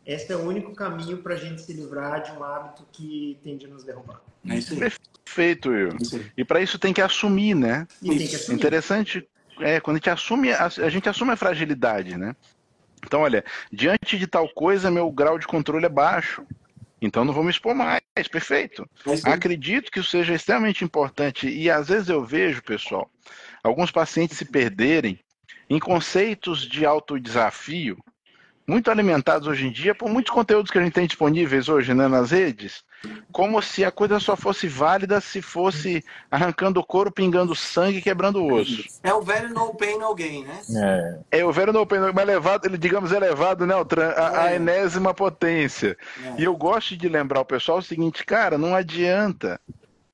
[0.04, 3.66] Esse é o único caminho para a gente se livrar de um hábito que tende
[3.66, 4.20] a nos derrubar.
[4.48, 4.92] É isso aí.
[5.24, 5.96] Perfeito, Will.
[6.36, 7.86] E para isso tem que assumir, né?
[8.02, 8.56] E tem que assumir.
[8.56, 9.28] Interessante
[9.60, 12.34] é quando a gente assume a, a gente assume a fragilidade, né?
[13.04, 16.44] Então, olha, diante de tal coisa, meu grau de controle é baixo.
[17.02, 18.00] Então não vou me expor mais.
[18.30, 18.88] Perfeito.
[19.24, 21.48] Acredito que isso seja extremamente importante.
[21.48, 23.10] E às vezes eu vejo, pessoal,
[23.62, 25.18] alguns pacientes se perderem
[25.68, 27.98] em conceitos de autodesafio
[28.66, 32.06] muito alimentados hoje em dia por muitos conteúdos que a gente tem disponíveis hoje né,
[32.06, 32.84] nas redes,
[33.32, 38.42] como se a coisa só fosse válida se fosse arrancando o couro, pingando sangue, quebrando
[38.42, 38.84] o osso.
[39.02, 40.60] É o velho no pain, no gain, né?
[41.30, 44.44] É, é o velho no pain, no gain, elevado, ele, digamos, elevado, né, Altran, a,
[44.44, 44.56] a é.
[44.56, 45.96] enésima potência.
[46.24, 46.40] É.
[46.40, 49.60] E eu gosto de lembrar o pessoal o seguinte, cara, não adianta.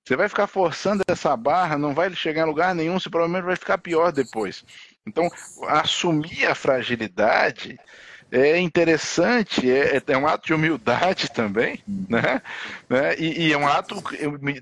[0.04, 3.56] Você vai ficar forçando essa barra, não vai chegar em lugar nenhum, você provavelmente vai
[3.56, 4.64] ficar pior depois.
[5.06, 5.28] Então,
[5.66, 7.78] assumir a fragilidade
[8.30, 12.42] é interessante, é, é um ato de humildade também, né?
[12.88, 13.14] né?
[13.18, 14.02] E, e, é um ato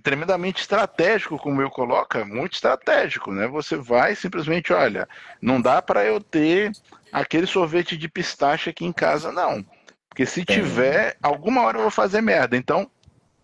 [0.03, 3.47] tremendamente estratégico, como eu coloca, muito estratégico, né?
[3.49, 5.09] Você vai simplesmente, olha,
[5.41, 6.73] não dá para eu ter
[7.13, 9.65] aquele sorvete de pistache aqui em casa, não.
[10.09, 12.57] Porque se tiver, alguma hora eu vou fazer merda.
[12.57, 12.91] Então,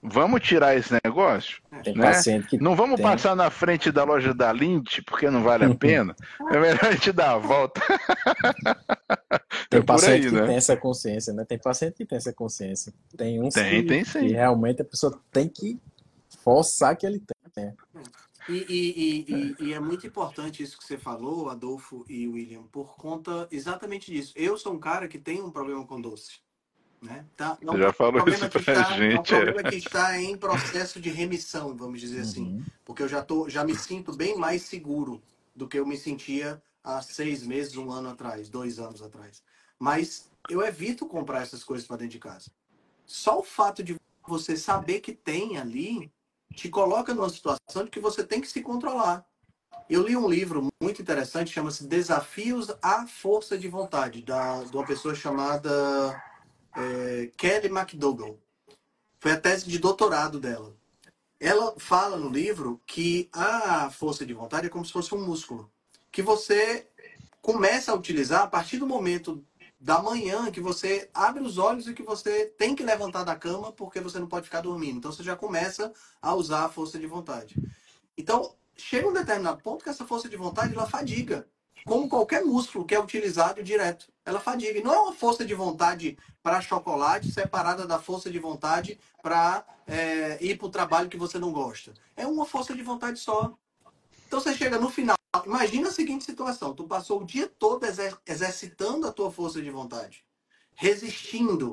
[0.02, 1.62] vamos tirar esse negócio.
[1.84, 2.12] Tem né?
[2.60, 3.04] não vamos tem.
[3.04, 6.16] passar na frente da loja da Lint, porque não vale a pena.
[6.50, 7.80] é melhor a gente dar a volta.
[9.70, 10.46] tem é paciente aí, que né?
[10.46, 11.44] tem essa consciência, né?
[11.44, 12.92] Tem paciente que tem essa consciência.
[13.16, 14.26] Tem uns tem, que, tem, sim.
[14.26, 15.78] que realmente a pessoa tem que
[16.42, 17.22] forçar que ele
[17.54, 17.72] tem.
[18.48, 22.96] E, e, e, e, é muito importante isso que você falou, Adolfo e William, por
[22.96, 24.32] conta exatamente disso.
[24.34, 26.40] Eu sou um cara que tem um problema com doce.
[27.02, 27.24] Né?
[27.36, 29.16] Tá, um já falou isso pra está, gente.
[29.16, 29.70] É um problema é.
[29.70, 32.42] que está em processo de remissão, vamos dizer assim.
[32.42, 32.60] uhum.
[32.60, 32.72] assim.
[32.84, 35.20] Porque eu já, tô, já me sinto bem mais seguro
[35.54, 39.42] do que eu me sentia há seis meses, um ano atrás, dois anos atrás.
[39.80, 42.50] Mas eu evito comprar essas coisas para dentro de casa.
[43.04, 43.96] Só o fato de
[44.26, 46.10] você saber que tem ali
[46.54, 49.26] te coloca numa situação de que você tem que se controlar.
[49.90, 54.86] Eu li um livro muito interessante, chama-se Desafios à Força de Vontade, da, de uma
[54.86, 56.22] pessoa chamada
[56.76, 58.38] é, Kelly McDougall.
[59.18, 60.74] Foi a tese de doutorado dela.
[61.38, 65.70] Ela fala no livro que a força de vontade é como se fosse um músculo
[66.10, 66.86] que você
[67.40, 69.44] começa a utilizar a partir do momento
[69.80, 73.72] da manhã que você abre os olhos e que você tem que levantar da cama
[73.72, 74.98] porque você não pode ficar dormindo.
[74.98, 77.56] Então você já começa a usar a força de vontade.
[78.16, 81.48] Então, chega um determinado ponto que essa força de vontade ela fadiga
[81.84, 84.06] como qualquer músculo que é utilizado direto.
[84.24, 84.78] Ela fadiga.
[84.78, 89.64] E não é uma força de vontade para chocolate separada da força de vontade para
[89.86, 91.92] é, ir para o trabalho que você não gosta.
[92.16, 93.52] É uma força de vontade só.
[94.26, 95.16] Então você chega no final.
[95.44, 99.70] Imagina a seguinte situação: tu passou o dia todo exer exercitando a tua força de
[99.70, 100.24] vontade,
[100.74, 101.72] resistindo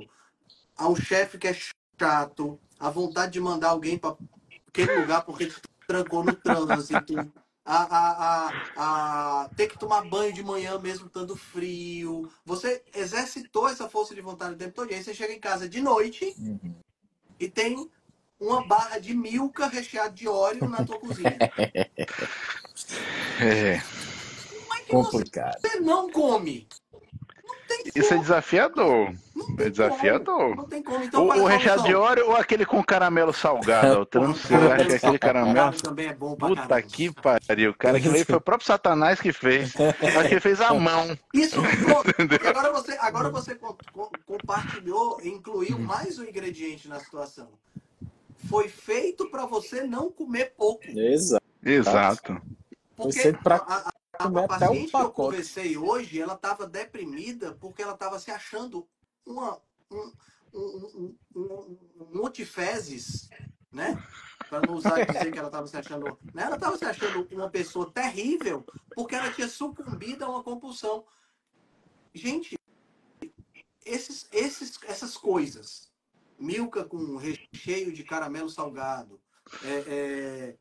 [0.76, 1.56] ao chefe que é
[1.99, 4.15] chato, a vontade de mandar alguém para
[4.68, 7.31] aquele lugar porque tu trancou no trânsito
[7.71, 12.27] a, a, a, ter que tomar banho de manhã mesmo estando frio.
[12.43, 14.91] Você exercitou essa força de vontade o tempo todo.
[14.91, 16.75] E aí você chega em casa de noite uhum.
[17.39, 17.89] e tem
[18.39, 21.37] uma barra de milka recheada de óleo na tua cozinha.
[23.41, 23.79] É.
[23.79, 25.61] Como é que Complicado.
[25.61, 26.67] você não come?
[27.95, 29.13] Isso é desafiador.
[29.57, 30.55] É desafiador.
[30.55, 31.03] Não tem como.
[31.03, 34.07] Então, o, o recheado de óleo ou aquele com caramelo salgado?
[34.11, 35.73] Eu não sei, acho que aquele caramelo.
[35.81, 36.87] Também é bom pra Puta caramba.
[36.87, 37.73] que pariu.
[37.75, 39.73] Cara, que foi o próprio Satanás que fez.
[39.79, 41.17] Acho que ele fez a mão.
[41.33, 41.59] Isso,
[42.47, 43.57] agora você, agora você
[44.25, 47.47] compartilhou, incluiu mais um ingrediente na situação.
[48.49, 50.83] Foi feito para você não comer pouco.
[50.87, 51.43] Exato.
[51.63, 52.41] Exato.
[52.95, 53.57] Porque pra...
[53.57, 58.29] a, a, a paciente que eu conversei hoje, ela estava deprimida porque ela estava se
[58.29, 58.85] achando
[59.25, 60.11] uma, um,
[60.53, 63.29] um, um, um multifezes,
[63.71, 64.03] né?
[64.49, 66.05] Para não usar dizer que ela estava se achando.
[66.33, 66.43] Né?
[66.43, 71.05] Ela estava se achando uma pessoa terrível porque ela tinha sucumbido a uma compulsão.
[72.13, 72.57] Gente,
[73.85, 75.89] esses, esses, essas coisas,
[76.37, 79.21] milka com recheio de caramelo salgado,
[79.63, 80.57] é, é,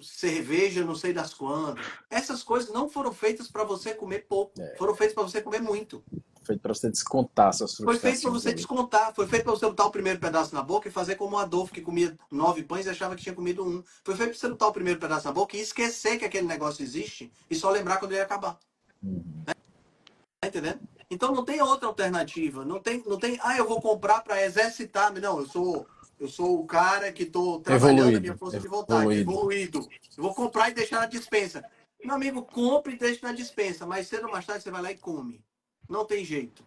[0.00, 4.76] cerveja não sei das quantas, essas coisas não foram feitas para você comer pouco, é.
[4.76, 6.02] foram feitas para você comer muito
[6.48, 8.00] feito para você descontar suas frustrações.
[8.00, 9.14] Foi feito para você descontar.
[9.14, 11.72] Foi feito para você botar o primeiro pedaço na boca e fazer como o Adolfo,
[11.72, 13.82] que comia nove pães e achava que tinha comido um.
[14.02, 16.82] Foi feito para você botar o primeiro pedaço na boca e esquecer que aquele negócio
[16.82, 18.58] existe e só lembrar quando ele acabar.
[19.02, 19.44] Uhum.
[19.44, 20.80] Tá entendendo?
[21.10, 22.64] Então não tem outra alternativa.
[22.64, 25.12] Não tem, não tem ah, eu vou comprar para exercitar.
[25.12, 25.86] Não, eu sou
[26.18, 29.78] eu sou o cara que estou trabalhando evoluído, a minha força de vontade, evoluído.
[29.78, 29.88] evoluído.
[30.16, 31.64] Eu vou comprar e deixar na dispensa.
[32.04, 34.92] Meu amigo, compre e deixe na dispensa, mas cedo ou mais tarde você vai lá
[34.92, 35.40] e come.
[35.88, 36.64] Não tem jeito.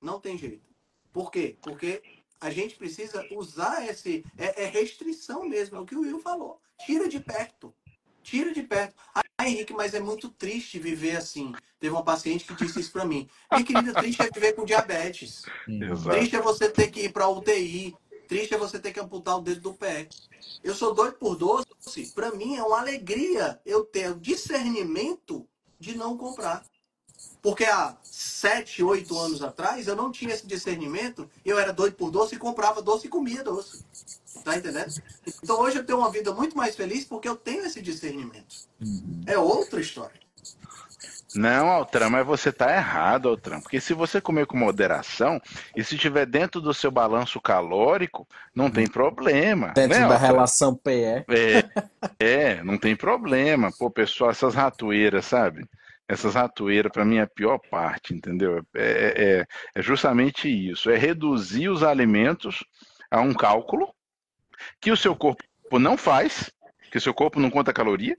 [0.00, 0.68] Não tem jeito.
[1.12, 1.56] Por quê?
[1.60, 2.02] Porque
[2.40, 4.24] a gente precisa usar esse.
[4.36, 6.60] É, é restrição mesmo, é o que o Will falou.
[6.84, 7.74] Tira de perto.
[8.22, 8.94] Tira de perto.
[9.14, 11.52] Ah, Henrique, mas é muito triste viver assim.
[11.78, 13.28] Teve uma paciente que disse isso para mim.
[13.50, 15.42] Minha querida, triste é viver com diabetes.
[15.66, 16.16] Exato.
[16.16, 17.94] Triste é você ter que ir para UTI.
[18.30, 20.08] Triste é você ter que amputar o dedo do pé.
[20.62, 21.66] Eu sou doido por doce.
[22.14, 25.44] Para mim é uma alegria eu ter o discernimento
[25.80, 26.64] de não comprar.
[27.42, 32.12] Porque há sete, oito anos atrás eu não tinha esse discernimento, eu era doido por
[32.12, 33.84] doce e comprava doce e comia doce.
[34.44, 34.94] Tá entendendo?
[35.42, 38.54] Então hoje eu tenho uma vida muito mais feliz porque eu tenho esse discernimento.
[39.26, 40.20] É outra história.
[41.34, 43.60] Não, Altran, mas você tá errado, Altran.
[43.60, 45.40] Porque se você comer com moderação
[45.76, 49.68] e se estiver dentro do seu balanço calórico, não tem problema.
[49.68, 50.26] Dentro né, da Altran?
[50.26, 51.24] relação PE.
[51.28, 51.64] É,
[52.18, 53.70] é, não tem problema.
[53.78, 55.64] Pô, pessoal, essas ratoeiras, sabe?
[56.10, 58.66] essas ratoeiras, para mim, é a pior parte, entendeu?
[58.74, 59.46] É, é, é,
[59.76, 62.64] é justamente isso: é reduzir os alimentos
[63.08, 63.94] a um cálculo
[64.80, 65.44] que o seu corpo
[65.78, 66.50] não faz,
[66.90, 68.16] que o seu corpo não conta caloria,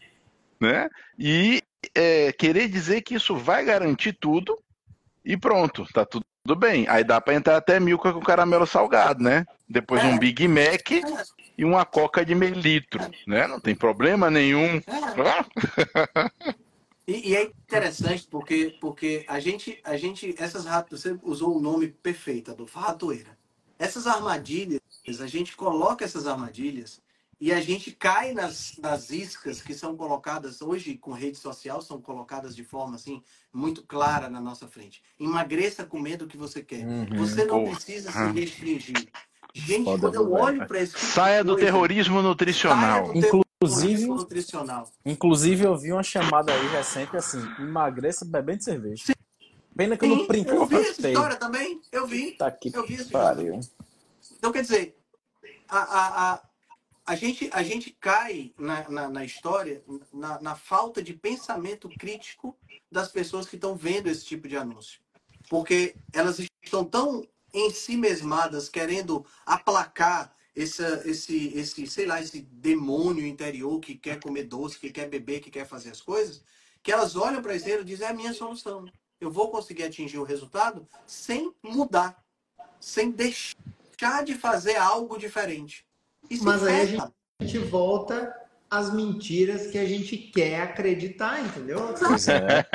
[0.59, 0.89] né?
[1.19, 1.61] E
[1.95, 4.57] é, querer dizer que isso vai garantir tudo
[5.23, 6.87] e pronto, tá tudo, tudo bem.
[6.87, 9.45] Aí dá para entrar até milka com caramelo salgado, né?
[9.69, 10.91] Depois um Big Mac
[11.57, 13.47] e uma coca de meio litro, né?
[13.47, 14.81] Não tem problema nenhum.
[17.07, 21.59] E, e, é interessante porque, porque a gente, a gente, essas ratas, você usou o
[21.59, 23.37] nome perfeito, do ratoeira.
[23.77, 24.79] Essas armadilhas,
[25.19, 27.01] a gente coloca essas armadilhas
[27.41, 31.99] e a gente cai nas, nas iscas que são colocadas hoje com rede social, são
[31.99, 35.01] colocadas de forma assim muito clara na nossa frente.
[35.19, 36.85] Emagreça comendo o que você quer.
[36.85, 37.75] Uhum, você não porra.
[37.75, 39.09] precisa se restringir.
[39.55, 43.07] Gente, Foda quando eu olho para esse tipo Saia do terrorismo nutricional.
[43.07, 44.91] Saia do inclusive, nutricional.
[45.03, 49.03] Inclusive, eu vi uma chamada aí recente assim: emagreça bebendo cerveja.
[49.07, 49.13] Sim.
[49.75, 50.55] Pena que Sim, eu não printei.
[50.55, 51.81] Eu vi essa história também.
[51.91, 52.31] Eu vi.
[52.33, 52.71] Tá aqui.
[52.71, 53.59] Eu vi essa pariu.
[54.37, 54.95] Então, quer dizer,
[55.67, 56.41] a, a, a,
[57.05, 59.83] a, gente, a gente cai na, na, na história
[60.13, 62.55] na, na falta de pensamento crítico
[62.91, 65.01] das pessoas que estão vendo esse tipo de anúncio.
[65.49, 72.41] Porque elas estão tão em si mesmadas, querendo aplacar esse, esse, esse, sei lá, esse
[72.41, 76.43] demônio interior que quer comer doce, que quer beber, que quer fazer as coisas,
[76.83, 78.85] que elas olham para isso e dizem, é a minha solução.
[79.19, 82.23] Eu vou conseguir atingir o resultado sem mudar,
[82.79, 85.85] sem deixar de fazer algo diferente.
[86.41, 86.97] Mas aí
[87.39, 88.33] a gente volta
[88.69, 91.79] às mentiras que a gente quer acreditar, entendeu?
[92.29, 92.65] É.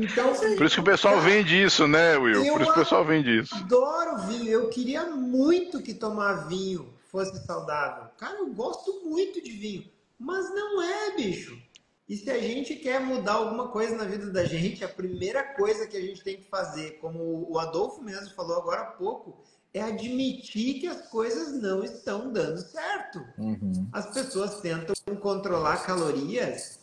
[0.00, 2.44] Então, Por isso que o pessoal vende isso, né, Will?
[2.52, 3.54] Por isso que o pessoal vende isso.
[3.54, 4.48] adoro vinho.
[4.48, 8.08] Eu queria muito que tomar vinho fosse saudável.
[8.16, 9.84] Cara, eu gosto muito de vinho,
[10.18, 11.60] mas não é, bicho.
[12.08, 15.86] E se a gente quer mudar alguma coisa na vida da gente, a primeira coisa
[15.86, 19.42] que a gente tem que fazer, como o Adolfo mesmo falou agora há pouco,
[19.74, 23.18] é admitir que as coisas não estão dando certo.
[23.36, 23.88] Uhum.
[23.92, 26.78] As pessoas tentam controlar calorias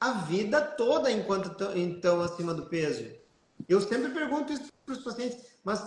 [0.00, 3.06] a vida toda enquanto estão acima do peso.
[3.68, 5.80] Eu sempre pergunto isso para os pacientes, mas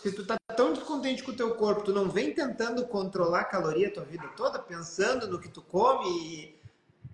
[0.00, 3.44] se tu tá tão descontente com o teu corpo, tu não vem tentando controlar a
[3.44, 6.58] caloria a tua vida toda, pensando no que tu come,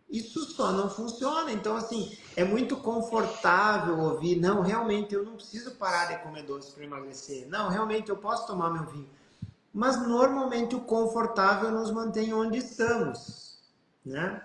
[0.09, 1.53] isso só não funciona.
[1.53, 6.73] Então, assim, é muito confortável ouvir, não, realmente eu não preciso parar de comer doce
[6.73, 7.47] para emagrecer.
[7.49, 9.09] Não, realmente eu posso tomar meu vinho.
[9.73, 13.59] Mas normalmente o confortável nos mantém onde estamos,
[14.05, 14.43] né?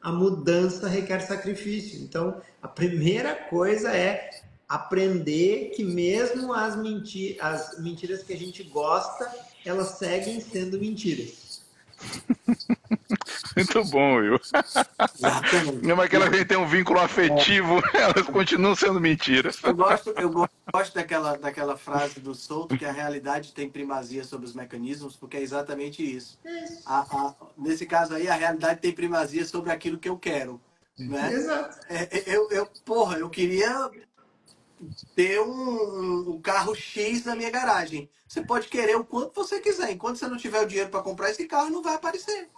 [0.00, 2.00] A mudança requer sacrifício.
[2.00, 4.30] Então, a primeira coisa é
[4.68, 9.30] aprender que mesmo as, menti as mentiras que a gente gosta,
[9.64, 11.41] elas seguem sendo mentiras.
[13.56, 14.40] Muito bom, Will.
[15.82, 17.98] Mesmo aquela que tem um vínculo afetivo, é.
[18.02, 19.58] elas continuam sendo mentiras.
[19.62, 24.46] Eu gosto, eu gosto daquela, daquela frase do Souto que a realidade tem primazia sobre
[24.46, 26.38] os mecanismos, porque é exatamente isso.
[26.86, 30.60] A, a, nesse caso aí, a realidade tem primazia sobre aquilo que eu quero.
[30.98, 31.32] Né?
[31.32, 31.78] Exato.
[31.88, 33.90] É, é eu, eu, porra, eu queria
[35.14, 38.08] ter um, um, carro X na minha garagem.
[38.26, 39.90] Você pode querer o quanto você quiser.
[39.90, 42.48] Enquanto você não tiver o dinheiro para comprar esse carro, não vai aparecer.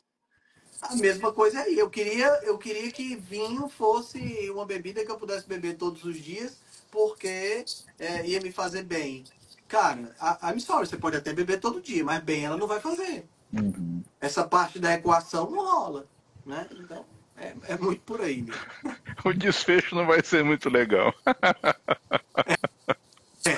[0.82, 1.78] A mesma coisa aí.
[1.78, 6.16] Eu queria, eu queria que vinho fosse uma bebida que eu pudesse beber todos os
[6.16, 6.58] dias,
[6.90, 7.64] porque
[7.98, 9.24] é, ia me fazer bem.
[9.66, 12.80] Cara, a, a sorry, você pode até beber todo dia, mas bem ela não vai
[12.80, 13.26] fazer.
[13.52, 14.02] Uhum.
[14.20, 16.06] Essa parte da equação não rola.
[16.44, 16.68] Né?
[16.72, 17.04] Então,
[17.36, 18.42] é, é muito por aí.
[18.42, 18.54] Né?
[19.24, 21.14] o desfecho não vai ser muito legal.
[23.44, 23.50] é,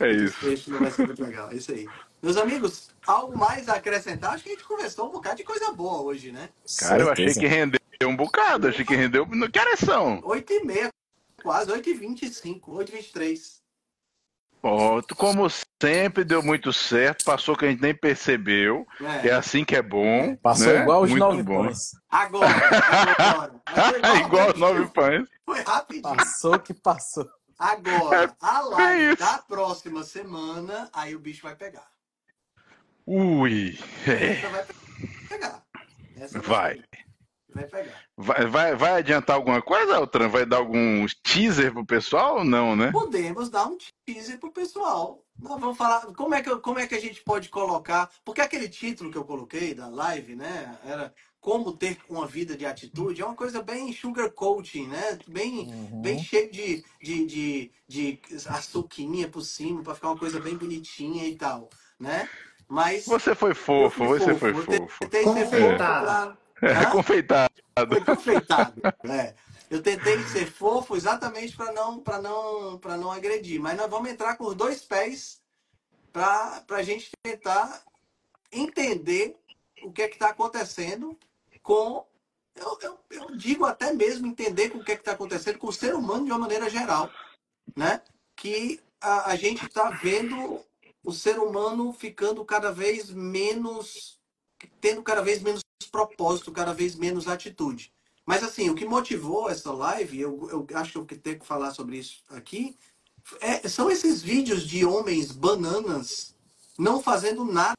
[0.00, 0.46] é isso.
[0.46, 1.50] O desfecho não vai ser muito legal.
[1.50, 1.88] É isso aí.
[2.22, 4.34] Meus amigos, algo mais a acrescentar?
[4.34, 6.50] Acho que a gente conversou um bocado de coisa boa hoje, né?
[6.78, 8.68] Cara, eu achei que rendeu um bocado.
[8.68, 9.26] Achei que rendeu.
[9.26, 10.20] Que horas são?
[10.22, 10.88] 8 e meia,
[11.42, 13.61] quase 8 e 25, 8 e 23.
[14.62, 15.48] Pronto, como
[15.82, 17.24] sempre, deu muito certo.
[17.24, 18.86] Passou que a gente nem percebeu.
[19.24, 20.36] É, é assim que é bom.
[20.36, 20.82] Passou né?
[20.82, 21.64] igual os muito nove bom.
[21.64, 21.90] pães.
[22.08, 22.48] Agora,
[23.18, 23.60] agora.
[23.98, 25.28] igual, igual os nove pães.
[25.44, 26.16] Foi rapidinho.
[26.16, 27.28] Passou que passou.
[27.58, 31.88] Agora, é, a live é da próxima semana, aí o bicho vai pegar.
[33.04, 33.76] Ui.
[34.06, 34.64] Essa vai
[35.28, 35.62] pegar.
[36.16, 36.76] Essa vai.
[36.76, 36.84] vai.
[37.54, 38.02] Vai pegar.
[38.16, 40.28] Vai, vai, vai adiantar alguma coisa, Altran?
[40.28, 42.90] Vai dar algum teaser pro pessoal ou não, né?
[42.90, 43.76] Podemos dar um
[44.06, 45.22] teaser pro pessoal.
[45.38, 48.10] Nós vamos falar como é, que, como é que a gente pode colocar.
[48.24, 50.78] Porque aquele título que eu coloquei da live, né?
[50.84, 53.20] Era como ter uma vida de atitude.
[53.20, 55.18] É uma coisa bem sugar coating, né?
[55.26, 56.00] Bem, uhum.
[56.00, 61.26] bem cheio de, de, de, de açuquinha por cima, para ficar uma coisa bem bonitinha
[61.26, 61.68] e tal,
[61.98, 62.28] né?
[62.68, 63.04] Mas.
[63.04, 65.00] Você foi fofo, você foi fofo.
[65.00, 65.76] Tentei ser fofo é,
[66.90, 67.54] confeitado.
[67.88, 69.34] Foi confeitado, é.
[69.70, 73.58] Eu tentei ser fofo exatamente para não, para não, para não agredir.
[73.58, 75.40] Mas nós vamos entrar com os dois pés
[76.12, 77.82] para a gente tentar
[78.52, 79.34] entender
[79.82, 81.18] o que é que está acontecendo
[81.62, 82.06] com.
[82.54, 85.72] Eu, eu, eu, digo até mesmo entender com o que é está acontecendo com o
[85.72, 87.10] ser humano de uma maneira geral.
[87.74, 88.02] Né?
[88.36, 90.60] Que a, a gente está vendo
[91.02, 94.20] o ser humano ficando cada vez menos.
[94.82, 97.92] tendo cada vez menos propósito, cada vez menos atitude.
[98.24, 101.72] Mas assim, o que motivou essa live, eu, eu acho que eu tenho que falar
[101.72, 102.76] sobre isso aqui,
[103.40, 106.34] é, são esses vídeos de homens bananas
[106.78, 107.76] não fazendo nada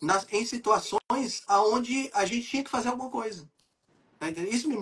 [0.00, 3.48] nas, em situações aonde a gente tinha que fazer alguma coisa.
[4.18, 4.80] Tá Isso me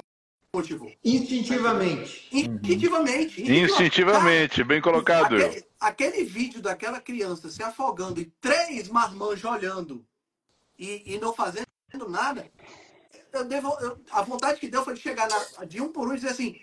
[0.54, 0.92] motivou.
[1.04, 2.28] Instintivamente.
[2.32, 3.42] Instintivamente.
[3.42, 5.36] Instintivamente, bem colocado.
[5.36, 10.04] Aquele, aquele, vídeo daquela criança se afogando e três marmanjos olhando
[10.78, 11.67] e, e não fazendo
[12.08, 12.50] nada,
[13.32, 16.12] eu devo, eu, a vontade que deu foi de chegar na, de um por um
[16.12, 16.60] e dizer assim: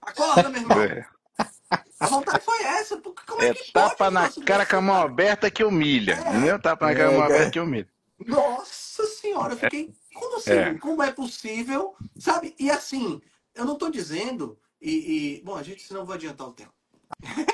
[0.00, 0.82] acorda, meu irmão.
[0.82, 1.06] É.
[1.98, 3.00] A vontade foi essa.
[3.00, 6.14] Como é, é que tapa na cara com a mão aberta que humilha.
[6.14, 6.28] É.
[6.30, 6.60] Entendeu?
[6.60, 7.26] Tapa na cara com a mão é.
[7.26, 7.88] aberta que humilha.
[8.26, 9.92] Nossa senhora, eu fiquei.
[10.14, 10.50] Como assim?
[10.52, 10.74] É.
[10.74, 11.96] Como é possível?
[12.18, 12.54] Sabe?
[12.58, 13.20] E assim,
[13.54, 14.58] eu não estou dizendo.
[14.80, 16.72] E, e, Bom, a gente, senão eu vou adiantar o tempo.
[17.22, 17.52] É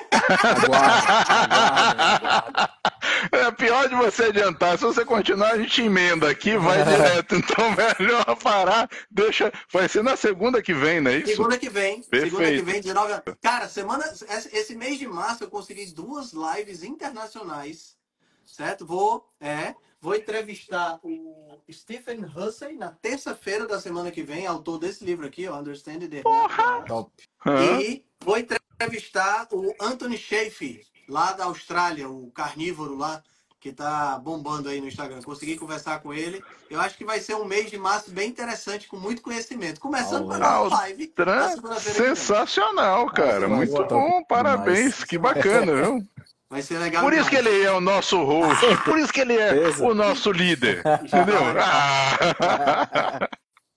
[3.61, 4.79] pior de você adiantar.
[4.79, 7.37] Se você continuar, a gente emenda aqui, vai direto.
[7.41, 8.89] Então, melhor parar.
[9.11, 9.53] Deixa.
[9.73, 11.29] Vai ser na segunda que vem, não é isso?
[11.29, 12.03] Segunda que vem.
[12.03, 12.37] Perfeito.
[12.37, 13.23] Segunda que vem, 19.
[13.43, 14.05] Cara, semana.
[14.53, 17.97] Esse mês de março eu consegui duas lives internacionais.
[18.45, 18.87] Certo?
[18.87, 19.29] Vou.
[19.41, 19.75] É.
[20.03, 25.47] Vou entrevistar o Stephen Hussey na terça-feira da semana que vem, autor desse livro aqui,
[25.47, 26.83] o Understand the Porra!
[26.87, 27.13] Top.
[27.47, 33.23] E vou entrevistar o Anthony Schaefer, lá da Austrália, o carnívoro lá,
[33.61, 35.21] que tá bombando aí no Instagram.
[35.23, 36.43] Consegui conversar com ele.
[36.71, 39.79] Eu acho que vai ser um mês de março bem interessante, com muito conhecimento.
[39.79, 41.09] Começando oh, pela live.
[41.09, 41.61] Trans...
[41.81, 43.47] Sensacional, cara.
[43.47, 44.25] Muito bom.
[44.25, 45.05] Parabéns.
[45.05, 46.09] Que bacana, viu?
[46.49, 47.05] Vai ser legal.
[47.05, 48.67] Por isso que ele é o nosso host.
[48.85, 50.83] Por isso que ele é o nosso líder.
[51.03, 51.41] Entendeu?
[51.63, 53.29] Ah.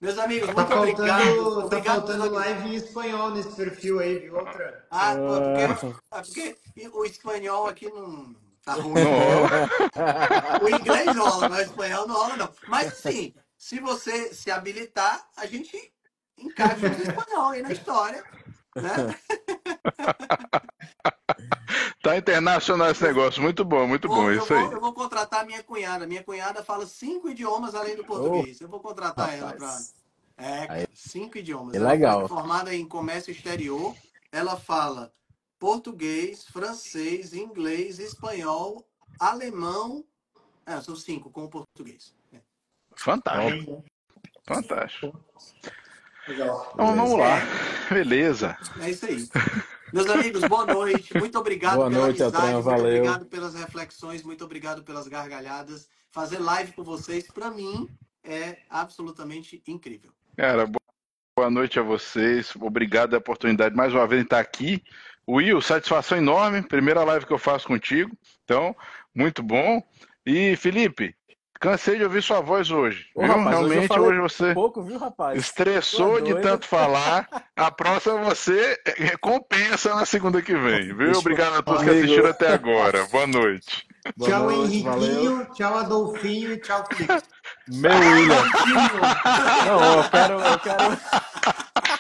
[0.01, 1.35] Meus amigos, tá muito faltando, obrigado.
[1.35, 4.85] Tá obrigado faltando live em espanhol nesse perfil aí, viu, outra?
[4.91, 6.57] Ah, porque, ah, porque
[6.91, 8.94] o espanhol aqui não tá ruim.
[10.61, 12.49] o inglês rola, mas o espanhol não rola, não.
[12.68, 15.77] Mas sim, se você se habilitar, a gente
[16.38, 18.23] encaixa o espanhol aí na história.
[18.76, 19.15] Né?
[22.03, 24.64] Tá internacional esse negócio, muito bom, muito bom, isso vou, aí.
[24.65, 26.06] Eu vou contratar minha cunhada.
[26.06, 28.57] Minha cunhada fala cinco idiomas além do português.
[28.60, 29.41] Oh, eu vou contratar rapaz.
[29.41, 29.80] ela para.
[30.35, 30.88] É, aí.
[30.94, 31.73] cinco idiomas.
[31.73, 32.27] É legal.
[32.27, 33.95] formada em comércio exterior.
[34.34, 35.14] Ela fala
[35.64, 38.85] português, francês, inglês, espanhol,
[39.18, 40.03] alemão.
[40.65, 42.14] É, são cinco com o português.
[42.34, 42.41] É.
[42.98, 43.81] Fantástico.
[44.45, 45.26] Fantástico.
[46.27, 46.69] Legal.
[46.73, 47.38] Então vamos lá.
[47.90, 48.57] Beleza.
[48.81, 49.26] É isso aí.
[49.94, 51.18] Meus amigos, boa noite.
[51.18, 52.95] Muito obrigado boa pela noite, amizade, muito valeu.
[52.98, 55.88] obrigado pelas reflexões, muito obrigado pelas gargalhadas.
[56.11, 57.88] Fazer live com vocês, para mim,
[58.22, 60.11] é absolutamente incrível.
[60.35, 60.69] Cara,
[61.38, 62.53] boa noite a vocês.
[62.57, 64.84] Obrigado pela oportunidade mais uma vez de estar aqui.
[65.28, 66.62] Will, satisfação enorme.
[66.62, 68.12] Primeira live que eu faço contigo.
[68.44, 68.76] Então,
[69.16, 69.82] muito bom.
[70.26, 71.16] E Felipe,
[71.64, 73.06] Cansei de ouvir sua voz hoje.
[73.16, 75.40] Ô, rapaz, Realmente, hoje, hoje você pouco, viu, rapaz?
[75.40, 77.26] estressou de tanto falar.
[77.56, 81.14] A próxima você recompensa na segunda que vem, viu?
[81.18, 81.95] Obrigado a todos Amigo.
[81.95, 83.06] que assistiram até agora.
[83.06, 83.88] Boa noite.
[84.18, 84.91] Boa tchau, noite, Henriquinho.
[84.91, 85.45] Valeu.
[85.54, 86.58] Tchau, Adolfinho.
[86.58, 87.24] Tchau, Felipe.
[87.70, 88.44] Meu William.
[89.66, 90.34] Não, eu quero...
[90.34, 91.93] Eu quero...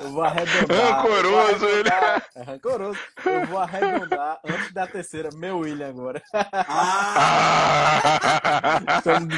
[0.00, 0.96] Eu vou arredondar.
[0.96, 1.88] Rancoroso vou ele.
[2.34, 2.98] É rancoroso.
[3.24, 5.28] Eu vou arredondar antes da terceira.
[5.34, 6.22] Meu William agora.
[6.32, 8.00] Ah!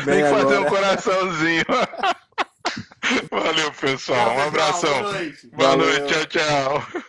[0.05, 1.65] Tem que fazer um coraçãozinho.
[3.31, 4.35] Valeu, pessoal.
[4.37, 5.03] Um abração.
[5.03, 5.47] Boa noite.
[5.49, 6.15] Boa noite.
[6.15, 7.03] Tchau, tchau.